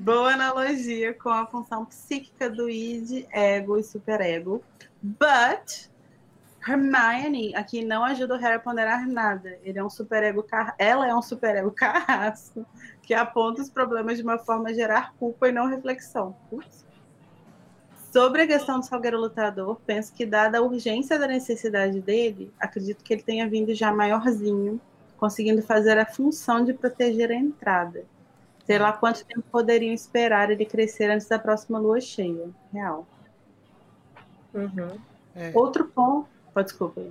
[0.00, 4.64] Boa analogia com a função psíquica do id, ego e superego.
[5.02, 5.90] But
[6.66, 9.58] Hermione aqui não ajuda o Harry a ponderar nada.
[9.62, 10.74] Ele é um superego car...
[10.78, 12.64] Ela é um superego carrasco
[13.02, 16.34] que aponta os problemas de uma forma a gerar culpa e não reflexão.
[18.10, 23.04] Sobre a questão do Salgueiro Lutador, penso que, dada a urgência da necessidade dele, acredito
[23.04, 24.80] que ele tenha vindo já maiorzinho,
[25.18, 28.06] conseguindo fazer a função de proteger a entrada.
[28.70, 32.50] Sei lá quanto tempo poderiam esperar ele crescer antes da próxima lua cheia.
[32.72, 33.04] Real.
[34.54, 34.96] Uhum.
[35.34, 35.50] É.
[35.56, 36.28] Outro ponto.
[36.54, 37.02] Pode, desculpa.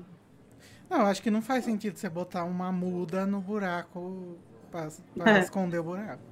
[0.90, 4.38] Não, acho que não faz sentido você botar uma muda no buraco
[4.72, 4.88] pra
[5.26, 5.40] É.
[5.41, 6.23] esconder o buraco.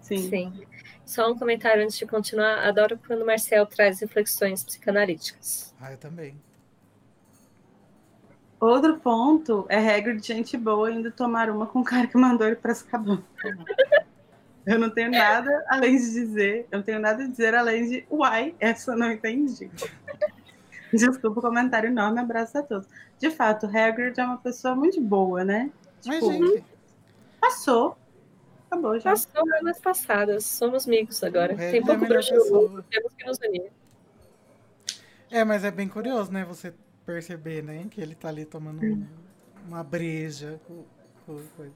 [0.00, 0.28] Sim.
[0.28, 0.66] Sim.
[1.06, 2.66] Só um comentário antes de continuar.
[2.66, 5.72] Adoro quando o Marcel traz reflexões psicanalíticas.
[5.80, 6.34] Ah, eu também.
[8.58, 12.48] Outro ponto é regra de gente boa indo tomar uma com o cara que mandou
[12.48, 13.22] ele para Azkaban.
[14.66, 18.06] Eu não tenho nada além de dizer, eu não tenho nada a dizer além de
[18.10, 19.70] uai, essa eu não entendi.
[20.92, 22.88] Desculpa o comentário enorme, abraço a todos.
[23.18, 25.70] De fato, o Hagrid é uma pessoa muito boa, né?
[26.06, 26.64] Mas, Tipo, gente,
[27.40, 27.98] Passou.
[28.70, 29.10] Acabou já.
[29.10, 30.46] Passou anos passadas.
[30.46, 31.54] Somos amigos agora.
[31.54, 32.32] Tem é a pouco bruxo.
[32.90, 33.70] Temos que nos unir.
[35.30, 36.44] é, mas é bem curioso, né?
[36.44, 36.72] Você
[37.04, 37.84] perceber, né?
[37.90, 39.06] Que ele tá ali tomando um-
[39.68, 40.58] uma breja.
[40.66, 40.84] com-
[41.26, 41.72] com coisa.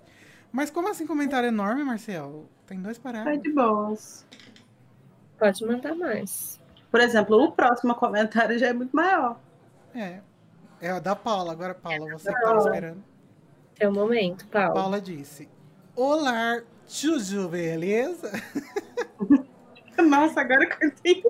[0.52, 2.46] Mas como assim comentário enorme, Marcel?
[2.66, 3.42] Tem dois Tá parágrafos.
[3.42, 4.26] de boas.
[5.38, 6.60] Pode mandar mais.
[6.90, 9.38] Por exemplo, o próximo comentário já é muito maior.
[9.94, 10.20] É.
[10.80, 11.52] É a da Paula.
[11.52, 13.04] Agora, Paula, você que esperando.
[13.78, 14.74] É o momento, Paulo.
[14.74, 15.48] Paula disse:
[15.94, 18.30] Olá, Juju, beleza?
[19.98, 21.22] Nossa, agora que eu entendi.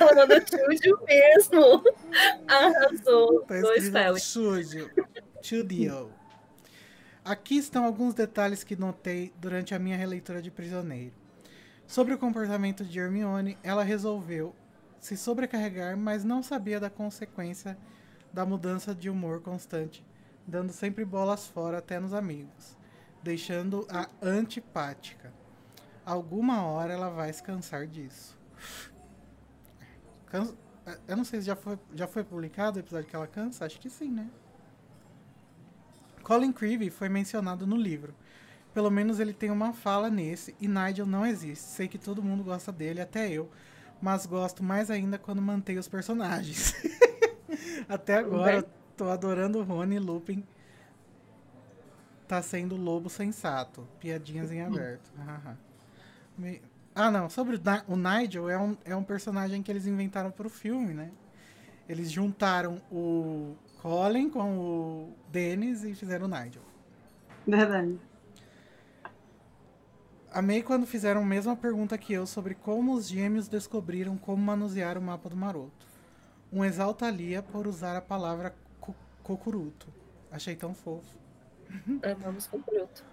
[0.00, 1.82] Ela mandou Tchuju mesmo.
[2.48, 3.40] Arrasou.
[3.42, 4.22] Tá Dois escrito spells.
[4.22, 4.90] Sujo.
[7.24, 11.14] Aqui estão alguns detalhes que notei durante a minha releitura de Prisioneiro.
[11.86, 14.56] Sobre o comportamento de Hermione, ela resolveu
[14.98, 17.78] se sobrecarregar, mas não sabia da consequência
[18.32, 20.04] da mudança de humor constante,
[20.44, 22.76] dando sempre bolas fora até nos amigos,
[23.22, 25.32] deixando-a antipática.
[26.04, 28.36] Alguma hora ela vai se cansar disso.
[31.06, 33.78] Eu não sei se já foi, já foi publicado o episódio que ela cansa, acho
[33.78, 34.28] que sim, né?
[36.22, 38.14] Colin Creevy foi mencionado no livro.
[38.72, 41.62] Pelo menos ele tem uma fala nesse, e Nigel não existe.
[41.64, 43.50] Sei que todo mundo gosta dele, até eu.
[44.00, 46.74] Mas gosto mais ainda quando mantém os personagens.
[47.88, 48.64] até agora,
[48.96, 50.42] tô adorando o Rony Lupin.
[52.26, 53.86] Tá sendo o lobo sensato.
[54.00, 55.10] Piadinhas em aberto.
[56.38, 56.62] Me-
[56.94, 57.28] Ah, não.
[57.28, 61.10] Sobre o, o Nigel, é um, é um personagem que eles inventaram pro filme, né?
[61.88, 66.62] Eles juntaram o Colin com o Dennis e fizeram o Nigel.
[67.46, 68.00] Verdade.
[70.30, 74.96] Amei quando fizeram a mesma pergunta que eu sobre como os gêmeos descobriram como manusear
[74.96, 75.86] o mapa do maroto.
[76.50, 79.88] Um exalta a Lia por usar a palavra co- cocuruto.
[80.30, 81.18] Achei tão fofo.
[82.02, 83.04] Amamos com bruto.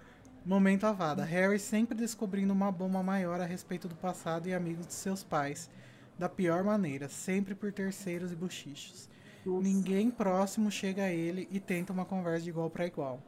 [0.45, 1.23] Momento Avada.
[1.25, 5.69] Harry sempre descobrindo uma bomba maior a respeito do passado e amigos de seus pais.
[6.17, 9.09] Da pior maneira, sempre por terceiros e bochichos.
[9.45, 9.63] Nossa.
[9.63, 13.21] Ninguém próximo chega a ele e tenta uma conversa de igual para igual.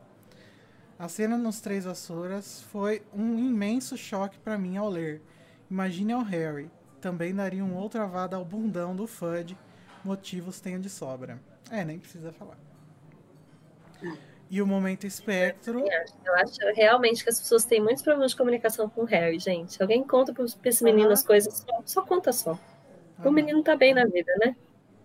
[0.99, 5.21] A cena nos Três Vassouras foi um imenso choque para mim ao ler.
[5.69, 6.69] Imagine ao Harry.
[6.99, 9.57] Também daria um outro avada ao bundão do Fudge.
[10.03, 11.39] Motivos tenho de sobra.
[11.71, 12.57] É, nem precisa falar.
[14.49, 15.79] E o momento espectro.
[15.79, 19.81] Eu acho realmente que as pessoas têm muitos problemas de comunicação com o Harry, gente.
[19.81, 22.59] Alguém conta pra esse menino as coisas, só, só conta só.
[23.23, 24.55] O menino tá bem na vida, né?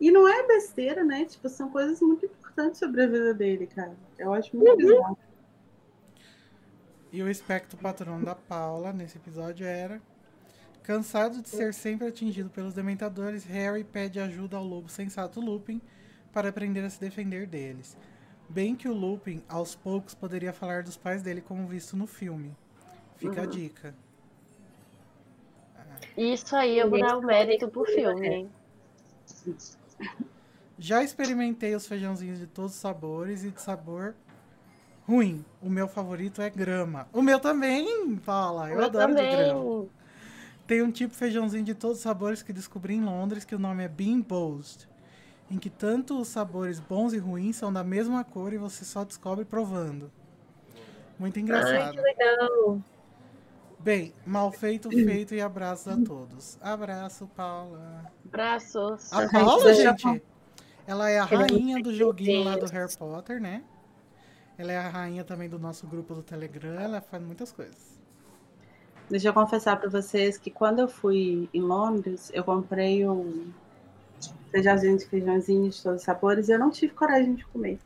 [0.01, 1.25] E não é besteira, né?
[1.25, 3.95] Tipo, são coisas muito importantes sobre a vida dele, cara.
[4.19, 4.77] Eu acho muito Uhum.
[4.77, 5.19] bizarro.
[7.13, 10.01] E o espectro patrono da Paula nesse episódio era.
[10.83, 15.81] Cansado de ser sempre atingido pelos dementadores, Harry pede ajuda ao lobo sensato Lupin
[16.33, 17.97] para aprender a se defender deles.
[18.49, 22.55] Bem que o Lupin, aos poucos, poderia falar dos pais dele como visto no filme.
[23.17, 23.95] Fica a dica.
[26.17, 28.51] Isso aí eu vou dar o mérito pro filme, hein?
[30.79, 34.15] Já experimentei os feijãozinhos de todos os sabores e de sabor
[35.09, 35.45] ruim.
[35.63, 37.09] O meu favorito é grama.
[37.13, 38.69] O meu também, Paula.
[38.69, 39.61] Eu, Eu adoro de grama.
[39.61, 39.91] também.
[40.67, 43.59] Tem um tipo de feijãozinho de todos os sabores que descobri em Londres, que o
[43.59, 44.89] nome é Bean Boast,
[45.51, 49.05] em que tanto os sabores bons e ruins são da mesma cor e você só
[49.05, 50.11] descobre provando.
[51.19, 51.93] Muito Ai, engraçado.
[51.95, 52.81] que legal.
[53.87, 56.59] Bem, mal feito, feito e abraços a todos.
[56.61, 58.05] Abraço, Paula.
[58.25, 59.13] Braços.
[59.13, 60.23] A Paula, gente,
[60.89, 62.67] ela é a rainha do joguinho lá do.
[62.67, 63.63] Harry Potter, né?
[64.59, 67.97] Ela é a rainha também do nosso grupo do Telegram, ela faz muitas coisas.
[69.09, 73.53] Deixa eu confessar pra vocês que quando eu fui em Londres, eu comprei um
[74.51, 77.79] feijãozinho de feijãozinho de todos os sabores e eu não tive coragem de comer.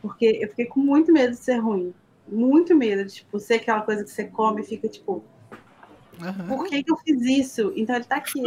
[0.00, 1.92] Porque eu fiquei com muito medo de ser ruim.
[2.28, 5.24] Muito medo de tipo, ser aquela coisa que você come e fica tipo,
[6.20, 6.48] Aham.
[6.48, 7.72] por que, que eu fiz isso?
[7.76, 8.42] Então ele tá aqui,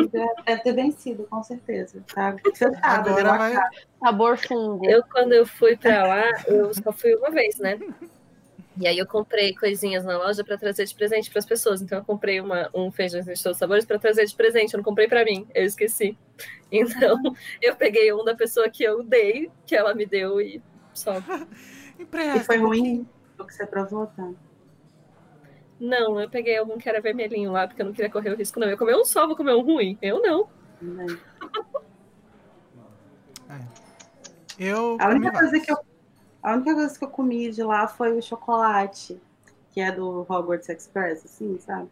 [0.46, 2.04] deve ter vencido, com certeza.
[2.14, 2.36] Tá
[2.84, 3.56] Agora vai.
[4.00, 4.90] Sabor fungo.
[4.90, 7.80] Eu, quando eu fui pra lá, eu só fui uma vez, né?
[8.78, 11.82] E aí eu comprei coisinhas na loja pra trazer de presente pras pessoas.
[11.82, 14.74] Então eu comprei uma, um feijãozinho de todos os sabores pra trazer de presente.
[14.74, 16.18] Eu não comprei pra mim, eu esqueci.
[16.72, 17.22] Então
[17.62, 20.62] eu peguei um da pessoa que eu dei, que ela me deu e
[20.94, 21.14] só.
[22.00, 22.42] empresta.
[22.42, 23.08] E foi ruim
[23.38, 24.32] o que você provou, tá?
[25.82, 28.60] Não, eu peguei algum que era vermelhinho lá, porque eu não queria correr o risco,
[28.60, 28.70] não.
[28.70, 29.98] Eu comer um só, vou comer um ruim.
[30.00, 30.48] Eu não.
[30.80, 31.18] Também.
[34.60, 35.78] Eu A única, coisa que eu,
[36.44, 39.20] a única coisa que eu comi de lá foi o chocolate,
[39.72, 41.90] que é do Hogwarts Express, assim, sabe?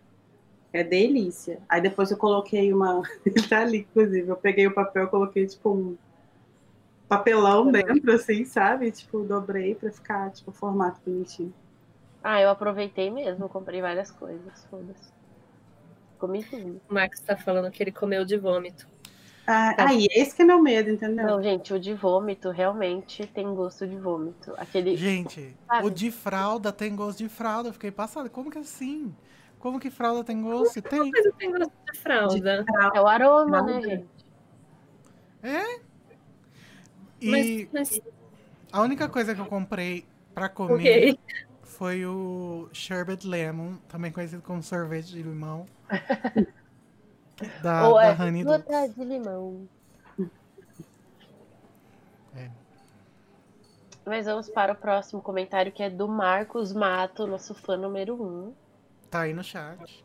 [0.72, 1.60] É delícia.
[1.68, 3.02] Aí depois eu coloquei uma.
[3.26, 4.30] Ele tá ali, inclusive.
[4.30, 5.98] Eu peguei o papel e coloquei, tipo, um,
[7.08, 8.92] papelão dentro, assim, sabe?
[8.92, 11.52] Tipo, dobrei pra ficar, tipo, formato bonitinho.
[12.24, 15.10] Ah, eu aproveitei mesmo, comprei várias coisas, foda-se.
[16.18, 16.82] Comi tudo.
[16.90, 18.88] O Max tá falando que ele comeu de vômito.
[19.48, 21.26] Ah, aí, esse que é meu medo, entendeu?
[21.26, 24.54] Não, gente, o de vômito realmente tem gosto de vômito.
[24.58, 24.96] Aquele.
[24.96, 25.88] Gente, Sabe?
[25.88, 27.70] o de fralda tem gosto de fralda.
[27.70, 28.30] Eu fiquei passada.
[28.30, 29.16] Como que assim?
[29.58, 30.80] Como que fralda tem gosto?
[30.84, 31.10] Tem.
[31.10, 32.66] Mas eu tenho gosto de fralda.
[32.94, 33.82] É o aroma, né, Nada.
[33.82, 34.08] gente?
[37.22, 38.02] E Mas, mas
[38.72, 41.20] a única coisa que eu comprei pra comer ok.
[41.80, 45.66] Foi o Sherbet Lemon, também conhecido como sorvete de limão.
[47.64, 49.66] da, Ou da é Honey gota de limão.
[52.36, 52.52] É.
[54.06, 58.54] Mas vamos para o próximo comentário que é do Marcos Mato, nosso fã número um.
[59.10, 60.04] Tá aí no chat.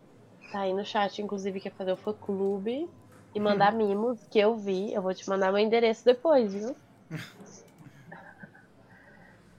[0.52, 2.88] Tá aí no chat, inclusive, quer fazer o fã clube
[3.34, 4.94] e mandar mimos que eu vi.
[4.94, 6.76] Eu vou te mandar meu endereço depois, viu?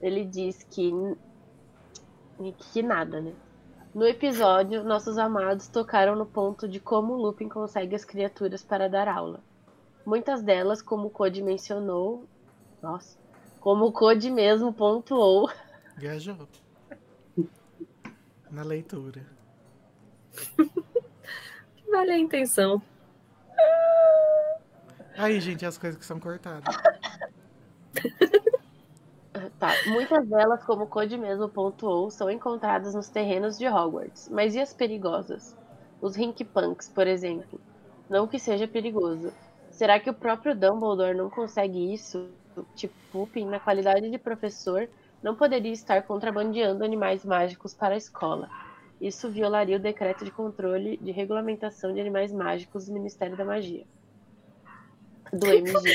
[0.00, 0.90] Ele diz que.
[2.52, 3.32] Que nada, né?
[3.94, 8.88] No episódio, nossos amados tocaram no ponto de como o Lupin consegue as criaturas para
[8.88, 9.40] dar aula.
[10.04, 12.28] Muitas delas, como o Code mencionou.
[12.82, 13.18] Nossa.
[13.58, 15.50] Como o Code mesmo pontuou.
[15.96, 16.46] Viajou.
[18.50, 19.24] Na leitura.
[21.90, 22.82] Vale a intenção.
[25.16, 26.76] Aí, gente, as coisas que são cortadas.
[29.58, 34.28] Tá, muitas delas, como Code mesmo pontuou, são encontradas nos terrenos de Hogwarts.
[34.28, 35.56] Mas e as perigosas?
[36.00, 37.60] Os Rinkpunks, por exemplo.
[38.08, 39.32] Não que seja perigoso.
[39.70, 42.30] Será que o próprio Dumbledore não consegue isso?
[42.74, 44.88] Tipo, Lupin, na qualidade de professor,
[45.22, 48.48] não poderia estar contrabandeando animais mágicos para a escola.
[49.00, 53.84] Isso violaria o decreto de controle de regulamentação de animais mágicos do Ministério da Magia.
[55.32, 55.94] Do MG.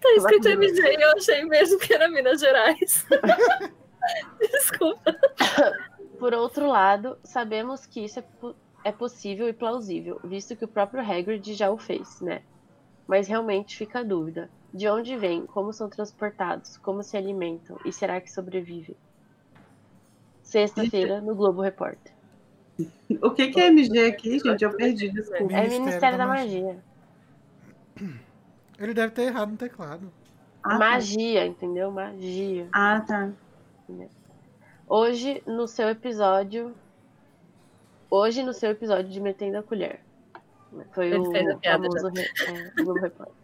[0.00, 3.06] Tá escrito MJ e eu achei mesmo que era Minas Gerais.
[4.38, 5.16] Desculpa.
[6.18, 8.24] Por outro lado, sabemos que isso é,
[8.84, 12.42] é possível e plausível, visto que o próprio Hagrid já o fez, né?
[13.06, 14.50] Mas realmente fica a dúvida.
[14.72, 18.96] De onde vêm, como são transportados, como se alimentam e será que sobrevivem?
[20.42, 22.12] Sexta-feira, no Globo Repórter.
[23.22, 24.64] O que, que é MG aqui, gente?
[24.64, 25.54] Eu perdi, desculpa.
[25.54, 26.82] É Ministério da Magia.
[28.78, 30.12] Ele deve ter errado no teclado.
[30.62, 30.78] Ah, tá.
[30.78, 31.90] Magia, entendeu?
[31.90, 32.68] Magia.
[32.72, 33.30] Ah, tá.
[34.88, 36.74] Hoje, no seu episódio.
[38.10, 40.00] Hoje, no seu episódio de Metendo a Colher.
[40.92, 43.34] Foi Ele o fez a piada famoso re- é, Globo Repórter.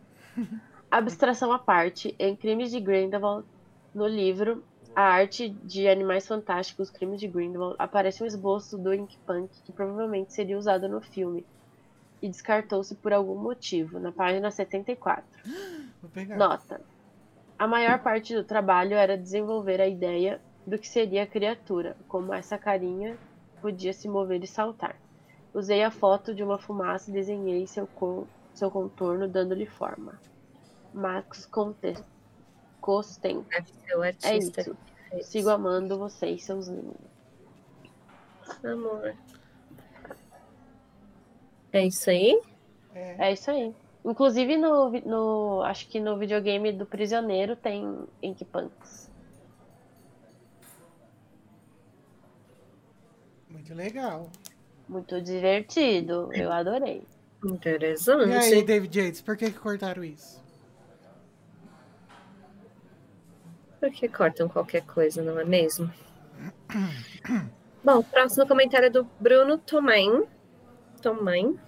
[0.90, 3.46] Abstração à parte, em Crimes de Grindelwald,
[3.94, 4.64] no livro
[4.96, 9.72] A Arte de Animais Fantásticos, Crimes de Grindelwald, aparece um esboço do Ink Punk que
[9.72, 11.46] provavelmente seria usado no filme.
[12.22, 15.24] E descartou-se por algum motivo, na página 74.
[16.02, 16.36] Vou pegar.
[16.36, 16.80] Nota.
[17.58, 22.32] A maior parte do trabalho era desenvolver a ideia do que seria a criatura, como
[22.34, 23.16] essa carinha
[23.60, 24.96] podia se mover e saltar.
[25.52, 30.18] Usei a foto de uma fumaça e desenhei seu, con- seu contorno, dando-lhe forma.
[30.94, 31.96] Max Conte-
[32.80, 33.44] Costen.
[34.22, 34.76] É isso.
[35.22, 36.94] Sigo amando vocês, seus lindos.
[38.64, 39.14] Amor.
[41.72, 42.40] É isso aí?
[42.94, 43.74] É isso aí.
[44.04, 45.62] Inclusive no, no.
[45.62, 49.10] Acho que no videogame do prisioneiro tem Ink Punks.
[53.48, 54.30] Muito legal.
[54.88, 56.30] Muito divertido.
[56.32, 57.04] Eu adorei.
[57.44, 58.30] Interessante.
[58.30, 60.40] E aí, David Yates, por que, que cortaram isso?
[63.78, 65.90] Porque cortam qualquer coisa, não é mesmo?
[67.82, 70.24] Bom, o próximo comentário é do Bruno Tomain.
[71.00, 71.58] Tomain.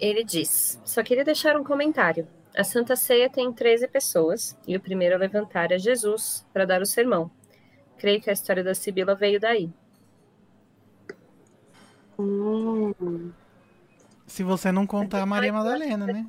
[0.00, 2.26] Ele diz: Só queria deixar um comentário.
[2.56, 6.82] A Santa Ceia tem 13 pessoas e o primeiro a levantar é Jesus para dar
[6.82, 7.30] o sermão.
[7.98, 9.70] Creio que a história da Sibila veio daí.
[12.18, 13.32] Hum,
[14.26, 16.26] Se você não contar a Maria Madalena, né?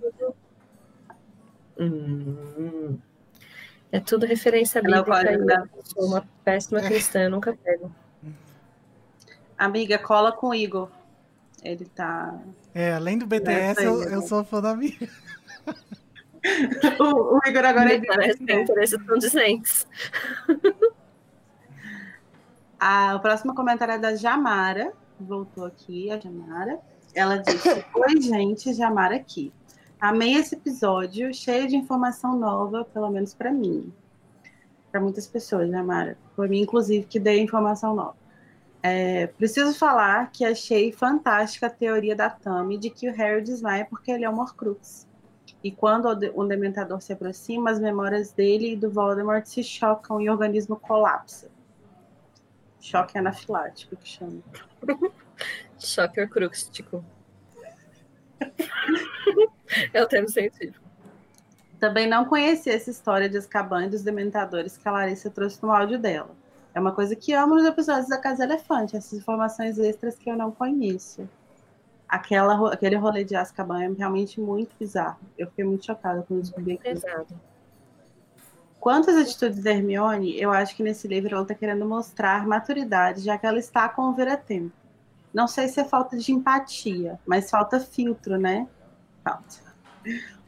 [1.80, 3.00] Hum.
[3.92, 5.68] É tudo referência bíblica.
[5.76, 7.92] eu sou uma péssima cristã, eu nunca pego.
[9.58, 10.92] amiga, cola com o Igor.
[11.64, 12.40] Ele tá.
[12.74, 14.16] É, além do BTS, aí, eu, né?
[14.16, 14.98] eu sou fã da minha.
[17.00, 19.86] O, o Igor agora é parece que interesses condizentes.
[22.80, 24.94] Ah, o próximo comentário é da Jamara.
[25.20, 26.80] Voltou aqui, a Jamara.
[27.14, 29.52] Ela disse: Oi, gente, Jamara aqui.
[30.00, 33.92] Amei esse episódio, cheio de informação nova, pelo menos para mim.
[34.90, 36.18] Para muitas pessoas, Jamara.
[36.38, 38.19] Foi mim, inclusive, que dei informação nova.
[38.82, 43.86] É, preciso falar que achei fantástica a teoria da Tami de que o Harry desmaia
[43.86, 45.08] porque ele é um Horcrux.
[45.62, 50.22] E quando o de- dementador se aproxima, as memórias dele e do Voldemort se chocam
[50.22, 51.50] e o organismo colapsa.
[52.80, 54.42] Choque anafilático que chama.
[55.78, 57.04] Choque acrústico.
[59.94, 60.80] é o termo científico.
[61.78, 65.72] Também não conheci essa história de Azkaban e dos dementadores que a Larissa trouxe no
[65.72, 66.32] áudio dela.
[66.74, 70.38] É uma coisa que amo nos episódios da Casa Elefante, essas informações extras que eu
[70.38, 71.28] não conheço.
[72.08, 75.20] Aquela, aquele rolê de Azkaban é realmente muito bizarro.
[75.38, 77.02] Eu fiquei muito chocada quando descobri aquilo.
[78.80, 83.22] Quanto às atitudes da Hermione, eu acho que nesse livro ela está querendo mostrar maturidade,
[83.22, 84.72] já que ela está com o Vira-Tempo.
[85.34, 88.68] Não sei se é falta de empatia, mas falta filtro, né?
[89.24, 89.70] Falta.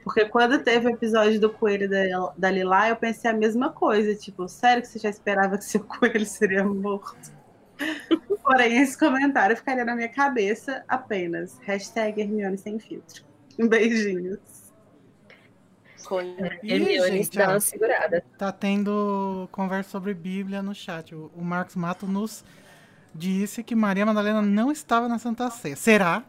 [0.04, 4.16] Porque quando teve o episódio do coelho da, da Lilá, eu pensei a mesma coisa.
[4.16, 7.32] Tipo, sério que você já esperava que seu coelho seria morto?
[8.44, 11.58] Porém, esse comentário ficaria na minha cabeça apenas.
[11.62, 13.24] Hashtag Hermione sem filtro.
[13.60, 14.40] Um beijinho.
[16.06, 16.58] Coisa.
[16.64, 18.24] Ih, Hermione gente, dá uma segurada.
[18.38, 21.14] Tá tendo conversa sobre Bíblia no chat.
[21.14, 22.44] O, o Marcos Mato nos
[23.14, 25.76] disse que Maria Madalena não estava na Santa Ceia.
[25.76, 26.24] Será?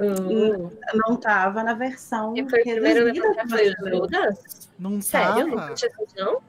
[0.00, 0.70] Hum.
[0.94, 3.96] Não estava na versão E foi reduzida foi o.
[3.96, 4.70] Judas?
[4.78, 5.48] Não Sério?
[5.48, 5.66] Não tava?
[5.68, 6.40] foi Jesus, não?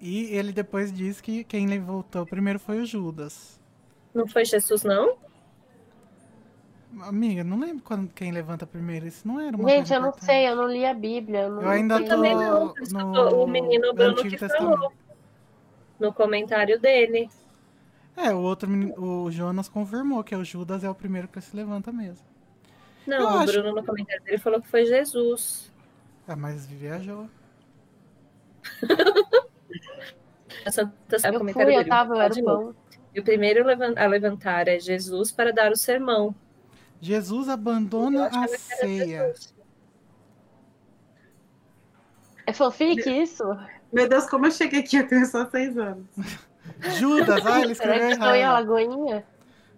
[0.00, 3.58] E ele depois disse que quem levantou primeiro foi o Judas.
[4.12, 5.16] Não foi Jesus, não?
[7.00, 9.06] Amiga, não lembro quando quem levanta primeiro.
[9.06, 10.26] Isso não era uma Gente, eu não importante.
[10.26, 11.40] sei, eu não li a Bíblia.
[11.40, 14.92] Eu, não Eu ainda tô também não, no, o menino no Bruno que falou.
[15.98, 17.28] No comentário dele.
[18.16, 21.54] É, o outro menino, o Jonas confirmou que o Judas é o primeiro que se
[21.54, 22.24] levanta mesmo.
[23.06, 25.70] Eu Não, o acho- Bruno no comentário dele falou que foi Jesus.
[26.26, 27.28] Ah, mas viajou.
[30.64, 31.88] A Santa Ceia, o Eu comentário fui, eu dele.
[31.90, 32.74] tava, eu era pão.
[33.14, 36.34] E o primeiro a levantar é Jesus para dar o sermão.
[37.00, 39.32] Jesus Eu abandona a ceia.
[42.46, 43.44] É fanfic isso?
[43.92, 46.06] Meu Deus, como eu cheguei aqui, eu tenho só seis anos.
[46.98, 48.56] Judas, ah, ele Será escreveu que estou em errado.
[48.74, 49.24] Alagoinha?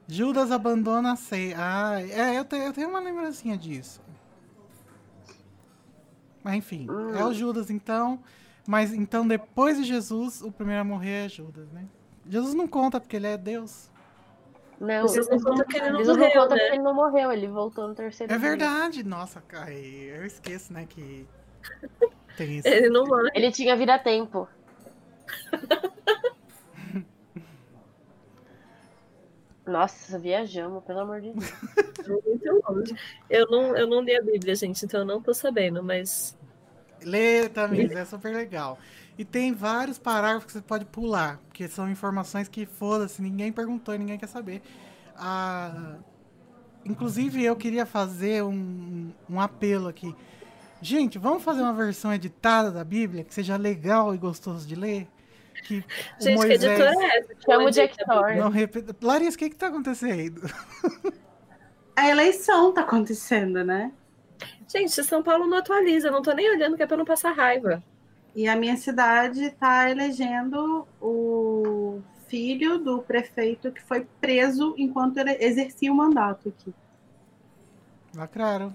[0.06, 1.56] Judas abandona a ceia.
[1.58, 4.00] Ah, é, eu tenho, eu tenho uma lembrancinha disso.
[6.42, 7.14] Mas enfim, Hum.
[7.14, 8.18] é o Judas então.
[8.66, 11.84] Mas então depois de Jesus, o primeiro a morrer é Judas, né?
[12.28, 13.90] Jesus não conta porque ele é Deus.
[14.80, 16.60] Não, Vocês não contam que ele não Jesus não morreu, conta né?
[16.60, 18.48] porque ele não morreu, ele voltou no terceiro É dia.
[18.48, 19.02] verdade.
[19.02, 21.26] Nossa, cara, eu esqueço, né, que
[22.36, 22.68] tem isso.
[22.68, 23.30] Ele não morre.
[23.34, 24.48] Ele tinha vira-tempo.
[29.68, 31.52] Nossa, viajamos, pelo amor de Deus.
[32.08, 32.96] Muito longe.
[33.28, 36.36] Eu não, eu não li a Bíblia, gente, então eu não tô sabendo, mas.
[37.02, 38.78] Lê, Tamires, é super legal.
[39.18, 43.94] E tem vários parágrafos que você pode pular, porque são informações que, foda-se, ninguém perguntou
[43.94, 44.62] e ninguém quer saber.
[45.16, 45.96] Ah,
[46.84, 50.14] inclusive, eu queria fazer um, um apelo aqui.
[50.80, 55.08] Gente, vamos fazer uma versão editada da Bíblia, que seja legal e gostoso de ler?
[55.66, 55.84] Que Gente,
[56.20, 57.34] que Moisés editora é essa?
[57.44, 58.96] Chama o Onde Jack que a Bíblia- não repita.
[59.02, 60.42] Larissa, o que que tá acontecendo?
[61.96, 63.92] A eleição tá acontecendo, né?
[64.68, 67.32] Gente, São Paulo não atualiza, eu não tô nem olhando que é pra não passar
[67.32, 67.82] raiva.
[68.34, 75.36] E a minha cidade tá elegendo o filho do prefeito que foi preso enquanto ele
[75.40, 76.72] exercia o mandato aqui.
[78.14, 78.72] Lacraram.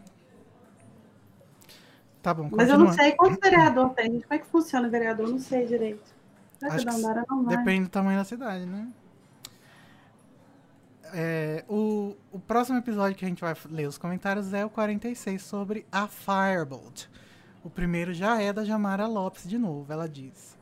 [2.22, 4.22] Tá bom, Mas eu não sei quantos vereador tem.
[4.22, 5.26] Como é que funciona o vereador?
[5.28, 6.13] Eu não sei direito.
[6.70, 7.58] Acho que que Dandara não vai?
[7.58, 8.88] Depende do tamanho da cidade, né?
[11.16, 15.42] É, o, o próximo episódio que a gente vai ler os comentários é o 46
[15.42, 17.08] sobre a Firebolt.
[17.64, 19.92] O primeiro já é da Jamara Lopes de novo.
[19.92, 20.58] Ela diz: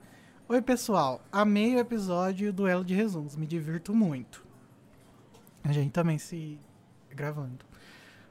[0.50, 1.22] Oi, pessoal.
[1.32, 3.36] Amei o episódio e o duelo de resumos.
[3.36, 4.46] Me divirto muito.
[5.64, 6.60] A gente também se
[7.12, 7.66] gravando.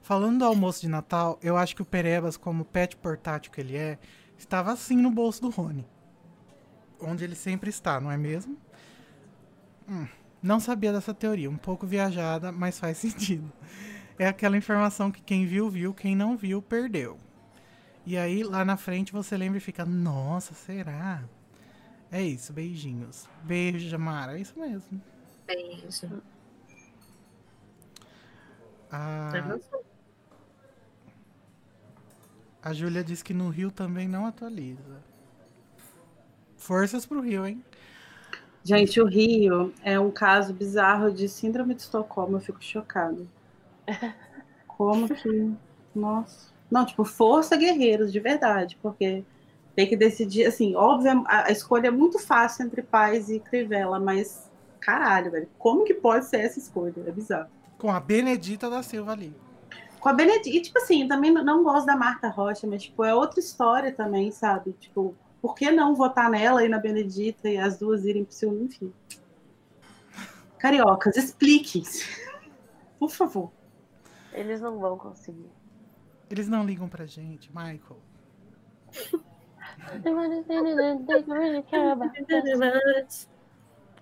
[0.01, 3.77] Falando do almoço de Natal, eu acho que o Perebas, como pet portátil que ele
[3.77, 3.97] é,
[4.37, 5.87] estava assim no bolso do Rony
[7.01, 8.57] onde ele sempre está, não é mesmo?
[9.87, 10.07] Hum,
[10.41, 13.51] não sabia dessa teoria, um pouco viajada, mas faz sentido.
[14.17, 17.19] É aquela informação que quem viu, viu, quem não viu, perdeu.
[18.05, 21.23] E aí, lá na frente, você lembra e fica, nossa, será?
[22.11, 23.27] É isso, beijinhos.
[23.43, 25.01] Beijo, Jamara, é isso mesmo.
[25.47, 26.21] Beijo.
[28.91, 29.85] A, Arrasou.
[32.61, 35.01] a Júlia disse que no Rio também não atualiza.
[36.61, 37.63] Forças pro Rio, hein?
[38.63, 42.37] Gente, o Rio é um caso bizarro de síndrome de Estocolmo.
[42.37, 43.27] Eu fico chocado.
[44.67, 45.51] Como que.
[45.95, 46.51] Nossa.
[46.69, 49.25] Não, tipo, força guerreiros, de verdade, porque
[49.75, 50.45] tem que decidir.
[50.45, 54.47] Assim, óbvio, a, a escolha é muito fácil entre Paz e Crivella, mas
[54.79, 55.49] caralho, velho.
[55.57, 56.93] Como que pode ser essa escolha?
[57.07, 57.49] É bizarro.
[57.79, 59.35] Com a Benedita da Silva ali.
[59.99, 60.55] Com a Benedita.
[60.55, 64.31] E, tipo assim, também não gosto da Marta Rocha, mas, tipo, é outra história também,
[64.31, 64.73] sabe?
[64.79, 68.53] Tipo, por que não votar nela e na Benedita e as duas irem pro seu,
[68.61, 68.93] enfim.
[70.57, 71.83] Cariocas, expliquem.
[72.99, 73.51] Por favor.
[74.31, 75.49] Eles não vão conseguir.
[76.29, 77.99] Eles não ligam pra gente, Michael.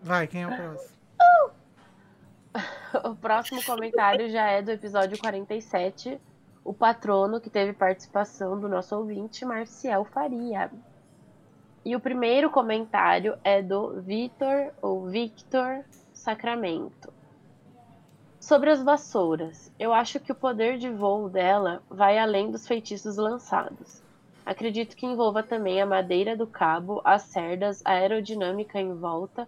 [0.01, 0.99] Vai, quem é o próximo?
[3.03, 6.19] O próximo comentário já é do episódio 47.
[6.63, 10.69] O patrono, que teve participação do nosso ouvinte, Marcial Faria.
[11.85, 17.13] E o primeiro comentário é do Vitor, ou Victor Sacramento.
[18.39, 23.15] Sobre as vassouras, eu acho que o poder de voo dela vai além dos feitiços
[23.15, 24.01] lançados.
[24.45, 29.47] Acredito que envolva também a madeira do cabo, as cerdas, a aerodinâmica em volta.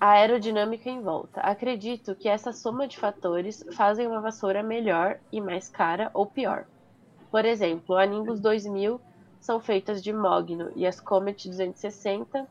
[0.00, 1.40] A aerodinâmica em volta.
[1.40, 6.66] Acredito que essa soma de fatores fazem uma vassoura melhor e mais cara ou pior.
[7.30, 9.00] Por exemplo, a Nimbus 2000
[9.40, 12.46] são feitas de mogno e as Comet 260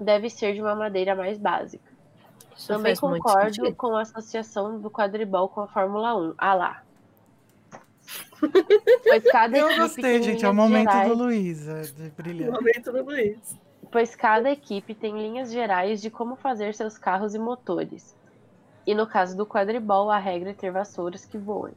[0.00, 1.92] deve ser de uma madeira mais básica.
[2.56, 6.34] Isso Também concordo com a associação do quadribol com a Fórmula 1.
[6.38, 6.82] Ah lá.
[9.04, 10.44] Pois cada Eu equipe gostei, tem gente.
[10.44, 12.50] É o linhas momento gerais- do Luísa de brilhar.
[12.50, 13.56] momento do Luiz.
[13.90, 18.16] pois cada equipe tem linhas gerais de como fazer seus carros e motores.
[18.86, 21.74] E no caso do quadribol, a regra é ter vassouras que voem.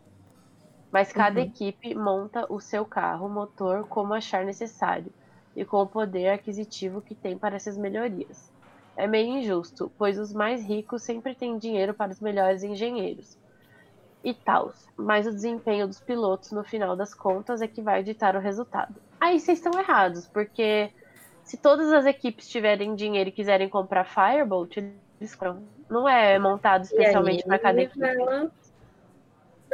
[0.96, 1.48] Mas cada Uhum.
[1.48, 5.14] equipe monta o seu carro, motor, como achar necessário,
[5.54, 8.50] e com o poder aquisitivo que tem para essas melhorias.
[8.96, 13.38] É meio injusto, pois os mais ricos sempre têm dinheiro para os melhores engenheiros.
[14.24, 18.38] E tal, mas o desempenho dos pilotos no final das contas é que vai ditar
[18.38, 19.02] o resultado.
[19.20, 20.94] Aí vocês estão errados, porque
[21.44, 25.68] se todas as equipes tiverem dinheiro e quiserem comprar Firebolt, eles compram.
[25.90, 28.00] Não é montado especialmente para cada equipe.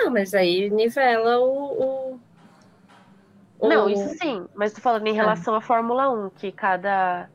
[0.04, 2.14] Não, mas aí nivela o.
[2.16, 2.20] o...
[3.62, 7.30] Não, o- isso sim, mas tô falando em relação à Fórmula 1, que cada,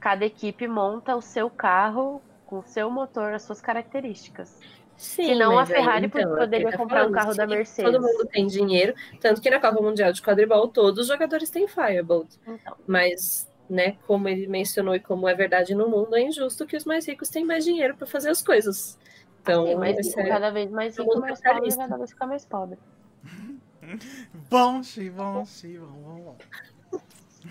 [0.00, 4.58] cada equipe monta o seu carro com o seu motor, as suas características.
[4.96, 7.92] Sim, Senão a aí, Ferrari então, poderia é tô comprar um carro da Mercedes.
[7.92, 11.68] Todo mundo tem dinheiro, tanto que na Copa Mundial de Quadribol todos os jogadores têm
[11.68, 12.28] Firebolt.
[12.46, 16.76] Então, Mas, né, como ele mencionou e como é verdade no mundo, é injusto que
[16.76, 18.98] os mais ricos têm mais dinheiro para fazer as coisas.
[19.40, 19.66] Então,
[20.02, 22.78] sim, rico, é- cada vez mais rico, mais pobre, cada vez fica mais pobre.
[24.50, 27.00] Bom, Xi, bom, Xi, bom, vamos lá.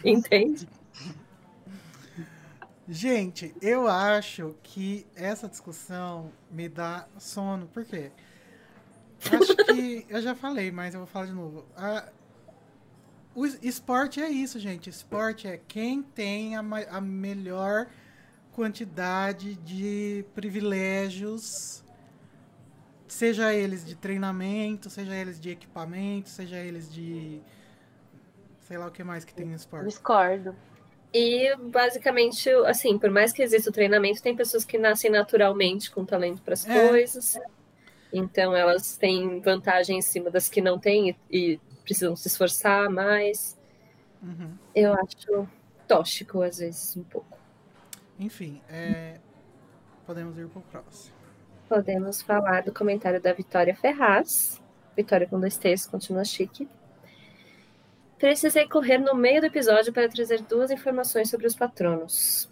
[0.03, 0.67] entende?
[2.87, 7.67] Gente, eu acho que essa discussão me dá sono.
[7.67, 8.11] Por quê?
[9.31, 11.65] Acho que eu já falei, mas eu vou falar de novo.
[11.75, 12.07] A-
[13.35, 14.89] o es- esporte é isso, gente.
[14.89, 17.87] Esporte é quem tem a, ma- a melhor
[18.57, 21.83] quantidade de privilégios,
[23.07, 27.39] seja eles de treinamento, seja eles de equipamento, seja eles de
[28.61, 29.85] sei lá o que mais que tem no esporte.
[29.85, 30.55] Discordo.
[31.13, 36.03] E basicamente, assim, por mais que exista o treinamento, tem pessoas que nascem naturalmente com
[36.03, 36.87] talento para as É.
[36.89, 37.39] coisas.
[38.11, 42.89] Então elas têm vantagem em cima das que não têm e, e precisam se esforçar
[42.89, 43.55] mais.
[44.19, 44.57] Uhum.
[44.73, 45.47] Eu acho
[45.87, 47.36] tóxico às vezes um pouco.
[48.19, 49.19] Enfim, é,
[50.05, 51.15] podemos ir pro próximo.
[51.69, 54.61] Podemos falar do comentário da Vitória Ferraz.
[54.95, 56.67] Vitória com dois T's, continua chique.
[58.17, 62.49] Precisei correr no meio do episódio para trazer duas informações sobre os patronos.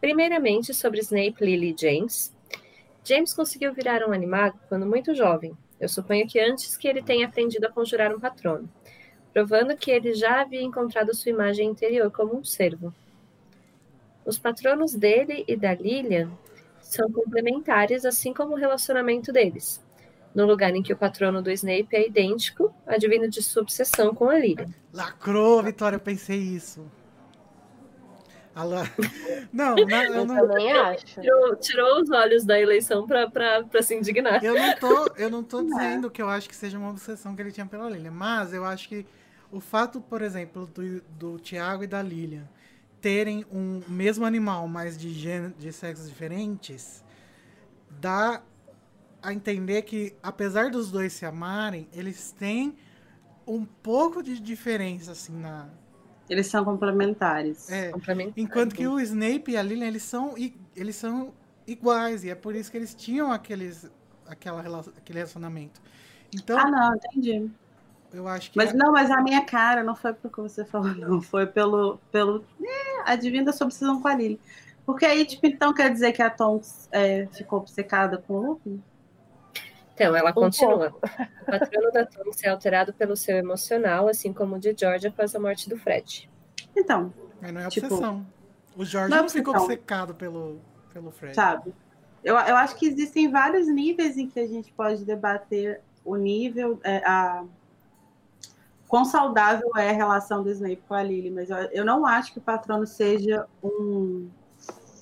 [0.00, 2.32] Primeiramente, sobre Snape, Lily e James.
[3.02, 5.56] James conseguiu virar um animago quando muito jovem.
[5.80, 8.70] Eu suponho que antes que ele tenha aprendido a conjurar um patrono,
[9.32, 12.94] provando que ele já havia encontrado sua imagem interior como um servo.
[14.30, 16.30] Os patronos dele e da Lilian
[16.80, 19.84] são complementares, assim como o relacionamento deles.
[20.32, 24.30] No lugar em que o patrono do Snape é idêntico, advindo de sua obsessão com
[24.30, 24.68] a Lilian.
[24.92, 26.86] Lacrou, Vitória, eu pensei isso.
[28.54, 28.84] La-
[29.52, 31.06] Não, na- eu Eu não, também acho.
[31.20, 34.44] Tirou, tirou os olhos da eleição para se indignar.
[34.44, 37.42] eu não tô, eu não tô dizendo que eu acho que seja uma obsessão que
[37.42, 39.04] ele tinha pela Lilian, mas eu acho que
[39.50, 42.44] o fato, por exemplo, do, do Tiago e da Lilian
[43.00, 47.02] terem um mesmo animal, mas de, gênero, de sexos diferentes,
[48.00, 48.42] dá
[49.22, 52.76] a entender que, apesar dos dois se amarem, eles têm
[53.46, 55.68] um pouco de diferença, assim, na...
[56.28, 57.68] Eles são complementares.
[57.68, 58.34] É, Complementar.
[58.36, 61.34] Enquanto que o Snape e a Lilian, eles são, i- eles são
[61.66, 63.90] iguais, e é por isso que eles tinham aqueles,
[64.26, 64.60] aquela,
[64.96, 65.80] aquele relacionamento.
[66.32, 67.50] Então, Ah, não, entendi.
[68.12, 68.56] Eu acho que...
[68.56, 71.20] Mas não, mas a minha cara não foi porque você falou, não.
[71.20, 71.98] Foi pelo.
[72.10, 74.40] pelo é, adivinha da sua obsessão com a Lily.
[74.84, 78.82] Porque aí, tipo, então quer dizer que a Tonks é, ficou obcecada com o Lupin?
[79.94, 80.94] Então, ela Um continua.
[81.42, 85.34] O patrono da Tonks é alterado pelo seu emocional, assim como o de Georgia após
[85.34, 86.28] a morte do Fred.
[86.74, 88.26] Então, Mas não é Tipo, obsessão.
[88.76, 90.58] o Jorge não é não, ficou obcecado pelo,
[90.92, 91.34] pelo Fred.
[91.34, 91.74] sabe?
[92.24, 96.80] Eu, eu acho que existem vários níveis em que a gente pode debater o nível,
[96.82, 97.44] é, a
[98.90, 102.32] quão saudável é a relação do Snape com a Lily, mas eu, eu não acho
[102.32, 104.28] que o patrono seja um,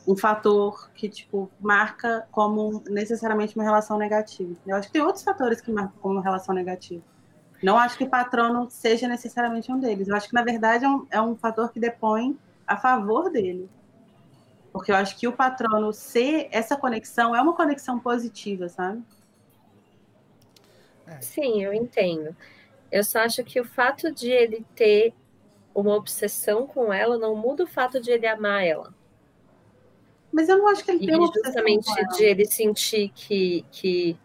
[0.06, 4.54] um fator que, tipo, marca como necessariamente uma relação negativa.
[4.66, 7.02] Eu acho que tem outros fatores que marcam como relação negativa.
[7.62, 10.06] Não acho que o patrono seja necessariamente um deles.
[10.06, 13.70] Eu acho que, na verdade, é um, é um fator que depõe a favor dele.
[14.70, 19.02] Porque eu acho que o patrono ser essa conexão é uma conexão positiva, sabe?
[21.22, 22.36] Sim, eu entendo.
[22.90, 25.12] Eu só acho que o fato de ele ter
[25.74, 28.94] uma obsessão com ela não muda o fato de ele amar ela.
[30.32, 32.08] Mas eu não acho que ele E tem uma obsessão justamente com ela.
[32.16, 34.18] de ele sentir que, que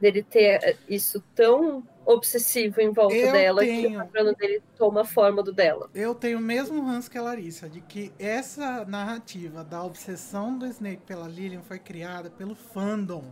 [0.00, 4.00] dele ter isso tão obsessivo em volta Eu dela que tenho.
[4.00, 5.90] o patrono dele toma a forma do dela.
[5.94, 10.66] Eu tenho o mesmo ranço que a Larissa, de que essa narrativa da obsessão do
[10.66, 13.24] Snape pela Lilian foi criada pelo fandom.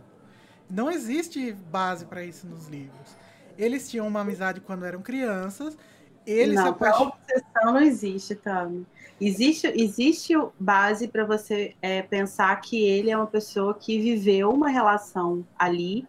[0.69, 3.15] Não existe base pra isso nos livros.
[3.57, 5.77] Eles tinham uma amizade quando eram crianças.
[6.25, 7.17] Eles se não, apaixonaram.
[7.17, 8.85] obsessão não existe, Tami.
[9.19, 14.69] Existe, existe base para você é, pensar que ele é uma pessoa que viveu uma
[14.69, 16.07] relação ali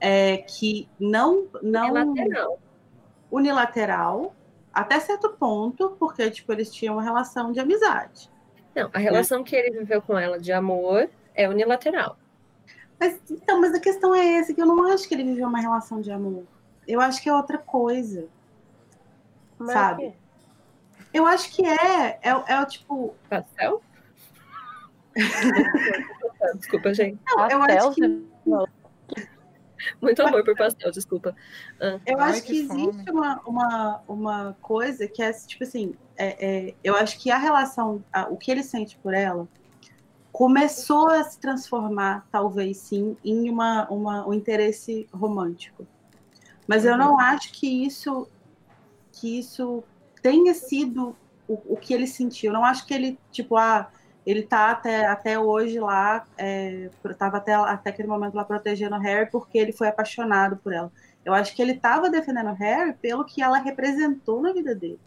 [0.00, 2.58] é, que não, não É lateral.
[3.30, 4.34] unilateral
[4.72, 8.30] até certo ponto, porque tipo eles tinham uma relação de amizade.
[8.74, 12.18] Não, a relação que ele viveu com ela de amor é unilateral.
[12.98, 15.60] Mas então, mas a questão é essa que eu não acho que ele viveu uma
[15.60, 16.44] relação de amor.
[16.86, 18.28] Eu acho que é outra coisa.
[19.58, 20.06] Mas Sabe?
[20.06, 20.16] o quê?
[21.14, 23.82] Eu acho que é, é, é o tipo, Pastel?
[26.56, 27.20] desculpa, gente.
[27.26, 28.22] não, eu Pastel, acho que
[30.00, 31.36] Muito amor por pastel, desculpa.
[32.06, 36.68] Eu Ai, acho que que, existe uma, uma, uma coisa que é, tipo assim, é,
[36.68, 39.46] é, eu acho que a relação, a- o que ele sente por ela,
[40.32, 45.86] começou a se transformar, talvez sim, em uma, uma, um interesse romântico.
[46.66, 48.28] Mas eu não acho que isso,
[49.12, 49.82] que isso
[50.22, 51.16] tenha sido
[51.48, 52.50] o, o que ele sentiu.
[52.50, 53.90] Eu não acho que ele, tipo, ah,
[54.24, 59.00] ele tá até, até hoje lá, é, tava até, até aquele momento lá protegendo o
[59.00, 60.92] Harry porque ele foi apaixonado por ela.
[61.24, 65.00] Eu acho que ele estava defendendo o Harry pelo que ela representou na vida dele.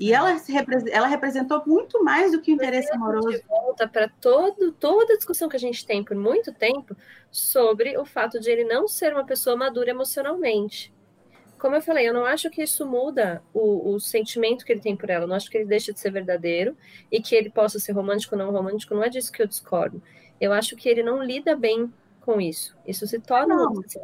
[0.00, 3.28] E ela, repre- ela representou muito mais do que o interesse amoroso.
[3.28, 6.96] De volta para todo, toda a discussão que a gente tem por muito tempo
[7.30, 10.90] sobre o fato de ele não ser uma pessoa madura emocionalmente.
[11.58, 14.96] Como eu falei, eu não acho que isso muda o, o sentimento que ele tem
[14.96, 15.24] por ela.
[15.24, 16.74] Eu não acho que ele deixa de ser verdadeiro
[17.12, 18.94] e que ele possa ser romântico ou não romântico.
[18.94, 20.02] Não é disso que eu discordo.
[20.40, 22.74] Eu acho que ele não lida bem com isso.
[22.86, 23.54] Isso se torna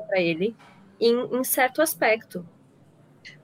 [0.06, 0.54] para ele
[1.00, 2.46] em, em certo aspecto.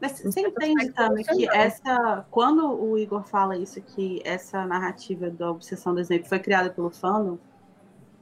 [0.01, 2.25] Mas você entende, Tami, que essa.
[2.31, 6.91] Quando o Igor fala isso, que essa narrativa da obsessão do Snape foi criada pelo
[6.91, 7.39] fandom,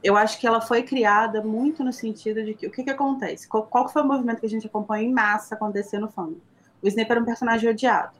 [0.03, 3.47] eu acho que ela foi criada muito no sentido de que o que, que acontece?
[3.47, 6.37] Qual, qual foi o movimento que a gente acompanha em massa acontecer no fandom?
[6.81, 8.13] O Snape era um personagem odiado.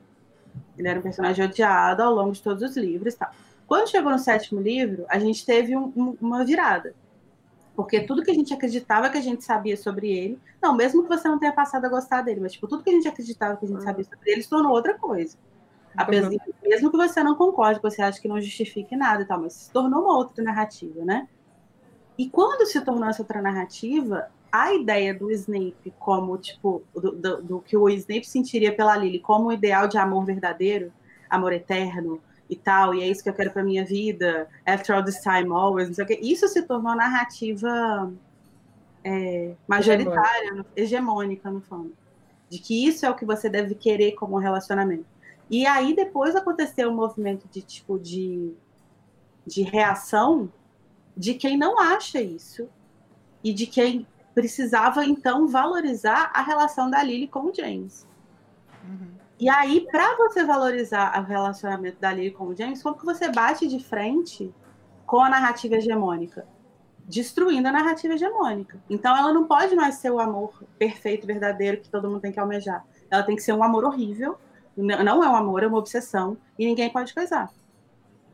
[0.78, 3.30] Ele era um personagem odiado ao longo de todos os livros e tal.
[3.66, 6.94] Quando chegou no sétimo livro, a gente teve um- um- uma virada.
[7.74, 11.08] Porque tudo que a gente acreditava que a gente sabia sobre ele, não, mesmo que
[11.08, 13.64] você não tenha passado a gostar dele, mas tipo, tudo que a gente acreditava que
[13.64, 15.36] a gente sabia sobre ele se tornou outra coisa.
[15.96, 16.30] Apesar,
[16.62, 19.54] Mesmo que você não concorde, que você acha que não justifique nada e tal, mas
[19.54, 21.28] se tornou uma outra narrativa, né?
[22.18, 27.42] E quando se tornou essa outra narrativa, a ideia do Snape como, tipo, do, do-
[27.42, 30.92] do que o Snape sentiria pela Lily como um ideal de amor verdadeiro,
[31.28, 35.02] amor eterno e tal, e é isso que eu quero pra minha vida, after all
[35.04, 36.18] this time, always, não sei o quê.
[36.22, 38.12] Isso se tornou narrativa
[39.02, 41.92] é, majoritária, no- hegemônica, no fundo.
[42.50, 45.06] De que isso é o que você deve querer como relacionamento.
[45.50, 48.52] E aí depois aconteceu um movimento de tipo de,
[49.46, 50.52] de reação
[51.16, 52.68] de quem não acha isso
[53.42, 58.06] e de quem precisava então valorizar a relação da Lily com o James.
[58.84, 59.21] Uhum.
[59.42, 63.28] E aí, para você valorizar o relacionamento da Lily com o James, como que você
[63.28, 64.54] bate de frente
[65.04, 66.46] com a narrativa hegemônica?
[67.08, 68.80] Destruindo a narrativa hegemônica.
[68.88, 72.38] Então, ela não pode mais ser o amor perfeito, verdadeiro, que todo mundo tem que
[72.38, 72.86] almejar.
[73.10, 74.38] Ela tem que ser um amor horrível.
[74.76, 76.36] Não é um amor, é uma obsessão.
[76.56, 77.50] E ninguém pode coisar.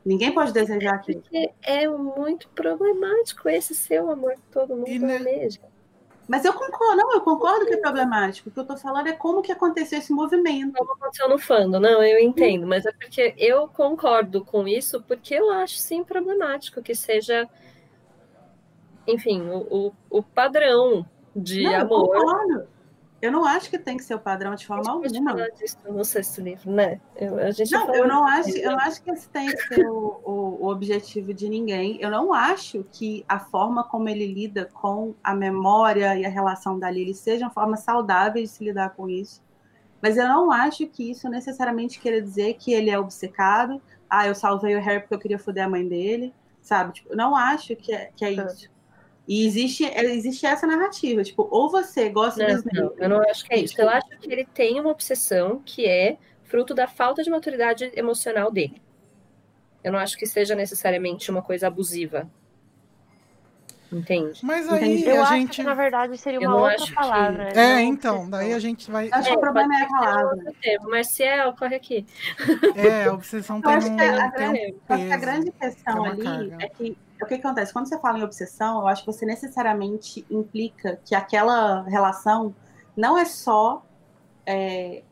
[0.05, 1.21] Ninguém pode desejar aquilo.
[1.21, 5.59] Porque é muito problemático esse seu amor que todo mundo E ne- almeja.
[6.29, 8.49] Mas eu concordo, não, eu concordo que é problemático.
[8.49, 10.77] O que eu tô falando é como que aconteceu esse movimento.
[10.77, 15.33] Como aconteceu no fandom, não, eu entendo, mas é porque eu concordo com isso, porque
[15.33, 17.49] eu acho sim problemático que seja
[19.07, 21.03] enfim, o, o, o padrão
[21.35, 22.07] de Não, eu amor.
[22.07, 22.67] concordo.
[23.21, 25.31] Eu não acho que tem que ser o padrão de A forma gente pode alguma.
[25.31, 27.01] falar disso no sexto livro, né?
[27.15, 29.85] Eu, a gente Não, eu não acho, eu não acho que esse tem que ser
[29.89, 31.97] o, o- o objetivo de ninguém.
[32.01, 36.79] Eu não acho que a forma como ele lida com a memória e a relação
[36.79, 39.41] da Lily sejam formas saudáveis de se lidar com isso.
[40.01, 43.81] Mas eu não acho que isso necessariamente queira dizer que ele é obcecado.
[44.09, 46.93] Ah, eu salvei o Harry porque eu queria foder a mãe dele, sabe?
[46.93, 48.45] Tipo, eu não acho que é, que é Tá.
[48.45, 48.69] isso.
[49.31, 53.45] E existe, existe essa narrativa, tipo, ou você gosta Não, dos não, eu não acho
[53.45, 53.79] que é isso.
[53.79, 58.49] Eu acho que ele tem uma obsessão que é fruto da falta de maturidade emocional
[58.51, 58.81] dele.
[59.83, 62.27] Eu não acho que seja necessariamente uma coisa abusiva.
[63.91, 64.39] Entende?
[64.43, 65.09] Mas aí Entendi.
[65.09, 65.55] Eu a acho gente.
[65.57, 67.49] que, na verdade, seria uma outra acho que- palavra.
[67.49, 69.09] É, não então, daí a gente vai.
[69.11, 70.53] Acho que o problema é a palavra.
[70.61, 70.89] termo.
[70.89, 72.05] Marcial, corre aqui.
[72.75, 76.09] É, a obsessão Eu tem acho um, que a tem um a grande questão é
[76.09, 76.57] ali carga.
[76.61, 77.73] é que o que acontece?
[77.73, 82.55] Quando você fala em obsessão, eu acho que você necessariamente implica que aquela relação
[82.95, 83.83] não é só
[84.45, 85.03] é,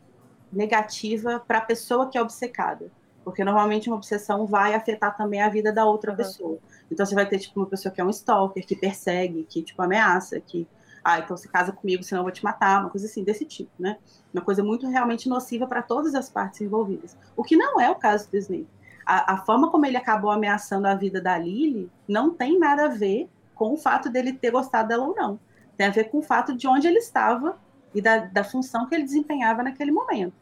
[0.52, 2.90] negativa para a pessoa que é obcecada.
[3.24, 6.16] Porque normalmente uma obsessão vai afetar também a vida da outra Uhum.
[6.16, 6.58] pessoa.
[6.90, 9.82] Então você vai ter tipo uma pessoa que é um stalker, que persegue, que tipo
[9.82, 10.66] ameaça, que
[11.04, 13.70] ah, então você casa comigo, senão eu vou te matar, uma coisa assim desse tipo,
[13.78, 13.98] né?
[14.32, 17.16] Uma coisa muito realmente nociva para todas as partes envolvidas.
[17.36, 18.68] O que não é o caso do Snape.
[19.08, 22.88] A, a forma como ele acabou ameaçando a vida da Lily não tem nada a
[22.88, 25.40] ver com o fato dele ter gostado dela ou não.
[25.76, 27.58] Tem a ver com o fato de onde ele estava
[27.94, 30.34] e da, da função que ele desempenhava naquele momento.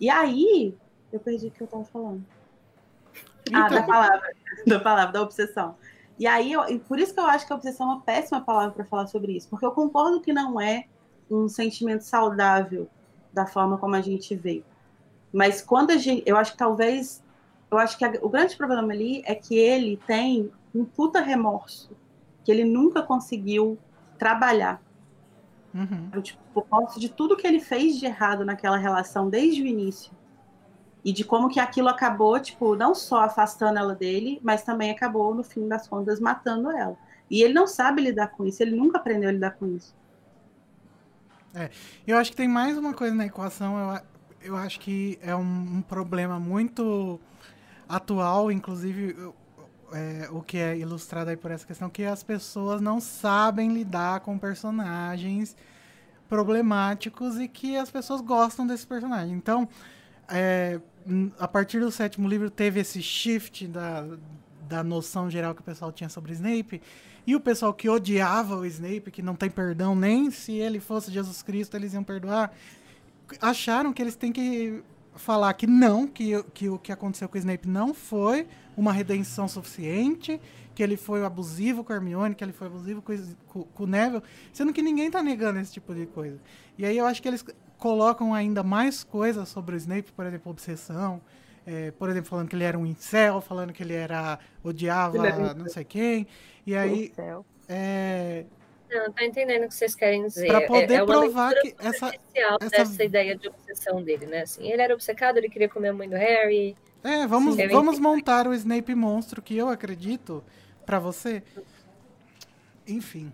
[0.00, 0.78] E aí,
[1.12, 2.24] eu perdi o que eu estava falando.
[3.52, 4.20] Ah, da Então, palavra,
[4.66, 5.76] da palavra, da obsessão.
[6.18, 8.44] E aí, eu- e por isso que eu acho que a obsessão é uma péssima
[8.44, 10.86] palavra para falar sobre isso, porque eu concordo que não é
[11.30, 12.90] um sentimento saudável
[13.32, 14.64] da forma como a gente vê.
[15.32, 17.23] Mas quando a gente, eu acho que talvez,
[17.70, 21.96] eu acho que a- o grande problema ali é que ele tem um puta remorso
[22.44, 23.82] que ele nunca conseguiu
[24.18, 24.82] trabalhar.
[25.74, 26.12] uhum.
[26.22, 30.16] Tipo, por causa de tudo que ele fez de errado naquela relação desde o início.
[31.04, 35.34] E de como que aquilo acabou, tipo, não só afastando ela dele, mas também acabou,
[35.34, 36.98] no fim das contas, matando ela.
[37.30, 39.96] E ele não sabe lidar com isso, ele nunca aprendeu a lidar com isso.
[42.06, 43.76] Eu acho que tem mais uma coisa na equação.
[43.78, 44.00] Eu,
[44.52, 47.20] eu acho que é um, um problema muito
[47.96, 49.16] atual, inclusive
[49.92, 54.20] é, o que é ilustrado aí por essa questão, que as pessoas não sabem lidar
[54.20, 55.56] com personagens
[56.28, 59.36] problemáticos e que as pessoas gostam desse personagem.
[59.36, 59.68] Então,
[60.28, 60.80] é,
[61.38, 64.06] a partir do sétimo livro teve esse shift da,
[64.68, 66.82] da noção geral que o pessoal tinha sobre Snape.
[67.26, 71.10] E o pessoal que odiava o Snape, que não tem perdão nem se ele fosse
[71.10, 72.52] Jesus Cristo, eles iam perdoar,
[73.40, 74.82] acharam que eles têm que
[75.16, 78.46] falar que não, que, que o que aconteceu com o Snape não foi
[78.76, 80.40] uma redenção suficiente,
[80.74, 83.82] que ele foi abusivo com a Hermione, que ele foi abusivo com, o- com, com
[83.84, 84.22] o Neville,
[84.52, 86.38] sendo que ninguém tá negando esse tipo de coisa.
[86.76, 87.44] E aí eu acho que eles
[87.78, 91.20] colocam ainda mais coisas sobre o Snape, por exemplo, obsessão,
[91.66, 95.26] é, por exemplo, falando que ele era um incel, falando que ele era odiava Ele
[95.28, 96.26] era não sei quem,
[96.66, 97.46] e aí céu.
[97.68, 98.44] é,
[98.94, 100.46] Não, tá entendendo o que vocês querem dizer.
[100.46, 104.42] Pra É- poder é uma provar que essa- essa- dessa ideia de obsessão dele, né?
[104.42, 106.76] Assim, ele era obcecado, ele queria comer a mãe do Harry.
[107.02, 110.42] É, vamos, Sim, vamos montar o Snape monstro que eu acredito
[110.86, 111.42] pra você.
[112.86, 113.32] Enfim.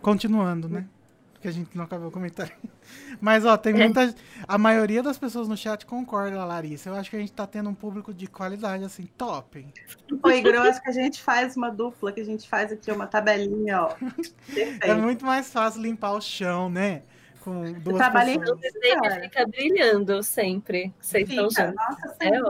[0.00, 0.86] Continuando, né?
[1.44, 2.54] Porque a gente não acabou o comentário.
[3.20, 4.14] Mas, ó, tem muita.
[4.48, 6.88] A maioria das pessoas no chat concorda, Larissa.
[6.88, 9.66] Eu acho que a gente tá tendo um público de qualidade, assim, top.
[10.22, 12.90] Ô, Igor, eu acho que a gente faz uma dupla, que a gente faz aqui
[12.90, 13.88] uma tabelinha, ó.
[14.48, 14.86] Perfeito.
[14.86, 17.02] É muito mais fácil limpar o chão, né?
[17.42, 18.60] Com duas trabalhei pessoas.
[19.02, 19.20] Cara.
[19.20, 20.94] fica brilhando sempre.
[20.98, 21.66] Vocês estão Fica.
[21.66, 21.76] juntos.
[21.76, 22.40] Nossa, É.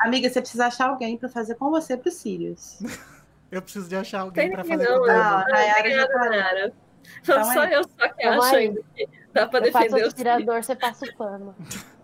[0.00, 2.80] Amiga, você precisa achar alguém pra fazer com você pro Sirius.
[3.48, 5.72] Eu preciso de achar alguém Tem pra ninguém fazer não, com o Não, a Nayara
[5.72, 6.30] já Obrigada, falou.
[6.30, 6.89] Nayara.
[7.22, 7.76] Então Só é.
[7.76, 8.66] eu só que Então acho aí.
[8.68, 11.54] ainda que dá pra Eu defender o aspirador, você passa o pano.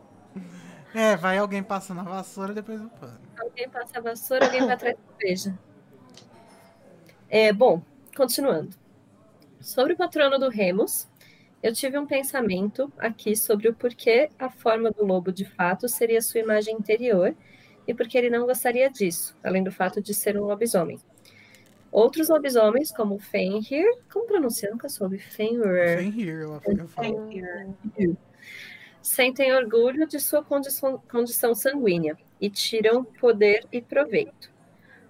[0.95, 3.21] É, vai alguém passando a vassoura depois o pano.
[3.39, 5.59] Alguém passa a vassoura, alguém vai atrás da cerveja.
[7.29, 7.83] É, bom,
[8.17, 8.71] continuando.
[9.61, 11.07] Sobre o patrono do Remus,
[11.63, 16.23] eu tive um pensamento aqui sobre o porquê a forma do lobo de fato seria
[16.23, 17.35] sua imagem interior
[17.87, 20.99] e porque ele não gostaria disso, além do fato de ser um lobisomem.
[21.91, 24.69] Outros lobisomens, como Fenrir, como pronuncia?
[24.69, 25.19] Eu Nunca soube.
[25.19, 26.41] Fenrir.
[26.41, 27.31] Eu falo.
[29.01, 34.51] sentem orgulho de sua condição, condição sanguínea e tiram poder e proveito.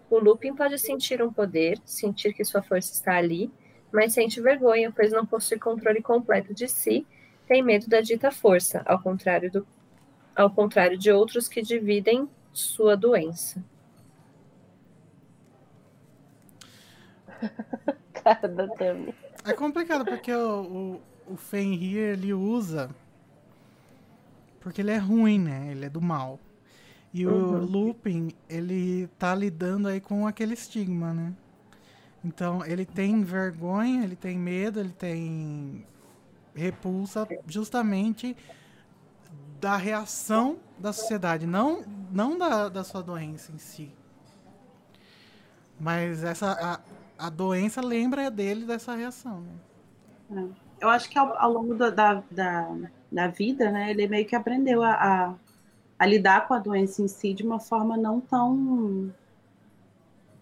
[0.08, 3.50] O Lupin pode sentir um poder, sentir que sua força está ali,
[3.90, 7.06] mas sente vergonha, pois não possui controle completo de si,
[7.46, 9.66] tem medo da dita força, ao contrário, do,
[10.34, 13.64] ao contrário de outros que dividem sua doença.
[18.12, 19.14] cara da Tami.
[19.44, 22.90] É complicado porque o, o, o Fenrir ele usa.
[24.60, 25.68] Porque ele é ruim, né?
[25.70, 26.40] Ele é do mal.
[27.14, 31.32] E o Lupin, ele tá lidando aí com aquele estigma, né?
[32.22, 35.86] Então, ele tem vergonha, ele tem medo, ele tem
[36.54, 38.36] repulsa justamente
[39.60, 43.92] da reação da sociedade, não, não da, da sua doença em si.
[45.78, 46.82] Mas essa
[47.18, 49.44] a, doença lembra dele dessa reação.
[50.30, 50.48] Né?
[50.80, 50.84] É.
[50.84, 52.76] Eu acho que ao, ao longo da, da, da,
[53.10, 55.34] da, vida, né, ele meio que aprendeu a, a,
[55.98, 59.12] a, lidar com a doença em si de uma forma não tão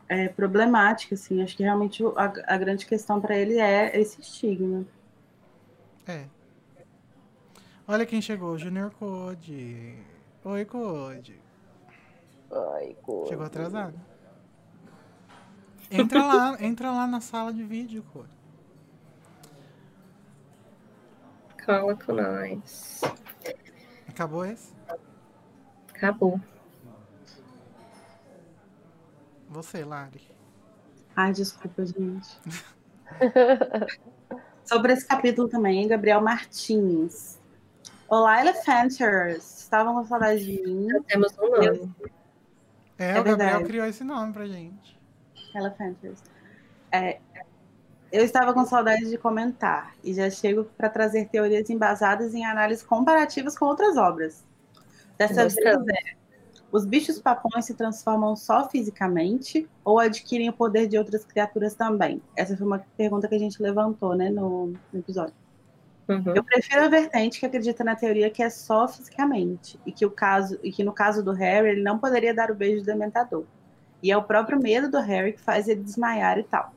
[0.09, 1.15] é, problemática.
[1.15, 1.43] Assim.
[1.43, 4.85] Acho que realmente a, a grande questão para ele é esse estigma.
[6.07, 6.27] É.
[7.87, 9.97] Olha quem chegou, Junior Code.
[10.45, 11.41] Oi, Code.
[12.51, 13.29] Oi, Code.
[13.29, 14.14] Chegou atrasado.
[15.95, 18.29] Entra lá, entra lá na sala de vídeo, Code.
[21.65, 23.01] Cola com nós.
[24.09, 24.73] Acabou esse?
[25.89, 26.41] Acabou.
[29.49, 30.21] Você, Lari.
[31.17, 32.39] Ai, desculpa, gente.
[34.65, 37.39] Sobre esse capítulo também, Gabriel Martins.
[38.09, 39.61] Olá, Elephanters!
[39.61, 40.89] Estavam com saudade de mim?
[41.07, 41.95] temos um nome.
[42.99, 43.65] É, é o Gabriel verdade.
[43.65, 44.94] criou esse nome pra gente.
[45.55, 46.23] Elephanters.
[46.91, 47.19] É,
[48.13, 52.85] eu estava com saudade de comentar e já chego para trazer teorias embasadas em análises
[52.85, 54.45] comparativas com outras obras.
[55.19, 56.15] Dessa vez é,
[56.71, 62.21] os bichos papões se transformam só fisicamente ou adquirem o poder de outras criaturas também?
[62.37, 65.35] Essa foi uma pergunta que a gente levantou né, no, no episódio.
[66.09, 66.35] Uhum.
[66.35, 70.11] Eu prefiro a vertente que acredita na teoria que é só fisicamente e que o
[70.11, 73.45] caso e que no caso do Harry ele não poderia dar o beijo do dementador.
[74.05, 76.75] E é o próprio medo do Harry que faz ele desmaiar e tal.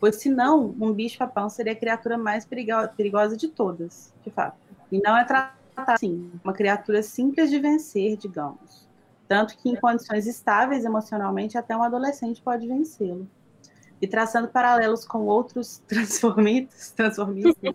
[0.00, 4.56] Pois senão, um bicho-papão seria a criatura mais perigosa de todas, de fato.
[4.90, 8.88] E não é tratado assim, uma criatura simples de vencer, digamos.
[9.28, 13.28] Tanto que em condições estáveis emocionalmente, até um adolescente pode vencê-lo.
[14.00, 17.74] E traçando paralelos com outros transformistas, transformistas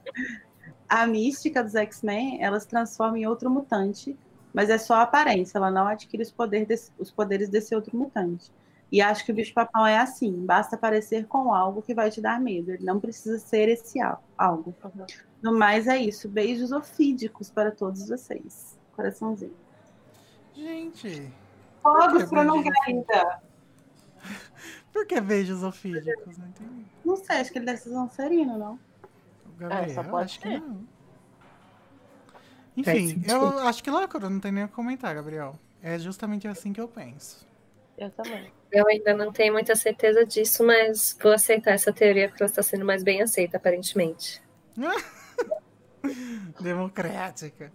[0.89, 4.17] a mística dos X-Men, ela se transforma em outro mutante,
[4.53, 7.97] mas é só a aparência, ela não adquire os, poder desse, os poderes desse outro
[7.97, 8.51] mutante.
[8.91, 12.39] E acho que o bicho-papão é assim, basta aparecer com algo que vai te dar
[12.39, 13.99] medo, ele não precisa ser esse
[14.37, 14.75] algo.
[14.83, 15.05] Uhum.
[15.41, 18.79] No mais é isso, beijos ofídicos para todos vocês.
[18.95, 19.55] Coraçãozinho.
[20.53, 21.33] Gente...
[21.81, 23.41] Fogos para não ainda.
[24.93, 26.37] Por que beijos ofídicos?
[26.37, 26.85] Não entendi.
[27.03, 28.79] Não sei, acho que ele deve ser Sonserino, não?
[29.57, 30.41] Gabriel, é, acho ser.
[30.41, 30.87] que não.
[32.75, 35.55] Enfim, eu acho que loucura, não tem nem o que comentar, Gabriel.
[35.81, 37.45] É justamente assim que eu penso.
[37.97, 38.51] Eu também.
[38.71, 42.63] Eu ainda não tenho muita certeza disso, mas vou aceitar essa teoria porque ela está
[42.63, 44.41] sendo mais bem aceita, aparentemente.
[46.59, 47.71] Democrática.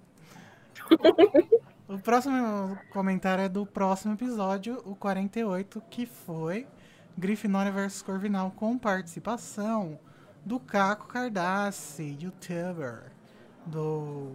[1.89, 6.67] o próximo comentário é do próximo episódio, o 48, que foi
[7.17, 9.99] Grifinória vs Corvinal, com participação
[10.45, 13.13] do Caco Cardassi, youtuber
[13.67, 14.33] do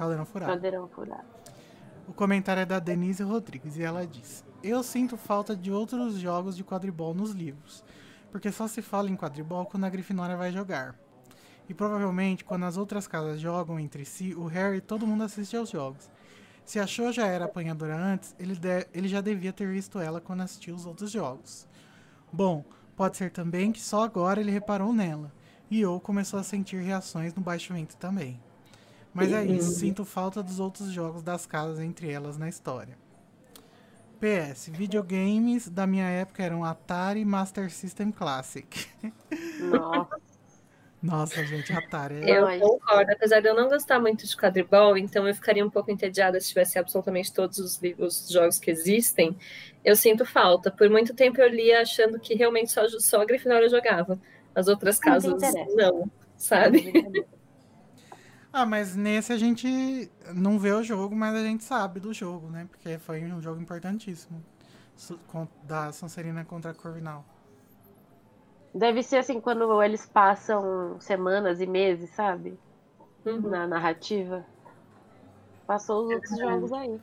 [0.00, 0.52] Caldeirão Furado.
[0.52, 1.28] Caldeirão Furado.
[2.08, 6.56] O comentário é da Denise Rodrigues e ela diz: Eu sinto falta de outros jogos
[6.56, 7.84] de quadribol nos livros,
[8.32, 10.94] porque só se fala em quadribol quando a Grifinória vai jogar.
[11.68, 15.54] E provavelmente quando as outras casas jogam entre si, o Harry e todo mundo assiste
[15.54, 16.10] aos jogos.
[16.64, 20.40] Se achou já era apanhadora antes, ele, de, ele já devia ter visto ela quando
[20.40, 21.68] assistiu os outros jogos.
[22.32, 22.64] Bom,
[23.00, 25.32] Pode ser também que só agora ele reparou nela.
[25.70, 28.38] E ou começou a sentir reações no baixo vento também.
[29.12, 32.96] Mas é isso, sinto falta dos outros jogos das casas entre elas na história.
[34.20, 38.86] PS, videogames da minha época eram Atari Master System Classic.
[39.60, 40.20] Nossa.
[41.02, 42.30] Nossa, gente, Atari.
[42.30, 42.38] É...
[42.38, 43.10] Eu concordo.
[43.10, 46.48] Apesar de eu não gostar muito de quadribol, então eu ficaria um pouco entediada se
[46.48, 49.34] tivesse absolutamente todos os, os jogos que existem.
[49.82, 50.70] Eu sinto falta.
[50.70, 54.20] Por muito tempo eu lia achando que realmente só, só a Grifinória jogava.
[54.54, 55.40] As outras casas
[55.74, 56.92] não, sabe?
[58.52, 62.48] Ah, mas nesse a gente não vê o jogo, mas a gente sabe do jogo,
[62.48, 62.66] né?
[62.68, 64.42] Porque foi um jogo importantíssimo.
[65.62, 67.24] Da Sonserina contra a Corvinal.
[68.74, 72.58] Deve ser assim quando eles passam semanas e meses, sabe?
[73.24, 73.40] Uhum.
[73.40, 74.44] Na narrativa.
[75.66, 77.00] Passou os outros jogos aí.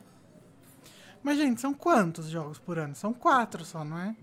[1.22, 2.94] Mas, gente, são quantos jogos por ano?
[2.94, 4.16] São quatro só, não é?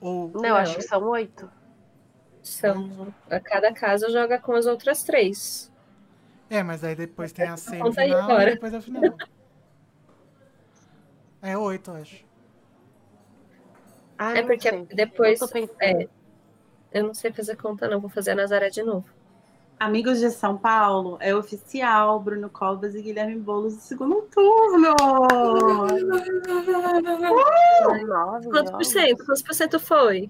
[0.00, 0.30] Ou...
[0.34, 1.50] Não, acho que são oito.
[2.42, 3.12] São.
[3.30, 5.67] A cada casa joga com as outras três.
[6.50, 9.14] É, mas aí depois tem a semifinal e depois a final.
[11.42, 12.24] É oito, acho.
[14.18, 15.40] Ah, é porque depois.
[15.80, 16.08] É,
[16.92, 18.00] Eu não sei fazer conta, não.
[18.00, 19.06] Vou fazer a Nazaré de novo.
[19.78, 24.96] Amigos de São Paulo, é oficial Bruno Covas e Guilherme Boulos no segundo turno.
[28.50, 29.24] Quantos por cento?
[29.24, 30.28] Quantos por cento foi?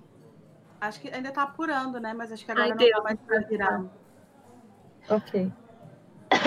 [0.78, 2.12] Acho que ainda tá apurando, né?
[2.12, 2.90] Mas acho que agora Ai, não Deus.
[2.90, 3.84] dá mais pra virar.
[5.08, 5.50] Ok.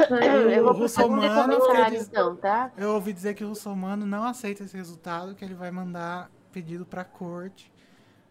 [0.10, 1.22] Eu vou um Russomano
[1.60, 2.72] comentário fez- então, tá?
[2.78, 6.86] Eu ouvi dizer que o Russomano não aceita esse resultado, que ele vai mandar pedido
[6.86, 7.72] pra corte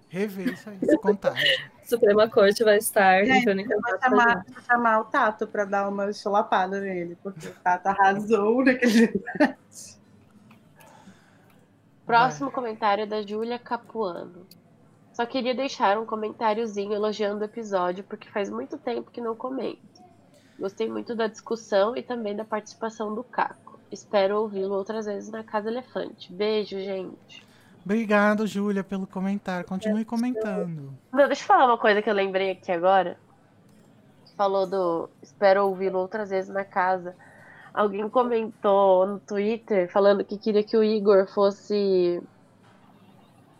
[0.08, 1.58] rever isso aí, essa contagem.
[1.84, 5.88] Suprema Corte vai estar em Eu vou a chamar, vou chamar o Tato pra dar
[5.88, 9.12] uma chulapada nele, porque o Tato arrasou naquele.
[12.06, 14.46] Próximo comentário é da Júlia Capuano.
[15.12, 19.89] Só queria deixar um comentáriozinho elogiando o episódio, porque faz muito tempo que não comento.
[20.60, 23.80] Gostei muito da discussão e também da participação do Caco.
[23.90, 26.30] Espero ouvi-lo outras vezes na Casa Elefante.
[26.30, 27.42] Beijo, gente.
[27.82, 29.66] Obrigado, Júlia, pelo comentário.
[29.66, 30.92] Continue comentando.
[31.10, 33.18] Não, deixa eu falar uma coisa que eu lembrei aqui agora.
[34.36, 37.16] Falou do espero ouvi-lo outras vezes na casa.
[37.72, 42.22] Alguém comentou no Twitter falando que queria que o Igor fosse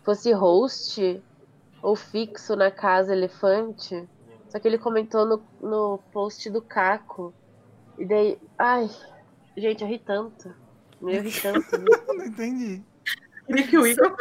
[0.05, 1.23] fosse host
[1.83, 4.07] ou fixo na casa elefante.
[4.51, 7.33] Só que ele comentou no, no post do Caco.
[7.99, 8.91] E daí, ai,
[9.57, 10.55] gente, eu ri tanto.
[11.01, 11.79] Eu ri tanto.
[12.13, 12.83] Não entendi.
[13.47, 14.17] Queria que o Igor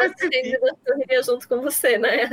[0.98, 2.30] iria junto com você, né?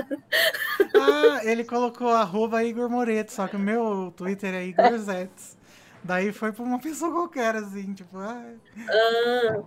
[0.94, 5.58] Ah, ele colocou arroba Igor Moreto, só que o meu Twitter é Igor Zets.
[6.02, 8.54] Daí foi pra uma pessoa qualquer, assim, tipo, ah,
[8.88, 9.62] Ah,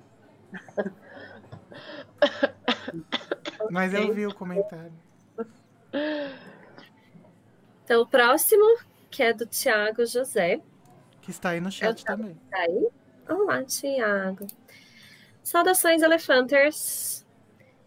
[3.69, 4.93] mas eu vi o comentário.
[7.89, 8.77] Então, o próximo,
[9.09, 10.61] que é do Tiago José.
[11.23, 12.39] Que está aí no chat também.
[12.51, 12.87] Tá aí?
[13.27, 14.45] Olá, Tiago.
[15.41, 17.25] Saudações, Elefanters.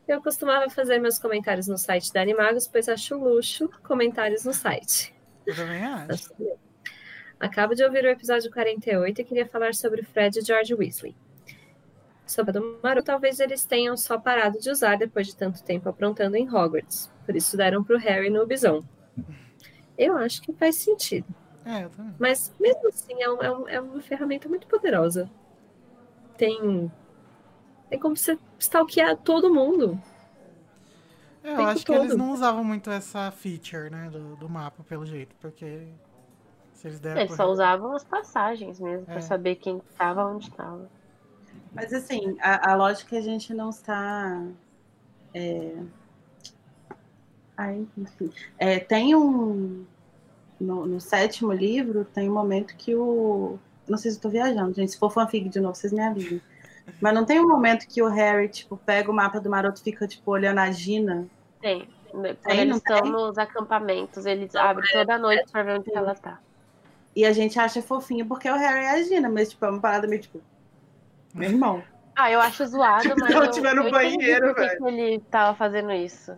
[0.08, 5.14] Eu costumava fazer meus comentários no site da Animagos, pois acho luxo comentários no site.
[5.46, 6.34] Eu também acho.
[7.38, 11.14] Acabo de ouvir o episódio 48 e queria falar sobre Fred e George Weasley.
[12.26, 15.88] Sobre a do Maru, talvez eles tenham só parado de usar depois de tanto tempo
[15.88, 17.08] aprontando em Hogwarts.
[17.24, 18.82] Por isso deram pro Harry no Bison.
[20.04, 21.26] Eu acho que faz sentido.
[21.64, 22.14] É, eu também.
[22.18, 25.30] Mas mesmo assim, é, um- é um- é uma ferramenta muito poderosa.
[26.36, 26.90] Tem.
[27.88, 30.00] Tem como você stalkear todo mundo.
[31.44, 32.18] É, eu Tempo acho que eles todo.
[32.18, 35.88] não usavam muito essa feature, né, do, do mapa, pelo jeito, porque
[36.72, 39.20] se eles deram Eles só usavam as passagens mesmo, pra É.
[39.20, 40.88] saber quem tava onde tava.
[41.72, 44.42] Mas assim, a, a lógica é a gente não está.
[45.34, 45.74] É...
[47.56, 48.30] Ai, enfim.
[48.58, 49.84] É, tem um.
[50.62, 53.58] No, no sétimo livro, tem um momento que o.
[53.88, 54.92] Não sei se eu tô viajando, gente.
[54.92, 56.40] Se for fanfic de novo, vocês me avisem.
[57.00, 59.84] Mas não tem um momento que o Harry, tipo, pega o mapa do maroto e
[59.84, 61.26] fica, tipo, olhando a Gina.
[61.60, 61.88] Tem.
[62.10, 63.10] Quando Tem, eles não estão tem?
[63.10, 66.38] nos acampamentos, eles abrem toda noite pra ver onde que ela tá.
[67.16, 69.80] E a gente acha fofinho porque o Harry é a Gina, mas, tipo, é uma
[69.80, 70.40] parada meio, tipo.
[71.34, 71.82] Meu irmão.
[72.14, 74.78] Ah, eu acho zoado, mas eu, tiver no banheiro, velho.
[74.78, 76.36] que ele tava fazendo isso.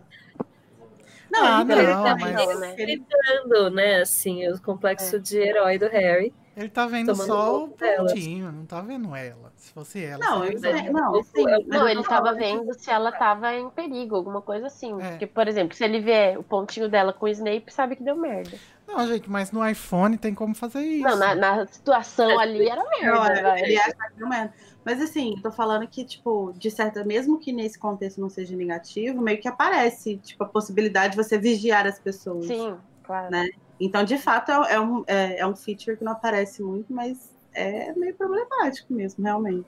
[1.31, 2.75] Não, Ah, ele- ele não, tá- mas- Não, né?
[2.77, 6.33] ele- Dando, né, assim, o complexo de herói do Harry.
[6.55, 8.13] Ele tá vendo só o delas.
[8.13, 9.51] pontinho, não tá vendo ela.
[9.57, 13.69] Se fosse ela, Não, sei, não, sim, Não, ele tava vendo se ela tava em
[13.69, 14.95] perigo, alguma coisa assim.
[15.01, 15.09] É.
[15.09, 18.15] Porque, por exemplo, se ele vê o pontinho dela com o Snape, sabe que deu
[18.15, 18.57] merda.
[18.87, 21.03] Não, gente, mas no iPhone tem como fazer isso.
[21.05, 23.61] Não, na, na situação ali era merda, vai.
[23.61, 24.49] ele acha que não é.
[24.85, 29.19] Mas assim, tô falando que, tipo, de certa, mesmo que nesse contexto não seja negativo,
[29.19, 32.45] meio que aparece, tipo, a possibilidade de você vigiar as pessoas.
[32.45, 33.31] Sim, claro.
[33.31, 33.49] Né?
[33.79, 37.33] Então, de fato, é, é um, é, é um feature que não aparece muito, mas
[37.51, 39.67] é meio problemático mesmo, realmente.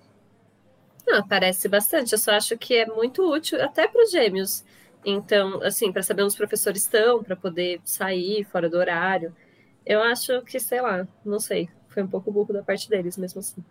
[1.08, 2.14] Não, parece bastante.
[2.14, 4.64] Eu só acho que é muito útil até para os gêmeos.
[5.04, 9.36] Então, assim, para saber onde os professores estão, para poder sair fora do horário.
[9.84, 11.70] Eu acho que, sei lá, não sei.
[11.88, 13.64] Foi um pouco burro da parte deles, mesmo assim.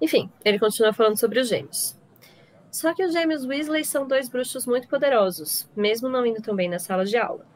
[0.00, 1.98] Enfim, ele continua falando sobre os gêmeos.
[2.70, 6.68] Só que os gêmeos Weasley são dois bruxos muito poderosos, mesmo não indo tão bem
[6.68, 7.46] na sala de aula.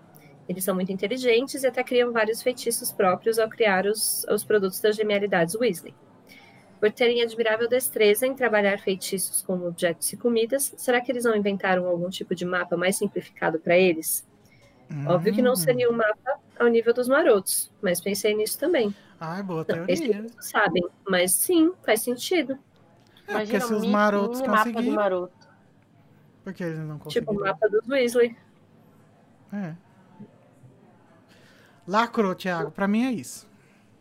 [0.48, 4.81] Eles são muito inteligentes e até criam vários feitiços próprios ao criar os, os produtos
[4.81, 5.94] das genialidades Weasley.
[6.78, 11.35] Por terem admirável destreza em trabalhar feitiços com objetos e comidas, será que eles não
[11.35, 14.27] inventaram algum tipo de mapa mais simplificado para eles?
[15.06, 15.56] Óbvio que não Hum.
[15.56, 18.94] seria um mapa ao nível dos marotos, mas pensei nisso também.
[19.20, 20.23] Ai, boa Não, teoria.
[20.23, 22.52] não sabem, mas sim, faz sentido.
[22.52, 22.56] É,
[23.32, 25.48] porque Imagina se os mini- marotos mini mapa do conseguiram, maroto.
[26.44, 27.35] por que eles não Tipo conseguiram?
[27.36, 28.36] o mapa dos Weasley.
[29.52, 29.74] É.
[31.86, 32.70] Lacrou, Thiago.
[32.70, 33.47] Pra mim é isso.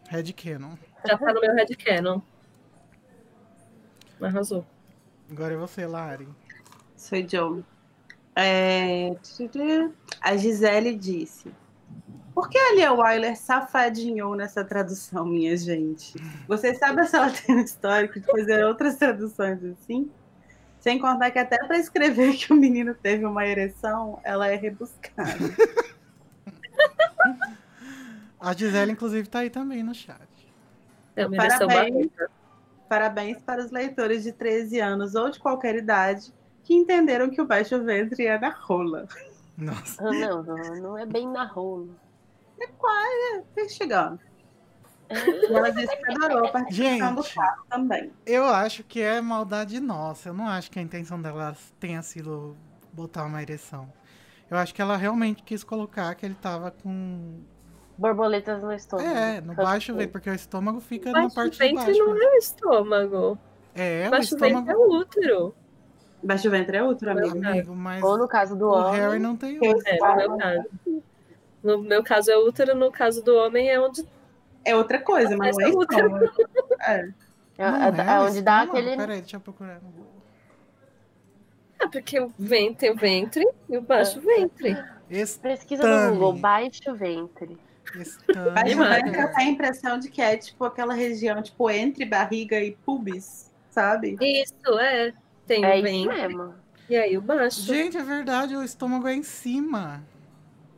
[0.09, 0.75] Red Canon.
[1.05, 2.21] Já tá no meu headcanon.
[4.21, 4.65] Arrasou.
[5.29, 6.27] Agora é você, Lari.
[6.95, 7.63] Sou Joe.
[8.39, 9.15] É...
[10.21, 11.51] A Gisele disse:
[12.35, 16.13] Por que a Lia Wyler safadinhou nessa tradução, minha gente?
[16.47, 20.11] Você sabe se ela tem um histórico de fazer outras traduções assim?
[20.79, 25.33] Sem contar que até para escrever que o menino teve uma ereção, ela é rebuscada.
[28.39, 30.21] A Gisele, inclusive, tá aí também no chat.
[31.15, 32.07] É Parabéns.
[32.87, 36.31] Parabéns para os leitores de 13 anos ou de qualquer idade
[36.67, 39.07] que entenderam que o baixo ventre é da rola.
[39.57, 40.03] Nossa.
[40.05, 41.87] Ah, Não, não, não é bem na rola.
[43.55, 44.19] Tá chegando.
[45.09, 47.35] E ela disse que adorou a participação do Gente.
[47.35, 48.11] carro também.
[48.25, 50.29] Eu acho que é maldade nossa.
[50.29, 52.57] Eu não acho que a intenção dela tenha sido
[52.91, 53.91] botar uma ereção.
[54.51, 57.39] Eu acho que ela realmente quis colocar que ele tava com.
[57.97, 59.09] Borboletas no estômago.
[59.09, 61.99] É, no baixo ventre, porque o estômago fica na Baixo parte de ventre baixo.
[61.99, 62.25] não né?
[62.25, 63.39] é o estômago.
[63.73, 64.79] É, o Baixo ventre é estômago.
[64.81, 65.55] o útero.
[66.27, 67.37] Baixo ventre é outro, amigo.
[67.47, 68.99] Amigo, mas Ou no caso do o homem.
[68.99, 69.81] Harry não tem outro.
[69.87, 70.65] É, no meu caso.
[71.63, 74.05] No meu caso é útero, no caso do homem é onde
[74.65, 76.07] É outra coisa, mas não é é útero.
[76.07, 76.33] estômago.
[76.81, 77.09] É.
[77.57, 78.71] É, Não é- é é onde dá estômago?
[78.77, 78.97] aquele.
[78.97, 79.75] Peraí, deixa eu procurar.
[79.75, 80.07] no Google.
[81.79, 84.77] É porque o ventre tem o ventre e o baixo ventre.
[85.09, 86.11] Esse Pesquisa no.
[86.13, 87.57] Google, baixo ventre.
[87.95, 88.51] estômago.
[88.51, 92.71] Baixo ventre tenho a impressão de que é tipo aquela região, tipo, entre barriga e
[92.85, 94.17] pubis, sabe?
[94.19, 95.13] Isso, é.
[95.47, 96.55] Tem É o ventre mesmo.
[96.89, 97.61] e aí o baixo.
[97.61, 100.03] Gente, é verdade, o estômago é em cima.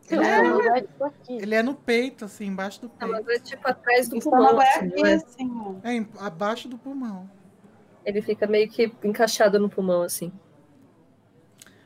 [0.10, 1.34] O Ele é, estômago é tipo aqui.
[1.34, 3.06] ele é no peito, assim, embaixo do peito.
[3.06, 4.62] estômago é tipo atrás do O pulmão.
[4.62, 5.14] é assim, aqui, não é?
[5.14, 5.80] assim.
[5.84, 7.30] É, em- abaixo do pulmão.
[8.06, 10.32] Ele fica meio que encaixado no pulmão, assim.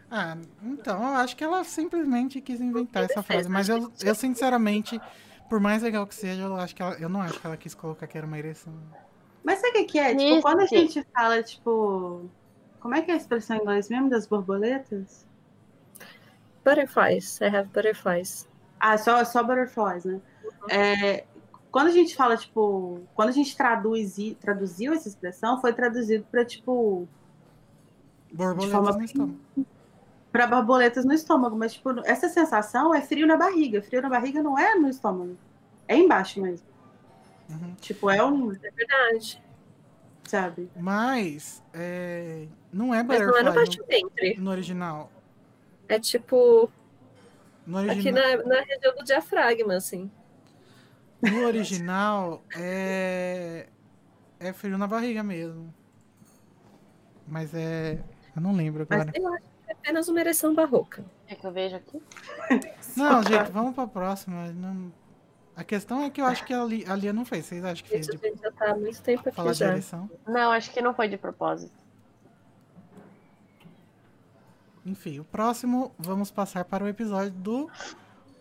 [0.09, 3.49] Ah, então, eu acho que ela simplesmente quis inventar essa frase.
[3.49, 5.01] Mas eu, eu, sinceramente,
[5.49, 7.73] por mais legal que seja, eu acho que ela, eu não acho que ela quis
[7.73, 8.73] colocar que era uma ereção.
[9.43, 10.15] Mas sabe o que é?
[10.15, 12.29] Tipo, quando a gente fala, tipo.
[12.83, 15.25] Como é que é a expressão em inglês mesmo das borboletas?
[16.65, 17.39] Butterflies.
[17.39, 18.45] I have butterflies.
[18.77, 20.19] Ah, só, só butterflies, né?
[20.69, 21.23] É,
[21.71, 26.43] quando a gente fala, tipo, quando a gente traduz, traduziu essa expressão, foi traduzido para
[26.43, 27.07] tipo,
[28.33, 29.39] Borboletas forma no estômago.
[30.29, 33.81] para borboletas no estômago, mas tipo, essa sensação é frio na barriga.
[33.81, 35.37] Frio na barriga não é no estômago,
[35.87, 36.67] é embaixo mesmo.
[37.49, 37.75] Uhum.
[37.79, 39.42] Tipo, é um, É verdade.
[40.25, 40.69] Sabe?
[40.75, 44.35] Mas, é, não é Mas não é no butterfly ventre.
[44.37, 45.11] no, no original.
[45.87, 46.71] É tipo
[47.67, 50.09] No aqui original, na, na região do diafragma, assim.
[51.21, 53.67] no original é,
[54.39, 55.73] é frio na barriga mesmo.
[57.27, 57.99] Mas é.
[58.35, 59.17] Eu não lembro Mas agora.
[59.17, 61.05] eu acho que é apenas uma ereção barroca.
[61.27, 62.01] É que eu vejo aqui.
[62.97, 64.47] Não, gente, vamos pra próxima.
[64.51, 64.91] Não-
[65.55, 66.83] A questão é que eu acho que a, Li...
[66.87, 67.45] a Lia não fez.
[67.45, 69.67] Vocês acham que fez Gente, de já tá há muito tempo aqui falar já.
[69.71, 70.09] ereção?
[70.27, 71.71] Não, acho que não foi de propósito.
[74.85, 77.69] Enfim, o próximo, vamos passar para o episódio do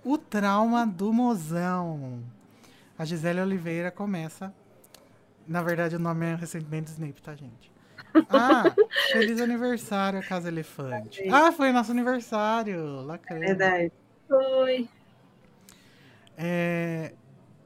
[0.05, 2.21] O Trauma do Mozão.
[2.99, 4.53] A Gisele Oliveira começa.
[5.47, 7.71] Na verdade, o nome é recentemente Snape, tá, gente?
[8.29, 8.65] Ah,
[9.11, 11.27] feliz aniversário, Casa Elefante.
[11.31, 13.01] Ah, foi nosso aniversário.
[13.03, 13.39] Lacrei.
[13.41, 13.93] Verdade.
[14.29, 14.87] Foi.
[16.37, 17.15] É,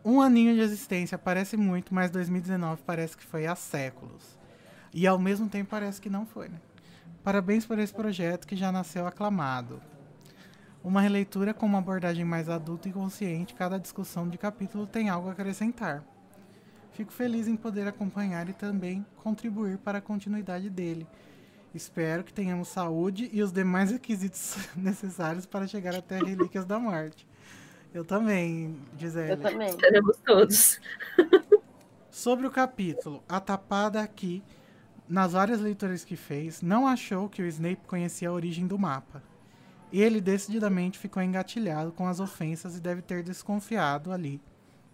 [0.05, 4.39] um aninho de existência parece muito, mas 2019 parece que foi há séculos.
[4.95, 6.61] E ao mesmo tempo parece que não foi, né?
[7.23, 9.83] Parabéns por esse projeto que já nasceu aclamado.
[10.83, 15.29] Uma releitura com uma abordagem mais adulta e consciente, cada discussão de capítulo tem algo
[15.29, 16.05] a acrescentar.
[16.93, 21.07] Fico feliz em poder acompanhar e também contribuir para a continuidade dele.
[21.75, 27.27] Espero que tenhamos saúde e os demais requisitos necessários para chegar até Relíquias da Morte.
[27.93, 29.33] Eu também, Gisele.
[29.33, 29.69] Eu também.
[29.69, 30.81] Esperamos todos.
[32.11, 34.43] Sobre o capítulo, a tapada aqui,
[35.09, 39.23] nas várias leituras que fez, não achou que o Snape conhecia a origem do mapa.
[39.93, 44.41] Ele decididamente ficou engatilhado com as ofensas e deve ter desconfiado ali,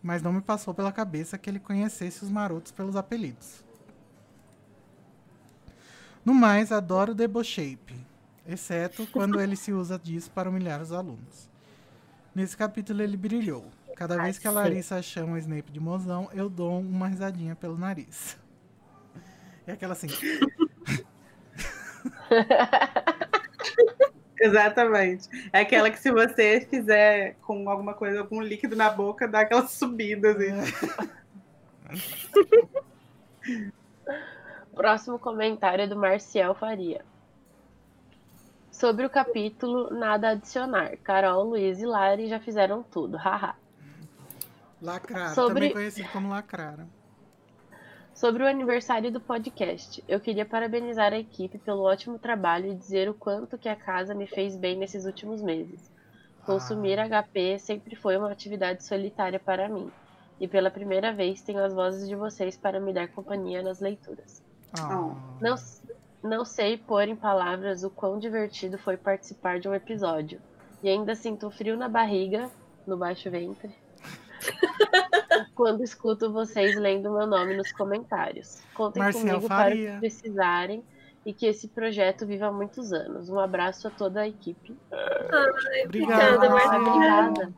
[0.02, 3.64] mas não me passou pela cabeça que ele conhecesse os marotos pelos apelidos.
[6.24, 7.94] No mais, adoro o Deboshape,
[8.46, 11.51] exceto quando ele se usa disso para humilhar os alunos.
[12.34, 13.70] Nesse capítulo ele brilhou.
[13.96, 14.50] Cada vez que a.
[14.50, 18.36] Larissa chama o Snape de mozão, eu dou uma risadinha pelo nariz.
[19.66, 20.08] É aquela assim.
[24.40, 25.28] Exatamente.
[25.52, 29.68] É aquela que se você fizer com alguma coisa, algum líquido na boca, dá aquela
[29.68, 30.50] subida, assim.
[34.74, 37.04] Próximo comentário é do Marcial Faria.
[38.82, 40.96] Sobre o capítulo, nada a adicionar.
[41.04, 43.16] Carol, Luiz e Lari já fizeram tudo.
[43.16, 43.54] Haha.
[44.82, 46.88] Lacraram, Sobre- também conhecido como lacraram.
[48.12, 53.08] Sobre o aniversário do podcast, eu queria parabenizar a equipe pelo ótimo trabalho e dizer
[53.08, 55.88] o quanto que a casa me fez bem nesses últimos meses.
[56.44, 59.92] Consumir HP sempre foi uma atividade solitária para mim.
[60.40, 64.42] E pela primeira vez tenho as vozes de vocês para me dar companhia nas leituras.
[64.76, 64.88] Ah.
[65.40, 65.56] Não,
[66.22, 70.40] não sei pôr em palavras o quão divertido foi participar de um episódio.
[70.82, 72.50] E ainda sinto frio na barriga,
[72.86, 73.74] no baixo ventre,
[75.54, 78.60] quando escuto vocês lendo meu nome nos comentários.
[78.74, 79.92] Contem Marcial comigo para o Faria.
[79.92, 80.84] que precisarem
[81.24, 83.28] e que esse projeto viva há muitos anos.
[83.28, 84.76] Um abraço a toda a equipe.
[84.90, 86.84] Ai, obrigada, Marcelo.
[86.84, 87.28] Marcela.
[87.28, 87.54] Obrigada.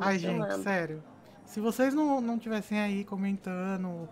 [0.00, 1.02] Ai, gente, sério.
[1.44, 4.08] Se vocês não, não tivessem aí comentando,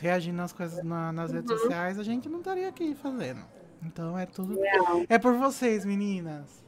[0.00, 1.58] reagindo nas coisas na- nas redes Uhum.
[1.58, 3.40] sociais, a gente não estaria aqui fazendo.
[3.82, 4.58] Então é tudo.
[4.60, 5.04] Real.
[5.08, 6.64] É por vocês, meninas.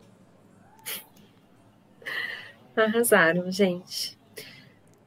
[2.77, 4.19] Arrasaram, gente.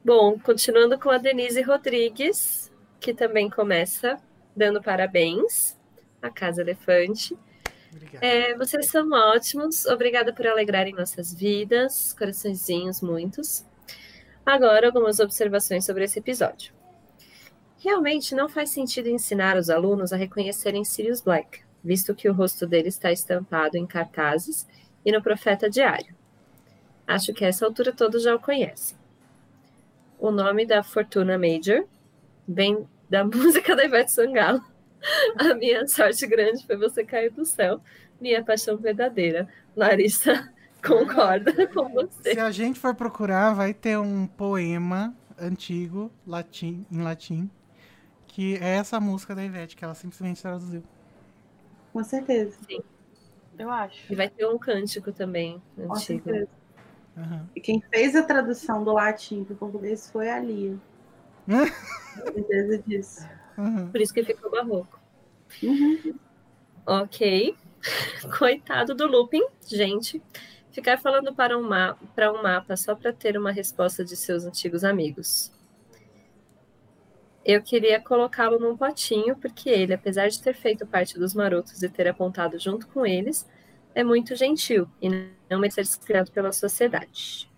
[0.04, 2.70] Bom, continuando com a Denise Rodrigues,
[3.00, 4.18] que também começa
[4.54, 5.76] dando parabéns
[6.20, 7.36] à Casa Elefante.
[8.20, 9.86] É, vocês são ótimos.
[9.86, 12.12] Obrigada por alegrarem nossas vidas.
[12.12, 13.64] Coraçõezinhos muitos.
[14.44, 16.74] Agora, algumas observações sobre esse episódio.
[17.84, 22.66] Realmente não faz sentido ensinar os alunos a reconhecerem Sirius Black, visto que o rosto
[22.66, 24.66] dele está estampado em cartazes
[25.04, 26.14] e no Profeta Diário.
[27.06, 28.96] Acho que a essa altura todos já o conhecem.
[30.18, 31.84] O nome da Fortuna Major
[32.48, 34.64] vem da música da Ivete Sangalo.
[35.36, 37.82] A minha sorte grande foi você cair do céu.
[38.18, 39.46] Minha paixão verdadeira.
[39.76, 40.50] Larissa
[40.82, 42.32] concorda com você.
[42.32, 47.50] Se a gente for procurar, vai ter um poema antigo latim, em latim,
[48.34, 50.82] que é essa música da Ivete, que ela simplesmente traduziu.
[51.92, 52.58] Com certeza.
[53.56, 54.12] Eu acho.
[54.12, 56.24] E vai ter um cântico também Com antigo.
[56.24, 56.48] certeza.
[57.16, 57.48] Aham.
[57.54, 60.76] E quem fez a tradução do latim para o português foi a Lia.
[61.46, 63.28] Com certeza disso.
[63.56, 63.90] Aham.
[63.92, 64.98] Por isso que ficou barroco.
[65.62, 66.18] Uhum.
[66.86, 67.56] Ok.
[68.36, 70.20] Coitado do Lupin, gente.
[70.72, 74.44] Ficar falando para um, ma para um mapa só para ter uma resposta de seus
[74.44, 75.53] antigos amigos.
[77.44, 81.90] Eu queria colocá-lo num potinho, porque ele, apesar de ter feito parte dos marotos e
[81.90, 83.46] ter apontado junto com eles,
[83.94, 85.08] é muito gentil e
[85.50, 87.50] não merece ser discriminado pela sociedade.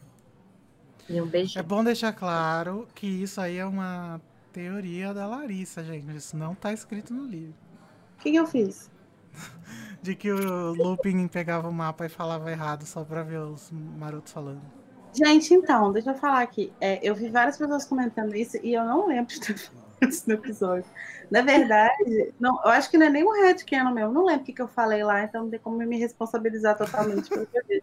[1.08, 1.62] E um É beijinho.
[1.62, 4.20] bom deixar claro que isso aí é uma
[4.52, 6.14] teoria da Larissa, gente.
[6.16, 7.58] Isso não tá escrito no livro.
[8.18, 8.90] O que, que eu fiz?
[10.02, 14.32] De que o Lupin pegava o mapa e falava errado só pra ver os marotos
[14.32, 14.62] falando.
[15.16, 16.70] Gente, então, deixa eu falar aqui.
[16.78, 20.28] É, eu vi várias pessoas comentando isso e eu não lembro de ter falado isso
[20.28, 20.90] no episódio.
[21.30, 24.08] Na verdade, não, eu acho que não é nem um headcanon meu.
[24.08, 26.76] Eu não lembro o que, que eu falei lá, então não tem como me responsabilizar
[26.76, 27.82] totalmente pelo que eu.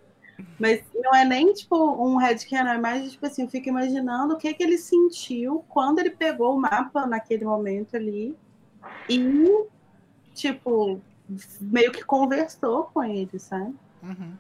[0.60, 4.38] Mas não é nem, tipo, um headcanon, é mais, tipo assim, eu fico imaginando o
[4.38, 8.36] que, que ele sentiu quando ele pegou o mapa naquele momento ali
[9.10, 9.66] e,
[10.34, 11.02] tipo,
[11.60, 13.74] meio que conversou com ele, sabe?
[14.02, 14.34] Uhum.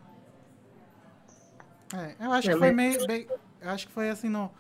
[1.94, 3.07] É, eu acho que foi mas- meio.
[3.07, 3.28] bem-
[3.61, 4.52] eu acho que foi assim no,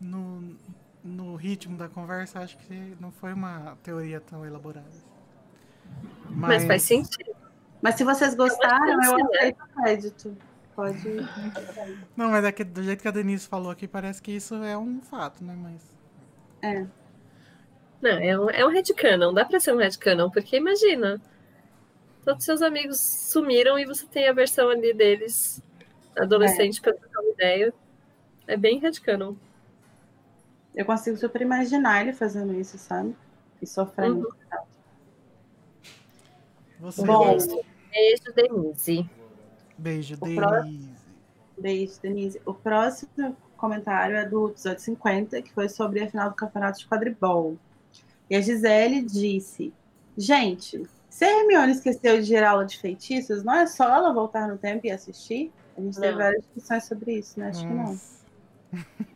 [0.00, 0.56] no,
[1.02, 4.86] no ritmo da conversa, acho que não foi uma teoria tão elaborada.
[6.30, 7.34] Mas faz sentido.
[7.80, 10.36] Mas se vocês gostaram, eu aceito o crédito.
[10.74, 11.02] Pode.
[12.16, 14.78] Não, mas é que, do jeito que a Denise falou aqui, parece que isso é
[14.78, 15.54] um fato, né?
[15.60, 15.82] Mas.
[16.62, 16.86] É.
[18.00, 21.20] Não, é um, é um headcanon, dá pra ser um headcanon, porque imagina,
[22.24, 25.62] todos seus amigos sumiram e você tem a versão ali deles,
[26.16, 27.72] adolescente, pra trocar uma ideia.
[28.46, 29.34] É bem headcanon.
[30.74, 33.14] Eu consigo super imaginar ele fazendo isso, sabe?
[33.60, 34.28] E sofrendo.
[36.80, 37.04] Você.
[37.04, 37.36] Bom.
[37.90, 39.10] Beijo, Denise.
[39.78, 40.90] Beijo, Denise.
[41.58, 42.42] Beijo, Denise.
[42.46, 46.86] O próximo comentário é do episódio 50, que foi sobre a final do campeonato de
[46.88, 47.56] quadribol.
[48.28, 49.72] E a Gisele disse:
[50.16, 54.48] Gente, se a Hermione esqueceu de gerar aula de feitiços, não é só ela voltar
[54.48, 55.52] no tempo e assistir?
[55.76, 56.18] A gente teve Não.
[56.18, 57.48] várias discussões sobre isso, né?
[57.48, 57.84] Acho que não.
[57.84, 58.22] Nossa.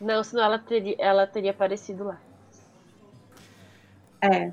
[0.00, 2.20] Não, senão ela teria, ela teria aparecido lá.
[4.20, 4.52] É,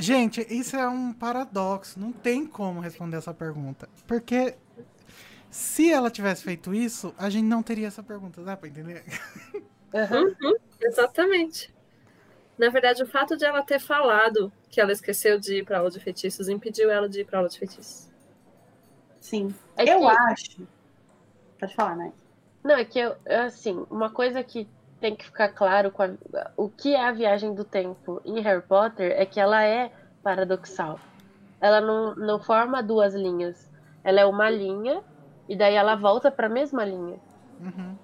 [0.00, 2.00] Gente, isso é um paradoxo.
[2.00, 3.86] Não tem como responder essa pergunta.
[4.06, 4.54] Porque
[5.50, 8.42] se ela tivesse feito isso, a gente não teria essa pergunta.
[8.42, 9.04] Dá pra entender?
[9.94, 10.24] Aham.
[10.24, 11.74] Uhum, exatamente.
[12.56, 15.90] Na verdade, o fato de ela ter falado que ela esqueceu de ir pra aula
[15.90, 18.09] de feitiços impediu ela de ir pra aula de feitiços.
[19.20, 19.48] Sim.
[19.76, 20.68] É eu que- acho.
[21.58, 22.12] Pode falar, né?
[22.64, 26.18] Não, é que eu, assim, uma coisa que tem que ficar claro com a-
[26.56, 29.90] o que é a viagem do tempo em Harry Potter é que ela é
[30.22, 30.98] paradoxal.
[31.60, 33.58] Ela não, não forma duas linhas.
[34.04, 35.02] Ela é uma linha
[35.48, 37.20] e daí ela volta para a mesma linha.
[37.60, 37.98] Uhum.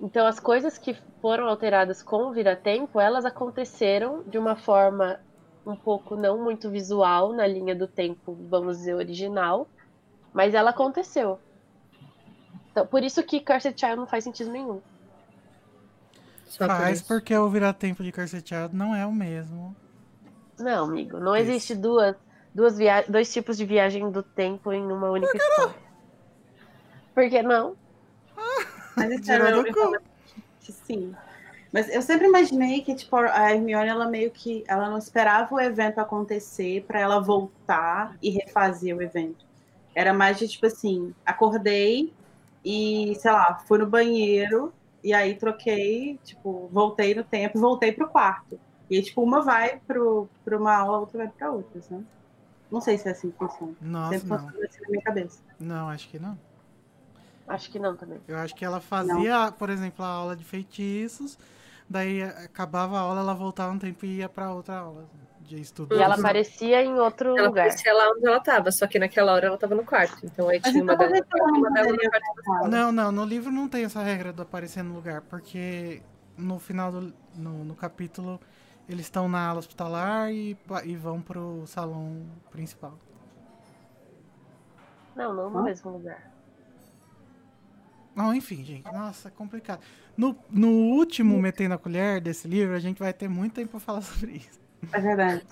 [0.00, 5.18] Então as coisas que foram alteradas com o vira-tempo, elas aconteceram de uma forma
[5.64, 9.70] um pouco não muito visual na linha do tempo, vamos dizer, original,
[10.36, 11.40] mas ela aconteceu.
[12.70, 14.82] Então, por isso que Cursed Child não faz sentido nenhum.
[16.44, 17.08] Só por Faz isso.
[17.08, 19.74] porque o Vira-Tempo de Cursed Child não é o mesmo.
[20.58, 21.50] Não, amigo, não Isso.
[21.50, 22.16] existe duas,
[22.54, 25.74] duas via dois tipos de viagem do tempo em uma única história.
[27.14, 27.74] Por que não?
[28.94, 29.98] Mas isso Tirou é
[30.60, 31.14] que sim.
[31.72, 34.64] Mas eu sempre imaginei que, tipo, a Hermione, ela meio que...
[34.68, 39.45] Ela não esperava o evento acontecer pra ela voltar e refazer o evento.
[39.96, 42.12] Era mais de, tipo assim, acordei
[42.62, 44.70] e, sei lá, fui no banheiro
[45.02, 48.60] e aí troquei, tipo, voltei no tempo e voltei pro quarto.
[48.90, 52.04] E aí, tipo, uma vai pro, pra uma aula, a outra vai pra outra, né?
[52.70, 53.74] Não sei se é assim que funciona.
[53.80, 54.38] Nossa, sempre não.
[54.38, 55.42] funciona assim na minha cabeça.
[55.58, 56.38] Não, acho que não.
[57.48, 58.20] Acho que não também.
[58.28, 61.38] Eu acho que ela fazia, por exemplo, a aula de feitiços,
[61.88, 65.06] daí acabava a aula, ela voltava um tempo e ia pra outra aula
[65.46, 65.62] de.
[65.92, 67.62] E ela aparecia em outro Ela lugar.
[67.66, 70.24] aparecia lá onde ela tava, só que naquela hora ela tava no quarto.
[70.24, 71.20] Então aí tinha uma ela e
[71.92, 72.68] não uma?
[72.68, 76.02] Não, não, no livro não tem essa regra do aparecer no lugar, porque
[76.36, 78.40] no final do no, no capítulo
[78.88, 82.98] eles estão na aula hospitalar e, e vão pro salão principal.
[85.14, 85.62] Não, não no Hã?
[85.62, 86.30] mesmo lugar.
[88.14, 89.80] Não, enfim, gente, nossa, é complicado.
[90.16, 93.80] No, no último Metendo a Colher desse livro, a gente vai ter muito tempo pra
[93.80, 94.58] falar sobre isso.
[94.92, 95.42] É verdade.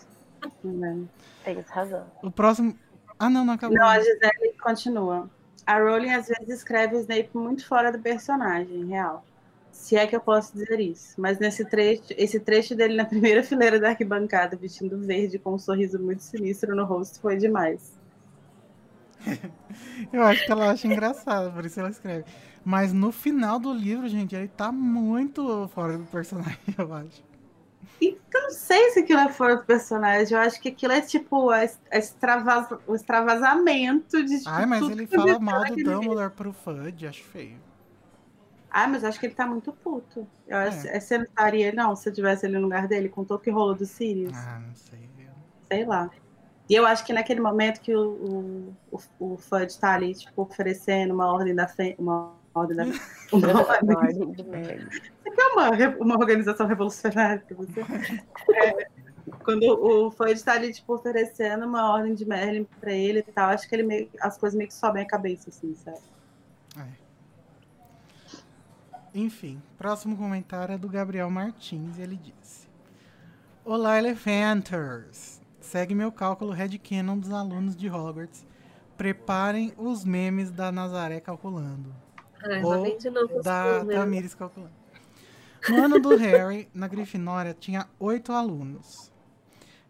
[0.42, 1.08] É verdade.
[1.44, 2.06] Tens razão.
[2.22, 2.76] O próximo.
[3.18, 3.76] Ah, não, não acabou.
[3.76, 5.30] Não, a Gisele continua.
[5.66, 9.24] A Rowling às vezes escreve o Snape muito fora do personagem, real.
[9.72, 11.14] Se é que eu posso dizer isso.
[11.18, 15.58] Mas nesse trecho, esse trecho dele na primeira fileira da arquibancada, vestindo verde com um
[15.58, 17.92] sorriso muito sinistro no rosto, foi demais.
[20.12, 22.24] Eu acho que ela acha engraçado, por isso ela escreve.
[22.64, 27.22] Mas no final do livro, gente, ele tá muito fora do personagem, eu acho.
[28.00, 30.36] E eu não sei se aquilo é fora do personagem.
[30.36, 34.38] Eu acho que aquilo é tipo a es- a extravasa- o extravasamento de.
[34.38, 35.74] tipo, Ai, mas tudo ele fala mal do.
[35.76, 37.58] Dumbledore pro Fudge, acho feio.
[38.70, 40.26] Ah, mas eu acho que ele tá muito puto.
[40.48, 40.96] Eu acho, É.
[40.96, 41.00] é.
[41.00, 43.74] Você não estaria, não, se eu tivesse ali no lugar dele, com todo que rolou
[43.74, 44.36] do Sirius.
[44.36, 45.08] Ah, não sei.
[45.68, 46.10] sei lá.
[46.68, 48.10] E eu acho que naquele momento que o,
[48.90, 51.68] o, o, o Fudge tá ali, tipo, oferecendo uma ordem da
[51.98, 52.84] uma ordem da
[53.32, 53.96] uma, ordem...
[53.96, 54.88] Ordem de merda.
[55.26, 57.80] é uma, uma organização revolucionária pra você.
[58.54, 58.86] É,
[59.42, 63.50] quando o Fudge tá ali, tipo, oferecendo uma ordem de Merlin pra ele e tal,
[63.50, 65.98] acho que ele meio, as coisas meio que sobem a cabeça, assim, sabe?
[66.78, 66.86] É.
[69.14, 72.68] Enfim, próximo comentário é do Gabriel Martins e ele disse:
[73.64, 75.40] Olá, Elephanters!
[75.60, 78.46] Segue meu cálculo headcanon dos alunos de Hogwarts.
[78.96, 81.94] Preparem os memes da Nazaré calculando.
[82.44, 83.86] Ai, Ou vem de novo Da números.
[83.86, 84.74] Tamires calculando.
[85.66, 89.12] No ano do Harry, na Grifinória, tinha oito alunos.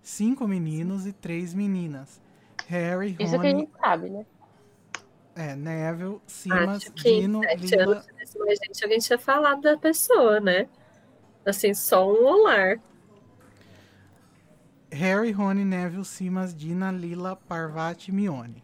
[0.02, 2.20] Cinco meninos e três meninas.
[2.66, 4.24] Harry, Isso que a Rony, gente sabe, né?
[5.34, 9.62] é, Neville, Ah, Simas, tinha 15, Dino, 7 Lila, anos, mas gente, alguém tinha falado
[9.62, 10.68] da pessoa, né?
[11.46, 12.80] Assim, só um olhar.
[14.90, 18.63] Harry, Rony, Neville, Simas, Dina, Lila, Parvati e Mione.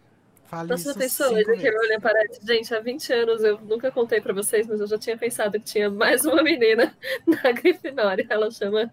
[0.51, 1.33] Fale Nossa, pensou?
[1.33, 1.65] Hoje vezes.
[1.65, 4.99] eu olhei para gente, há 20 anos eu nunca contei pra vocês, mas eu já
[4.99, 6.93] tinha pensado que tinha mais uma menina
[7.25, 8.27] na Grifinória.
[8.29, 8.93] Ela chama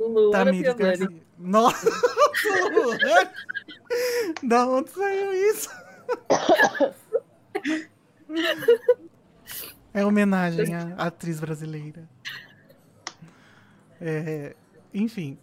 [0.00, 1.22] Luana Tamires Piovani.
[1.38, 1.90] Nossa!
[4.42, 5.70] Da onde saiu isso?
[9.92, 12.08] É homenagem à atriz brasileira.
[14.00, 14.56] É,
[14.92, 15.38] enfim.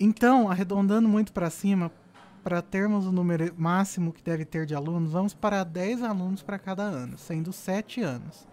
[0.00, 1.92] Então, arredondando muito para cima,
[2.42, 6.58] para termos o número máximo que deve ter de alunos, vamos para 10 alunos para
[6.58, 8.46] cada ano, sendo 7 anos,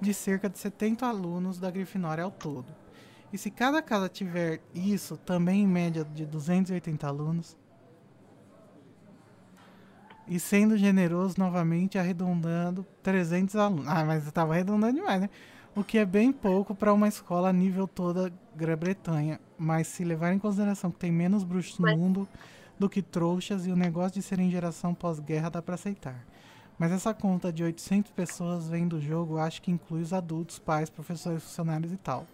[0.00, 2.66] de cerca de 70 alunos da Grifinória ao todo.
[3.32, 7.56] E se cada casa tiver isso, também em média de 280 alunos,
[10.26, 13.88] e sendo generoso novamente, arredondando 300 alunos.
[13.88, 15.28] Ah, mas eu tava arredondando demais, né?
[15.76, 19.38] O que é bem pouco para uma escola a nível toda Grã-Bretanha.
[19.58, 22.28] Mas se levar em consideração que tem menos bruxos no Mas- mundo
[22.78, 26.24] do que trouxas e o negócio de serem geração pós-guerra dá para aceitar.
[26.78, 30.90] Mas essa conta de 800 pessoas vem do jogo, acho que inclui os adultos, pais,
[30.90, 32.26] professores, funcionários e tal.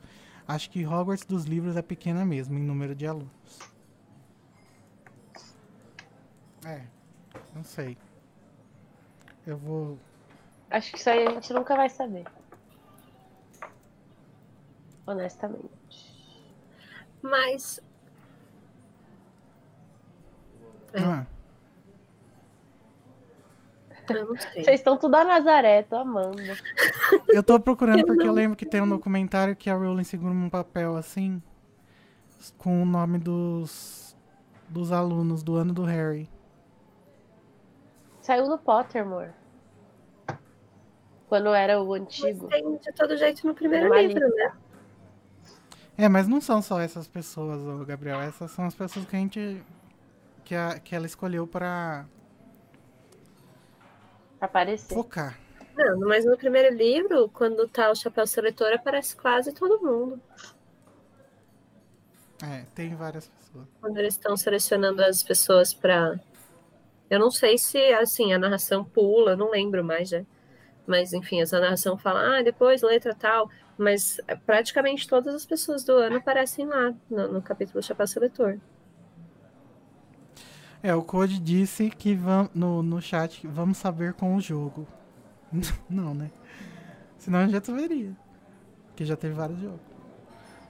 [0.49, 3.59] Acho que Hogwarts dos livros é pequena mesmo em número de alunos.
[6.65, 6.83] É,
[7.55, 7.97] não sei.
[9.47, 9.99] Eu vou.
[10.71, 12.25] Acho que isso aí a gente nunca vai saber.
[15.07, 15.71] Honestamente.
[17.23, 17.81] Mas.
[20.93, 21.01] É.
[21.03, 21.27] Ah,
[24.09, 24.27] Eu.
[24.27, 26.37] Vocês estão tudo a Nazaré, tô amando.
[27.29, 30.51] eu tô procurando porque eu lembro que tem um documentário que a Rowling segura um
[30.51, 31.41] papel assim
[32.59, 34.17] com o nome dos
[34.69, 36.29] dos alunos do ano do Harry.
[38.21, 39.33] Saiu no Pottermore.
[41.29, 42.49] Quando era o Mas antigo.
[42.49, 44.53] tem de todo jeito no primeiro livro, né?
[45.97, 48.21] É, mas não são só essas pessoas, Gabriel.
[48.21, 49.63] Essas são as pessoas que a gente.
[50.51, 52.05] Que, a- que ela escolheu pra
[54.39, 54.95] Pra aparecer.
[54.95, 55.39] focar.
[55.77, 60.21] Não, mas no primeiro livro, quando tá o chapéu seletor, aparece quase todo mundo.
[62.43, 63.69] É, tem várias pessoas.
[63.81, 66.19] Quando eles estão selecionando as pessoas pra.
[67.09, 70.25] Eu não sei se, assim, a narração pula, não lembro mais já.
[70.87, 73.49] Mas, enfim, essa narração fala, ah, depois letra tal.
[73.79, 78.59] Mas praticamente todas as pessoas do ano aparecem lá no, no capítulo Chapéu Seletor.
[80.83, 84.87] É, o Code disse que vam, no, no chat que vamos saber com o jogo.
[85.91, 86.31] Não, né?
[87.19, 88.17] Senão a gente já saberia.
[88.89, 89.81] Porque já teve vários jogos.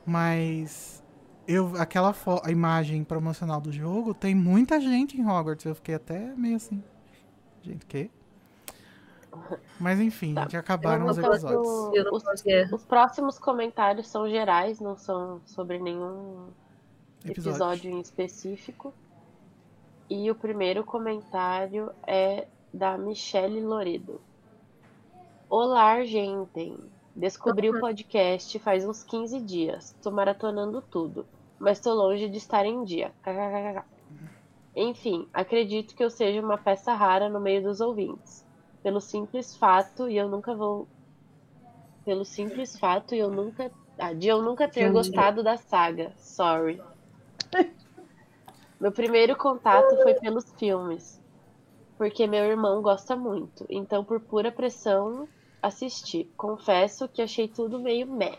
[0.05, 1.03] Mas
[1.47, 2.15] eu aquela
[2.45, 5.65] a imagem promocional do jogo tem muita gente em Hogwarts.
[5.65, 6.83] Eu fiquei até meio assim.
[7.63, 8.11] Gente, o quê?
[9.79, 10.43] Mas enfim, Tá.
[10.43, 11.63] gente, acabaram Eu os episódios.
[11.63, 12.25] do- Eu os,
[12.73, 16.49] os próximos comentários são gerais, não são sobre nenhum
[17.25, 17.51] Episódio.
[17.53, 18.93] episódio em específico.
[20.11, 24.21] E o primeiro comentário é da Michelle Loredo.
[25.49, 26.77] Olá, gente.
[27.15, 29.95] Descobri o podcast faz uns 15 dias.
[30.03, 31.25] Tô maratonando tudo,
[31.61, 33.13] mas tô longe de estar em dia.
[34.75, 38.45] Enfim, acredito que eu seja uma peça rara no meio dos ouvintes.
[38.83, 40.89] Pelo simples fato, e eu nunca vou.
[42.05, 43.71] Pelo simples fato, e eu nunca.
[43.97, 46.13] Ah, de eu nunca ter gostado da saga.
[46.17, 46.83] Sorry.
[48.81, 51.21] Meu primeiro contato foi pelos filmes,
[51.99, 53.67] porque meu irmão gosta muito.
[53.69, 55.29] Então, por pura pressão,
[55.63, 56.25] assisti.
[56.35, 58.39] Confesso que achei tudo meio meh.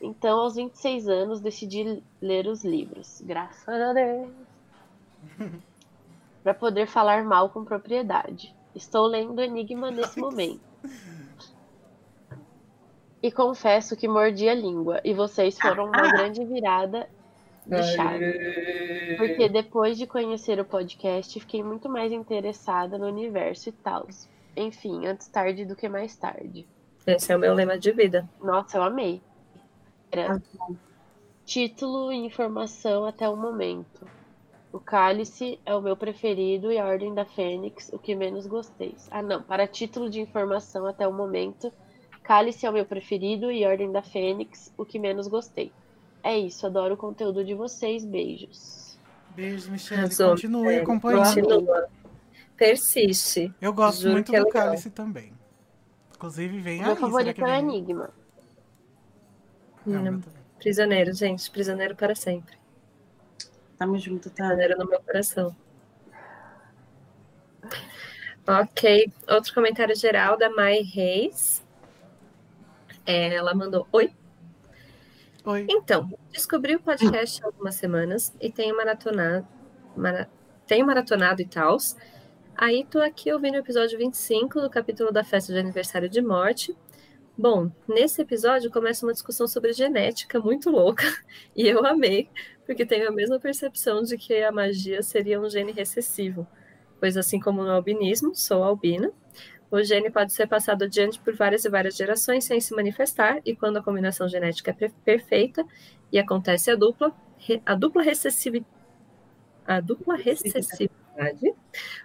[0.00, 3.20] Então, aos 26 anos, decidi ler os livros.
[3.24, 4.32] Graças a Deus.
[6.42, 8.52] Para poder falar mal com propriedade.
[8.74, 10.68] Estou lendo Enigma nesse momento.
[13.22, 15.00] E confesso que mordi a língua.
[15.04, 17.08] E vocês foram uma grande virada
[17.66, 19.16] de chave.
[19.16, 24.06] Porque depois de conhecer o podcast, fiquei muito mais interessada no universo e tal.
[24.56, 26.66] Enfim, antes tarde do que mais tarde.
[27.06, 28.28] Esse é o meu lema de vida.
[28.40, 29.20] Nossa, eu amei.
[30.10, 30.40] Era
[31.44, 34.06] título e informação até o momento.
[34.72, 38.94] O Cálice é o meu preferido e a Ordem da Fênix, o que menos gostei.
[39.10, 39.42] Ah, não.
[39.42, 41.72] Para título de informação até o momento,
[42.22, 45.72] Cálice é o meu preferido e Ordem da Fênix, o que menos gostei.
[46.22, 48.04] É isso, adoro o conteúdo de vocês.
[48.04, 48.98] Beijos.
[49.34, 50.14] Beijos, Michelle.
[50.14, 50.82] Continue Michelle.
[50.82, 51.34] acompanhando.
[51.34, 51.88] Continua.
[52.56, 53.54] Persiste.
[53.60, 54.64] Eu gosto Juro muito é do legal.
[54.66, 55.32] Cálice também.
[56.14, 56.94] Inclusive, vem meu aí.
[56.94, 57.58] será favorito é o?
[57.58, 58.10] Enigma.
[59.86, 60.02] É, o Hum.
[60.02, 60.20] meu.
[60.58, 61.50] Prisioneiro, gente.
[61.50, 62.54] Prisioneiro para sempre.
[63.78, 64.44] Tamo junto, tá?
[64.48, 65.56] Prisioneiro no meu coração.
[68.46, 69.10] Ok.
[69.28, 71.64] Outro comentário geral da Mai Reis.
[73.06, 74.12] É, ela mandou: Oi.
[75.44, 75.66] Oi.
[75.68, 79.46] Então, descobri o podcast há algumas semanas e tenho maratonado,
[79.96, 80.28] mara-
[80.66, 81.76] tenho maratonado e tal.
[82.56, 86.76] Aí tô aqui ouvindo o episódio 25 do capítulo da festa de aniversário de morte.
[87.38, 91.04] Bom, nesse episódio começa uma discussão sobre genética muito louca
[91.56, 92.28] e eu amei,
[92.66, 96.46] porque tenho a mesma percepção de que a magia seria um gene recessivo,
[96.98, 99.10] pois assim como no albinismo, sou albina,
[99.70, 103.54] o gene pode ser passado adiante por várias e várias gerações sem se manifestar, e
[103.54, 105.64] quando a combinação genética é per- perfeita
[106.10, 107.14] e acontece a dupla,
[107.64, 108.66] a dupla recessivi-
[109.66, 111.54] a dupla recessividade,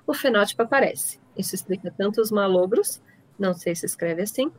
[0.05, 1.19] o fenótipo aparece.
[1.37, 3.01] Isso explica tanto os malogros,
[3.37, 4.51] não sei se escreve assim,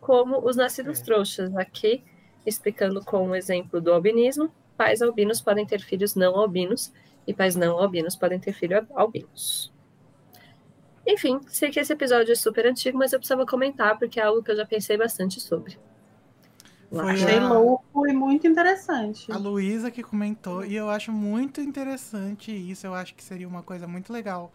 [0.00, 1.04] como os nascidos É.
[1.04, 1.56] trouxas.
[1.56, 2.04] Aqui,
[2.44, 6.92] explicando com o exemplo do albinismo, pais albinos podem ter filhos não albinos,
[7.26, 9.72] e pais não albinos podem ter filhos albinos.
[11.06, 14.42] Enfim, sei que esse episódio é super antigo, mas eu precisava comentar porque é algo
[14.42, 15.78] que eu já pensei bastante sobre.
[16.90, 19.30] Foi Achei a- louco e muito interessante.
[19.32, 22.86] A Luísa que comentou, e eu acho muito interessante isso.
[22.86, 24.52] Eu acho que seria uma coisa muito legal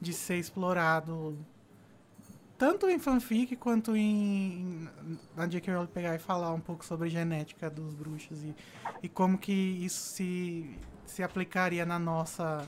[0.00, 1.36] de ser explorado
[2.58, 4.88] tanto em fanfic quanto em
[5.36, 5.74] na J.K.
[5.74, 8.54] Rowling pegar e falar um pouco sobre genética dos bruxos e,
[9.02, 12.64] e como que isso se, se aplicaria na nossa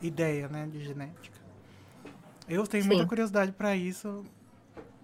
[0.00, 1.41] ideia, né, de genética.
[2.52, 3.08] Eu tenho muita Sim.
[3.08, 4.24] curiosidade para isso,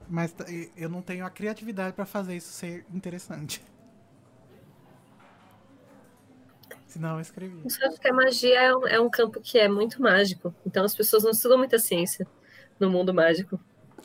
[0.08, 0.34] mas
[0.76, 3.62] eu não tenho a criatividade para fazer isso ser interessante.
[6.86, 7.54] Senão eu escrevi.
[7.64, 10.54] Eu só acho que a magia é um, é um campo que é muito mágico.
[10.66, 12.26] Então as pessoas não estudam muita ciência
[12.78, 13.60] no mundo mágico.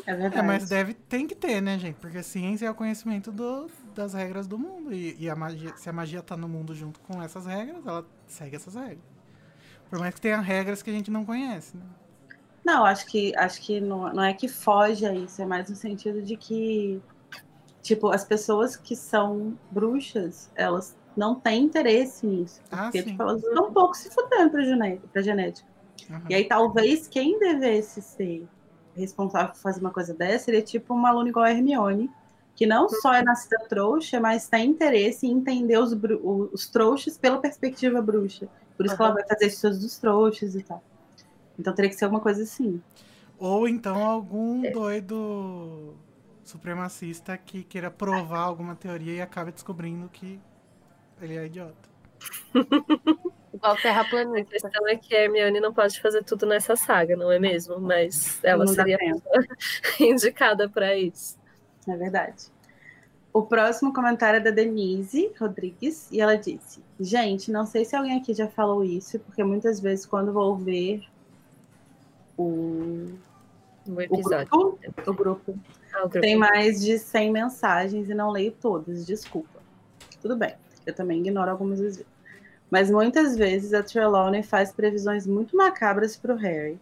[0.05, 0.37] É verdade.
[0.37, 1.95] É, mas deve, tem que ter, né, gente?
[1.99, 4.93] Porque a ciência é o conhecimento do- das regras do mundo.
[4.93, 8.05] E, e a magia, se a magia tá no mundo junto com essas regras, ela
[8.27, 8.99] segue essas regras.
[9.89, 11.83] Por mais que tenha regras que a gente não conhece, né?
[12.65, 15.75] Não, acho que acho que não, não é que foge a isso, é mais no
[15.75, 17.01] sentido de que
[17.83, 22.61] tipo, as pessoas que são bruxas, elas não têm interesse nisso.
[22.71, 25.07] Ah, Porque tipo, elas estão um pouco se fudendo pra genética.
[25.11, 25.67] Pra genética.
[26.09, 26.25] Aham.
[26.29, 28.47] E aí, talvez quem devesse ser
[28.95, 32.09] responsável por fazer uma coisa dessa seria tipo uma aluna igual a Hermione,
[32.55, 35.91] que não só é nascida trouxa, mas tem interesse em entender os,
[36.53, 38.47] os trouxas pela perspectiva bruxa.
[38.77, 40.83] Por isso que ela vai fazer estudos dos trouxas e tal.
[41.57, 42.81] Então teria que ser alguma coisa assim.
[43.37, 45.95] Ou então algum doido
[46.43, 50.39] supremacista que queira provar alguma teoria e acabe descobrindo que
[51.21, 51.89] ele é idiota.
[53.53, 54.69] Igual A terraplanista.
[54.71, 57.79] questão é que a Hermione não pode fazer tudo nessa saga, não é mesmo?
[57.79, 58.99] Mas ela Não seria a
[60.03, 61.37] indicada para isso.
[61.87, 62.51] É verdade.
[63.33, 68.17] O próximo comentário é da Denise Rodrigues e ela disse: Gente, não sei se alguém
[68.19, 71.03] aqui já falou isso, porque muitas vezes quando vou ver
[72.43, 73.17] o,
[73.87, 74.47] No o episódio.
[74.49, 75.59] grupo, o grupo
[75.93, 76.19] Ah, o grupo.
[76.21, 79.59] tem mais de 100 mensagens e não leio todas, desculpa.
[80.21, 80.55] Tudo bem,
[80.85, 82.05] eu também ignoro algumas vezes.
[82.71, 86.79] Mas muitas vezes a Trelawney faz previsões muito macabras para o Harry.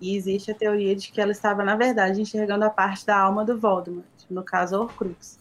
[0.00, 3.44] E existe a teoria de que ela estava, na verdade, enxergando a parte da alma
[3.44, 5.38] do Voldemort, no caso, Horcrux.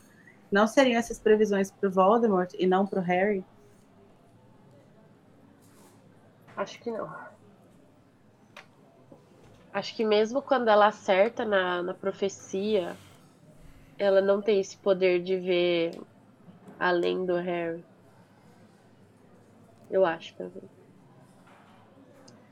[0.51, 3.43] Não seriam essas previsões para o Voldemort e não para o Harry?
[6.55, 7.09] Acho que não.
[9.73, 12.95] Acho que mesmo quando ela acerta na, na profecia,
[13.97, 15.99] ela não tem esse poder de ver
[16.79, 17.83] além do Harry.
[19.89, 20.35] Eu acho.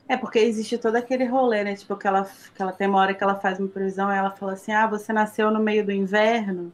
[0.08, 1.76] É porque existe todo aquele rolê, né?
[1.76, 4.30] Tipo, que ela, que ela tem uma hora que ela faz uma previsão e ela
[4.32, 6.72] fala assim: Ah, você nasceu no meio do inverno.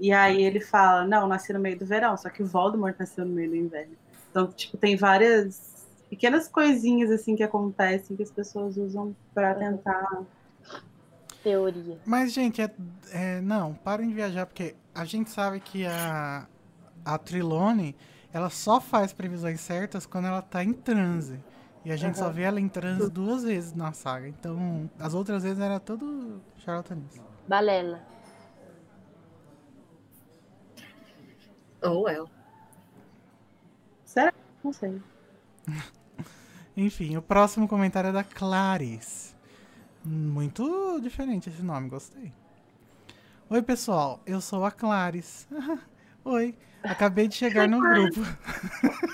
[0.00, 2.16] E aí ele fala: Não, nasci no meio do verão.
[2.16, 3.96] Só que Voldemort nasceu no meio do inverno.
[4.30, 5.75] Então, tipo, tem várias
[6.08, 10.24] pequenas coisinhas assim que acontecem que as pessoas usam pra tentar.
[11.42, 11.98] Teoria.
[12.04, 12.70] Mas, gente, é,
[13.12, 16.46] é- não, parem de viajar, porque a gente sabe que a,
[17.04, 17.94] a Trilone,
[18.32, 21.38] ela só faz previsões certas quando ela tá em transe.
[21.84, 22.32] E a gente só Aham.
[22.34, 24.26] vê ela em transe duas vezes na saga.
[24.26, 27.24] Então, as outras vezes era tudo charlatanismo.
[27.46, 28.00] Balela.
[31.82, 32.28] Oh, well.
[34.04, 34.32] Será?
[34.64, 35.00] Não sei.
[36.76, 39.34] Enfim, o próximo comentário é da Clarice.
[40.04, 42.32] Muito diferente esse nome, gostei.
[43.48, 45.46] Oi, pessoal, eu sou a Clarice.
[46.24, 48.20] Oi, acabei de chegar no grupo.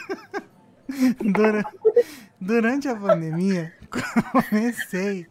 [1.33, 1.65] Dura-
[2.41, 3.73] Durante a pandemia,
[4.51, 5.27] comecei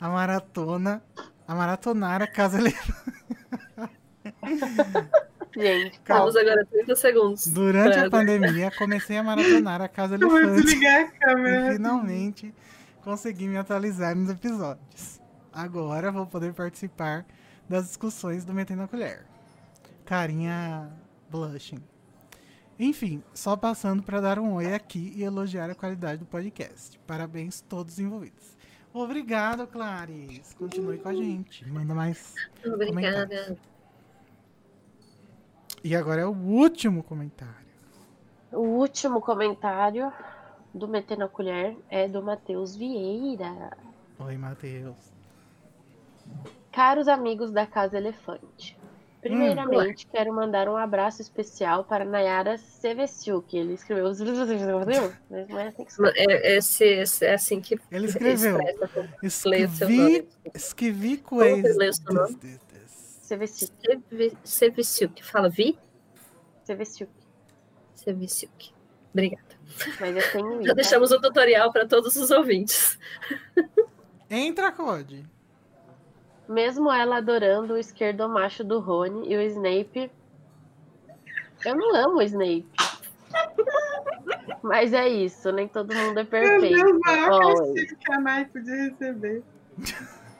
[0.00, 1.02] a maratona,
[1.48, 2.58] a maratonar a Casa.
[5.54, 7.46] Gente, Temos agora 30 segundos.
[7.48, 10.62] Durante a pra- pandemia, comecei a maratonar a Casa Eu vou Elefante.
[10.64, 11.72] desligar a E câmera.
[11.72, 12.54] finalmente
[13.02, 15.20] consegui me atualizar nos episódios.
[15.52, 17.26] Agora vou poder participar
[17.68, 19.24] das discussões do Metendo a Colher.
[20.06, 20.90] Carinha
[21.30, 21.78] blushing.
[22.78, 26.98] Enfim, só passando para dar um oi aqui e elogiar a qualidade do podcast.
[27.06, 28.56] Parabéns todos os envolvidos.
[28.92, 30.54] Obrigado, Clarice.
[30.56, 31.68] Continue com a gente.
[31.70, 32.34] Manda mais.
[32.64, 33.56] Obrigada.
[35.84, 37.52] E agora é o último comentário.
[38.52, 40.12] o último comentário
[40.72, 43.76] do Metendo a Colher é do Matheus Vieira.
[44.18, 44.96] Oi, Matheus.
[46.70, 48.78] Caros amigos da Casa Elefante,
[49.20, 53.54] primeiramente quero mandar um abraço especial para Nayara Sevesiuk.
[53.56, 54.06] Ele escreveu,
[55.28, 56.18] mas não é assim que escreve.
[56.18, 58.58] É, esse, esse- é assim que Ele escreveu.
[59.22, 61.76] Escrevi, escrevi coisas.
[63.32, 64.36] Sevesiuk.
[64.44, 65.24] Seviciuk.
[65.24, 65.78] Fala Vi?
[66.64, 67.10] Sevesiuk.
[67.94, 68.72] Seviciuk.
[69.12, 69.42] Obrigada.
[70.00, 70.74] Mas eu tenho Já isso.
[70.74, 72.98] deixamos o tutorial para todos os ouvintes.
[74.28, 75.24] Entra, Code.
[76.48, 80.10] Mesmo ela adorando o esquerdomacho do Rony e o Snape.
[81.64, 82.66] Eu não amo o Snape.
[84.62, 86.84] Mas é isso, nem todo mundo é Meu perfeito.
[86.84, 89.42] Deus, maior castigo que a Nai podia receber.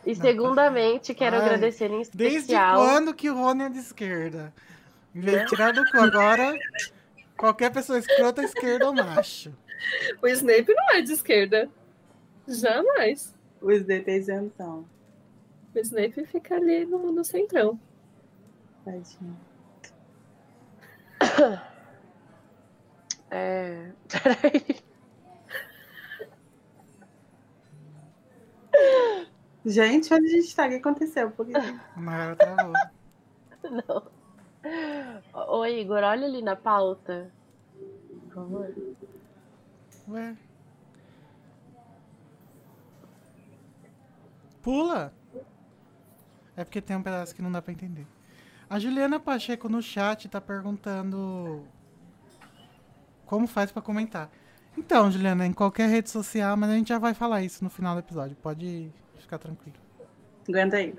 [0.04, 2.76] E segundamente, quero Ai, agradecer em Desde especial.
[2.76, 4.52] quando que o Rony é de esquerda?
[5.14, 6.58] Em vez de tirar do cu agora,
[7.36, 9.54] qualquer pessoa escrota é esquerda ou macho.
[10.22, 11.70] O Snape não é de esquerda.
[12.48, 13.34] Jamais.
[13.60, 14.84] O Snape é isentão.
[15.74, 17.78] O Snape fica ali no, no centrão.
[18.84, 19.36] Tadinho.
[23.34, 23.90] É...
[24.10, 24.76] Peraí.
[29.64, 30.66] Gente, onde a gente tá?
[30.66, 31.30] O que aconteceu?
[31.30, 31.52] Por quê?
[32.36, 32.72] Travou.
[33.70, 34.10] Não.
[35.48, 37.30] Ô, Igor, olha ali na pauta.
[38.24, 38.74] Por favor.
[40.08, 40.36] Ué.
[44.62, 45.12] Pula!
[46.56, 48.06] É porque tem um pedaço que não dá pra entender.
[48.68, 51.64] A Juliana Pacheco no chat tá perguntando
[53.26, 54.30] como faz pra comentar.
[54.76, 57.94] Então, Juliana, em qualquer rede social, mas a gente já vai falar isso no final
[57.94, 58.36] do episódio.
[58.36, 58.92] Pode
[59.22, 59.76] ficar tranquilo.
[60.48, 60.94] Aguenta aí.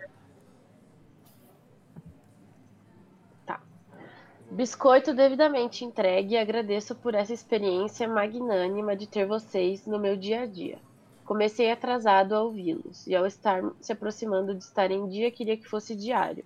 [4.53, 10.41] Biscoito devidamente entregue e agradeço por essa experiência magnânima de ter vocês no meu dia
[10.41, 10.77] a dia.
[11.25, 15.67] Comecei atrasado a ouvi-los, e ao estar se aproximando de estar em dia, queria que
[15.67, 16.45] fosse diário.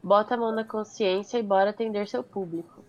[0.00, 2.84] Bota a mão na consciência e bora atender seu público.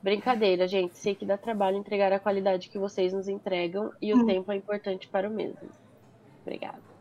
[0.00, 0.96] Brincadeira, gente.
[0.96, 4.26] Sei que dá trabalho entregar a qualidade que vocês nos entregam e o Hum.
[4.26, 5.68] tempo é importante para o mesmo.
[6.42, 6.93] Obrigada.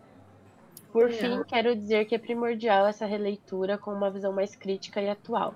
[0.93, 5.09] Por fim, quero dizer que é primordial essa releitura com uma visão mais crítica e
[5.09, 5.55] atual.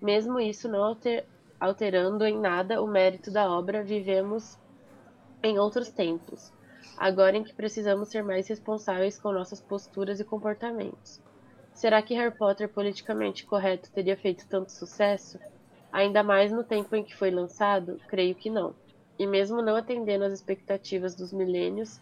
[0.00, 1.26] Mesmo isso não alter-
[1.60, 4.56] alterando em nada o mérito da obra, vivemos
[5.42, 6.52] em outros tempos,
[6.96, 11.20] agora em que precisamos ser mais responsáveis com nossas posturas e comportamentos.
[11.74, 15.38] Será que Harry Potter politicamente correto teria feito tanto sucesso?
[15.92, 18.00] Ainda mais no tempo em que foi lançado?
[18.08, 18.76] Creio que não.
[19.18, 22.00] E mesmo não atendendo às expectativas dos milênios,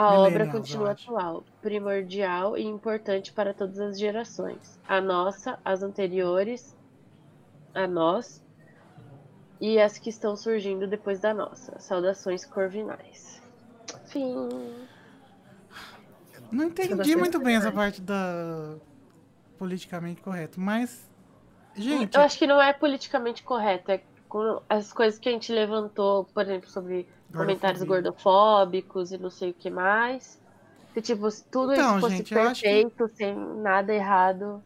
[0.00, 4.80] a obra continua atual, primordial e importante para todas as gerações.
[4.88, 6.74] A nossa, as anteriores,
[7.74, 8.42] a nós
[9.60, 11.78] e as que estão surgindo depois da nossa.
[11.78, 13.42] Saudações corvinais.
[14.06, 14.48] Fim.
[16.50, 18.76] Não entendi bastante muito bem essa parte da
[19.58, 21.08] politicamente correto, mas
[21.74, 23.90] gente, Eu acho que não é politicamente correto.
[23.90, 24.00] É
[24.68, 29.54] as coisas que a gente levantou, por exemplo, sobre comentários gordofóbicos e não sei o
[29.54, 30.40] que mais.
[31.02, 34.62] Tipo, se tudo Então, isso fosse gente, acho que- perfeito, sem nada errado.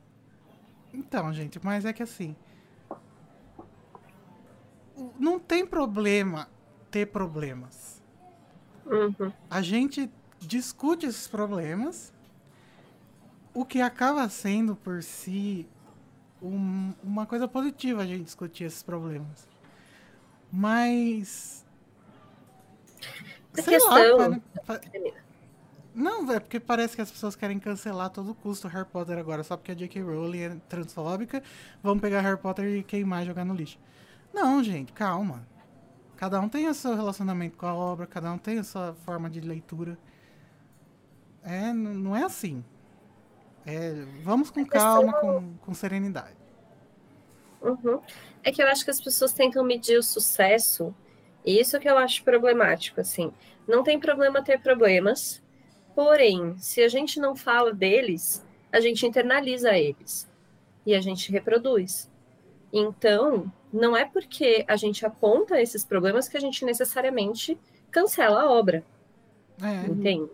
[0.92, 2.34] Então, gente, mas é que assim.
[5.18, 6.48] Não tem problema
[6.90, 8.02] ter problemas.
[8.86, 9.32] Uhum.
[9.50, 12.12] A gente discute esses problemas,
[13.52, 15.66] o que acaba sendo por si
[16.42, 19.48] um- uma coisa positiva a gente discutir esses problemas.
[20.52, 21.63] Mas.
[23.62, 24.80] Sei lá, questão- pare- pa-
[25.94, 29.44] Não, é porque parece que as pessoas querem cancelar a todo custo Harry Potter agora,
[29.44, 30.02] só porque a J.K.
[30.02, 31.40] Rowling é transfóbica,
[31.82, 33.78] vamos pegar Harry Potter e queimar e jogar no lixo.
[34.32, 35.46] Não, gente, calma.
[36.16, 39.30] Cada um tem o seu relacionamento com a obra, cada um tem a sua forma
[39.30, 39.96] de leitura.
[41.44, 42.64] É, não é assim.
[43.66, 46.36] É, vamos com calma, com, com serenidade.
[47.62, 48.00] Uhum.
[48.42, 50.94] É que eu acho que as pessoas tentam medir o sucesso,
[51.44, 53.32] e isso que eu acho problemático, assim.
[53.66, 55.42] Não tem problema ter problemas,
[55.94, 60.28] porém, se a gente não fala deles, a gente internaliza eles
[60.86, 62.10] e a gente reproduz.
[62.72, 67.58] Então, não é porque a gente aponta esses problemas que a gente necessariamente
[67.90, 68.84] cancela a obra.
[69.62, 70.30] É, Entende?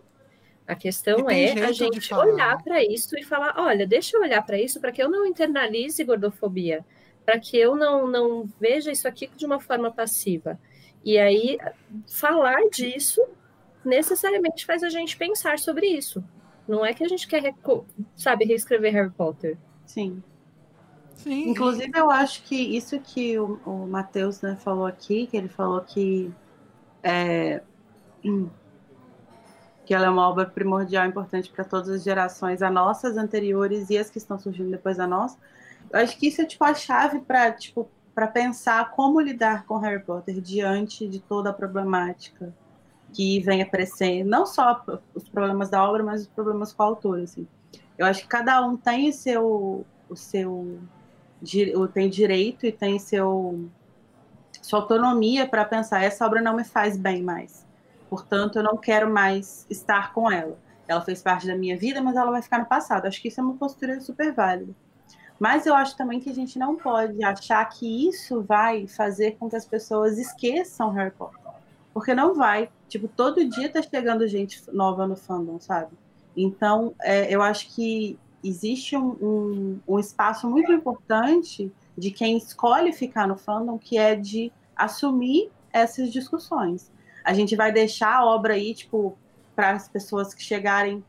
[0.67, 4.59] A questão é a gente olhar para isso e falar: olha, deixa eu olhar para
[4.59, 6.85] isso para que eu não internalize gordofobia,
[7.25, 10.59] para que eu não, não veja isso aqui de uma forma passiva.
[11.03, 11.57] E aí,
[12.07, 13.21] falar disso
[13.83, 16.23] necessariamente faz a gente pensar sobre isso.
[16.67, 19.57] Não é que a gente quer, reco- sabe, reescrever Harry Potter.
[19.85, 20.23] Sim.
[21.13, 21.49] sim.
[21.49, 25.81] Inclusive, eu acho que isso que o, o Matheus né, falou aqui, que ele falou
[25.81, 26.31] que
[27.03, 27.63] é,
[28.23, 28.49] hum,
[29.85, 33.97] que ela é uma obra primordial importante para todas as gerações, as nossas anteriores e
[33.97, 35.37] as que estão surgindo depois da nossa.
[35.91, 39.77] Eu acho que isso é tipo a chave para tipo para pensar como lidar com
[39.77, 42.53] Harry Potter diante de toda a problemática
[43.13, 44.83] que vem aparecendo, não só
[45.15, 47.47] os problemas da obra, mas os problemas com a autora, assim.
[47.97, 50.81] Eu acho que cada um tem o seu o seu
[51.75, 53.69] o- tem direito e tem seu
[54.61, 57.67] sua autonomia para pensar essa obra não me faz bem mais.
[58.09, 60.59] Portanto, eu não quero mais estar com ela.
[60.87, 63.05] Ela fez parte da minha vida, mas ela vai ficar no passado.
[63.07, 64.73] Acho que isso é uma postura super válida.
[65.41, 69.49] Mas eu acho também que a gente não pode achar que isso vai fazer com
[69.49, 71.39] que as pessoas esqueçam Harry Potter.
[71.91, 72.69] Porque não vai.
[72.87, 75.97] Tipo, todo dia tá chegando gente nova no fandom, sabe?
[76.37, 82.93] Então, é, eu acho que existe um, um, um espaço muito importante de quem escolhe
[82.93, 86.91] ficar no fandom, que é de assumir essas discussões.
[87.25, 89.17] A gente vai deixar a obra aí, tipo,
[89.55, 91.03] para as pessoas que chegarem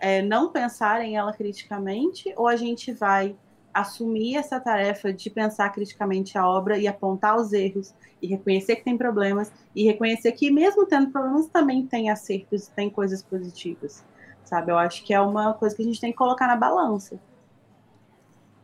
[0.00, 3.36] é, não pensarem ela criticamente, ou a gente vai
[3.80, 8.84] assumir essa tarefa de pensar criticamente a obra e apontar os erros e reconhecer que
[8.84, 14.04] tem problemas e reconhecer que mesmo tendo problemas também tem acertos, tem coisas positivas,
[14.44, 14.72] sabe?
[14.72, 17.20] Eu acho que é uma coisa que a gente tem que colocar na balança.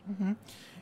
[0.07, 0.35] Uhum.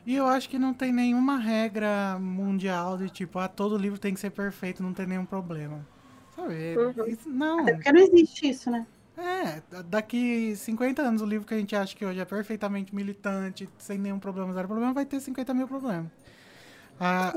[0.04, 4.12] E eu acho que não tem nenhuma regra mundial de tipo, ah, todo livro tem
[4.14, 5.86] que ser perfeito, não tem nenhum problema.
[6.34, 6.76] Sabe?
[6.76, 7.06] Uhum.
[7.06, 7.60] Isso- não.
[7.60, 8.86] Até porque não existe isso, né?
[9.16, 13.68] É, daqui 50 anos o livro que a gente acha que hoje é perfeitamente militante,
[13.78, 16.10] sem nenhum problema, zero problema, vai ter 50 mil problemas.
[16.98, 17.32] Ah,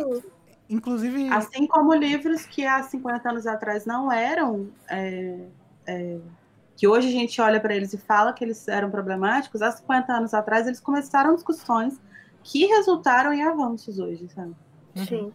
[0.70, 1.30] inclusive.
[1.30, 4.70] Assim como livros que há 50 anos atrás não eram.
[4.90, 5.48] é,
[5.88, 6.20] é,
[6.76, 10.12] que hoje a gente olha para eles e fala que eles eram problemáticos, há 50
[10.12, 12.00] anos atrás eles começaram discussões
[12.44, 14.54] que resultaram em avanços hoje, sabe?
[14.96, 15.06] Uhum.
[15.06, 15.34] Sim.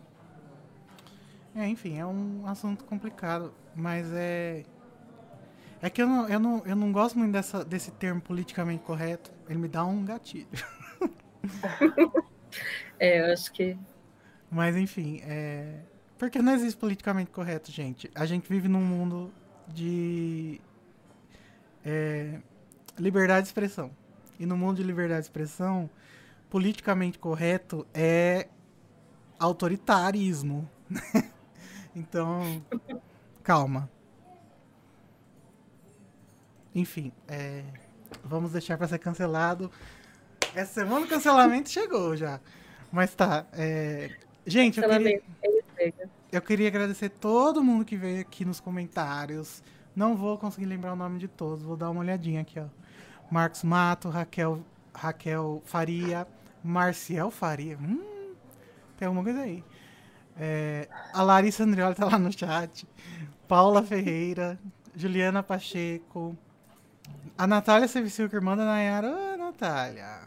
[1.54, 4.64] É, enfim, é um assunto complicado, mas é.
[5.82, 9.30] É que eu não, eu não, eu não gosto muito dessa, desse termo politicamente correto.
[9.48, 10.48] Ele me dá um gatilho.
[12.98, 13.78] É, eu acho que.
[14.50, 15.80] Mas enfim, é.
[16.18, 18.10] Porque não existe politicamente correto, gente.
[18.14, 19.32] A gente vive num mundo
[19.66, 20.60] de.
[21.84, 22.40] é,
[22.98, 23.90] liberdade de expressão.
[24.38, 25.88] E no mundo de liberdade de expressão,
[26.50, 28.48] politicamente correto é
[29.38, 30.68] autoritarismo.
[31.96, 32.62] então,
[33.42, 33.90] calma.
[36.74, 37.64] Enfim, é,
[38.24, 39.70] vamos deixar para ser cancelado.
[40.54, 42.40] Essa semana o cancelamento chegou já.
[42.92, 43.46] Mas tá.
[43.52, 44.10] é,
[44.46, 45.22] gente, eu queria,
[46.32, 49.62] eu queria agradecer todo mundo que veio aqui nos comentários.
[49.94, 52.66] Não vou conseguir lembrar o nome de todos, vou dar uma olhadinha aqui, ó.
[53.30, 54.60] Marcos Mato, Raquel,
[54.92, 56.26] Raquel Faria,
[56.64, 57.78] Marcial Faria.
[57.78, 58.34] Hum,
[58.96, 59.62] tem alguma coisa aí.
[60.36, 62.86] É, a Larissa Andrioli tá lá no chat.
[63.46, 64.58] Paula Ferreira,
[64.94, 66.36] Juliana Pacheco,
[67.36, 69.08] a Natália Sevisilca, irmã da Nayara.
[69.08, 70.20] Ô, Natália.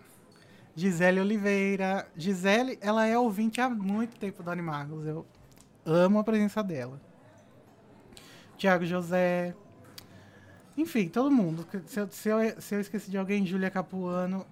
[0.76, 2.08] Gisele Oliveira.
[2.16, 5.06] Gisele, ela é ouvinte há muito tempo do Animagos.
[5.06, 5.26] Eu
[5.86, 7.00] amo a presença dela.
[8.58, 9.54] Tiago José.
[10.78, 11.68] Enfim, todo mundo.
[11.86, 14.46] Se eu, se eu, se eu esqueci de alguém, Júlia Capuano,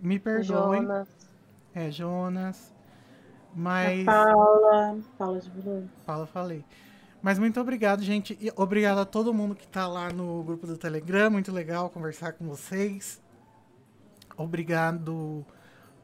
[0.00, 0.82] me perdoem.
[0.82, 1.08] Jonas.
[1.74, 2.74] É, Jonas.
[3.54, 4.06] Mas.
[4.08, 5.50] A Paula, Paula de.
[6.06, 6.64] Paula, falei.
[7.22, 8.36] Mas muito obrigado, gente.
[8.40, 11.30] E obrigado a todo mundo que tá lá no grupo do Telegram.
[11.30, 13.20] Muito legal conversar com vocês.
[14.36, 15.44] Obrigado,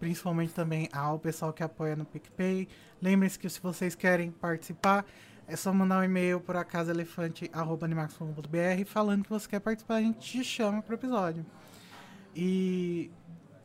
[0.00, 2.66] principalmente também ao pessoal que apoia no PicPay.
[3.00, 5.04] Lembrem-se que se vocês querem participar,
[5.46, 9.96] é só mandar um e-mail para casaelefante.animax.br falando que você quer participar.
[9.96, 11.44] A gente te chama pro episódio.
[12.34, 13.10] E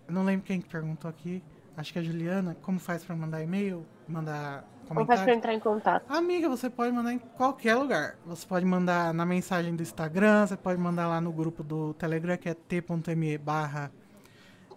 [0.08, 1.42] não lembro quem que perguntou aqui.
[1.78, 2.58] Acho que é a Juliana.
[2.62, 3.86] Como faz para mandar e-mail?
[4.08, 5.38] Mandar Como faz pra comentário?
[5.38, 6.06] entrar em contato?
[6.10, 8.16] Amiga, você pode mandar em qualquer lugar.
[8.26, 12.38] Você pode mandar na mensagem do Instagram, você pode mandar lá no grupo do Telegram,
[12.38, 13.92] que é t.me barra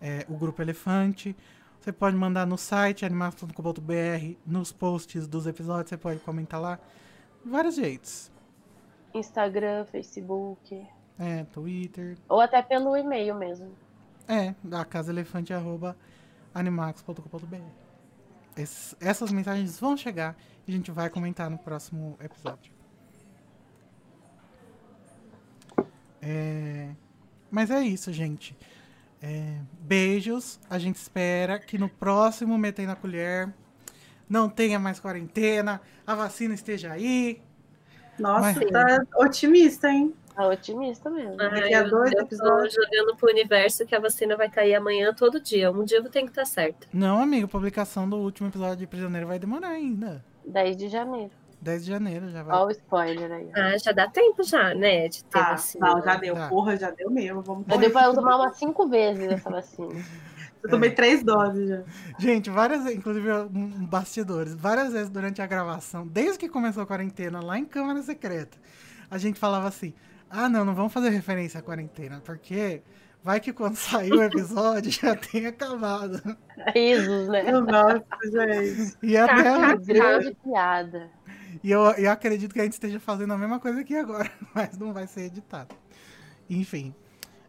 [0.01, 1.37] é, o grupo Elefante.
[1.81, 6.79] Você pode mandar no site animação.com.br, nos posts dos episódios, você pode comentar lá.
[7.45, 8.31] Vários jeitos.
[9.15, 10.87] Instagram, Facebook.
[11.19, 12.19] É, Twitter.
[12.29, 13.73] Ou até pelo e-mail mesmo.
[14.29, 15.97] É, da casaelefante arroba
[16.55, 17.80] animax.com.br.
[18.57, 22.73] Esses- Essas mensagens vão chegar e a gente vai comentar no próximo episódio.
[26.23, 26.91] É,
[27.51, 28.57] Mas é isso, gente.
[29.23, 30.61] É, Beijos.
[30.69, 33.53] A gente espera que no próximo Metei na Colher
[34.29, 37.43] não tenha mais quarentena, a vacina esteja aí.
[38.19, 40.15] Nossa, Mas- tá otimista, hein?
[40.35, 41.37] Tá otimista mesmo.
[41.37, 42.75] Daqui a eu, dois eu tô episódios.
[42.75, 45.71] jogando pro universo que a vacina vai cair amanhã todo dia.
[45.71, 46.87] Um dia eu tenho que estar certa.
[46.93, 50.25] Não, amigo, a publicação do último episódio de Prisioneiro vai demorar ainda.
[50.47, 51.31] 10 de janeiro.
[51.61, 52.57] 10 de janeiro já vai.
[52.57, 53.51] Olha o spoiler aí.
[53.55, 55.09] Ah, já dá tempo já, né?
[55.09, 55.87] De ter Ah, vacina.
[55.89, 56.35] não, já deu.
[56.35, 56.49] Tá.
[56.49, 57.43] Porra, já deu mesmo.
[57.43, 59.93] Vamos Eu deu pra eu tomar umas 5 vezes essa vacina.
[60.63, 61.83] Eu tomei três doses já.
[62.19, 67.41] Gente, várias, inclusive um, bastidores, várias vezes durante a gravação, desde que começou a quarentena,
[67.43, 68.59] lá em Câmara Secreta,
[69.11, 69.95] a gente falava assim:
[70.31, 72.83] ah, não, não vamos fazer referência à quarentena, porque
[73.23, 76.21] vai que quando sair o episódio já tenha acabado.
[76.75, 77.43] Risos, né?
[77.51, 78.97] Nossa, gente.
[79.03, 81.11] E até Uma grande piada.
[81.65, 84.79] e eu, eu acredito que a gente esteja fazendo a mesma coisa aqui agora, mas
[84.79, 85.75] não vai ser editado.
[86.49, 86.95] Enfim,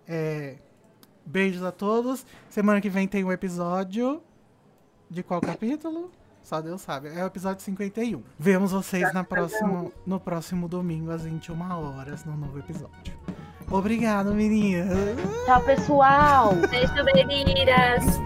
[0.08, 0.58] é,
[1.26, 2.26] beijos a todos.
[2.50, 4.22] Semana que vem tem um episódio
[5.10, 6.12] de qual capítulo?
[6.44, 7.10] Só Deus sabe.
[7.10, 8.22] É o episódio 51.
[8.38, 13.14] Vemos vocês na próxima, no próximo domingo, às 21 horas, no novo episódio.
[13.70, 15.18] Obrigado, meninas.
[15.46, 16.54] Tchau, pessoal!
[16.70, 18.20] Beijo, meninas!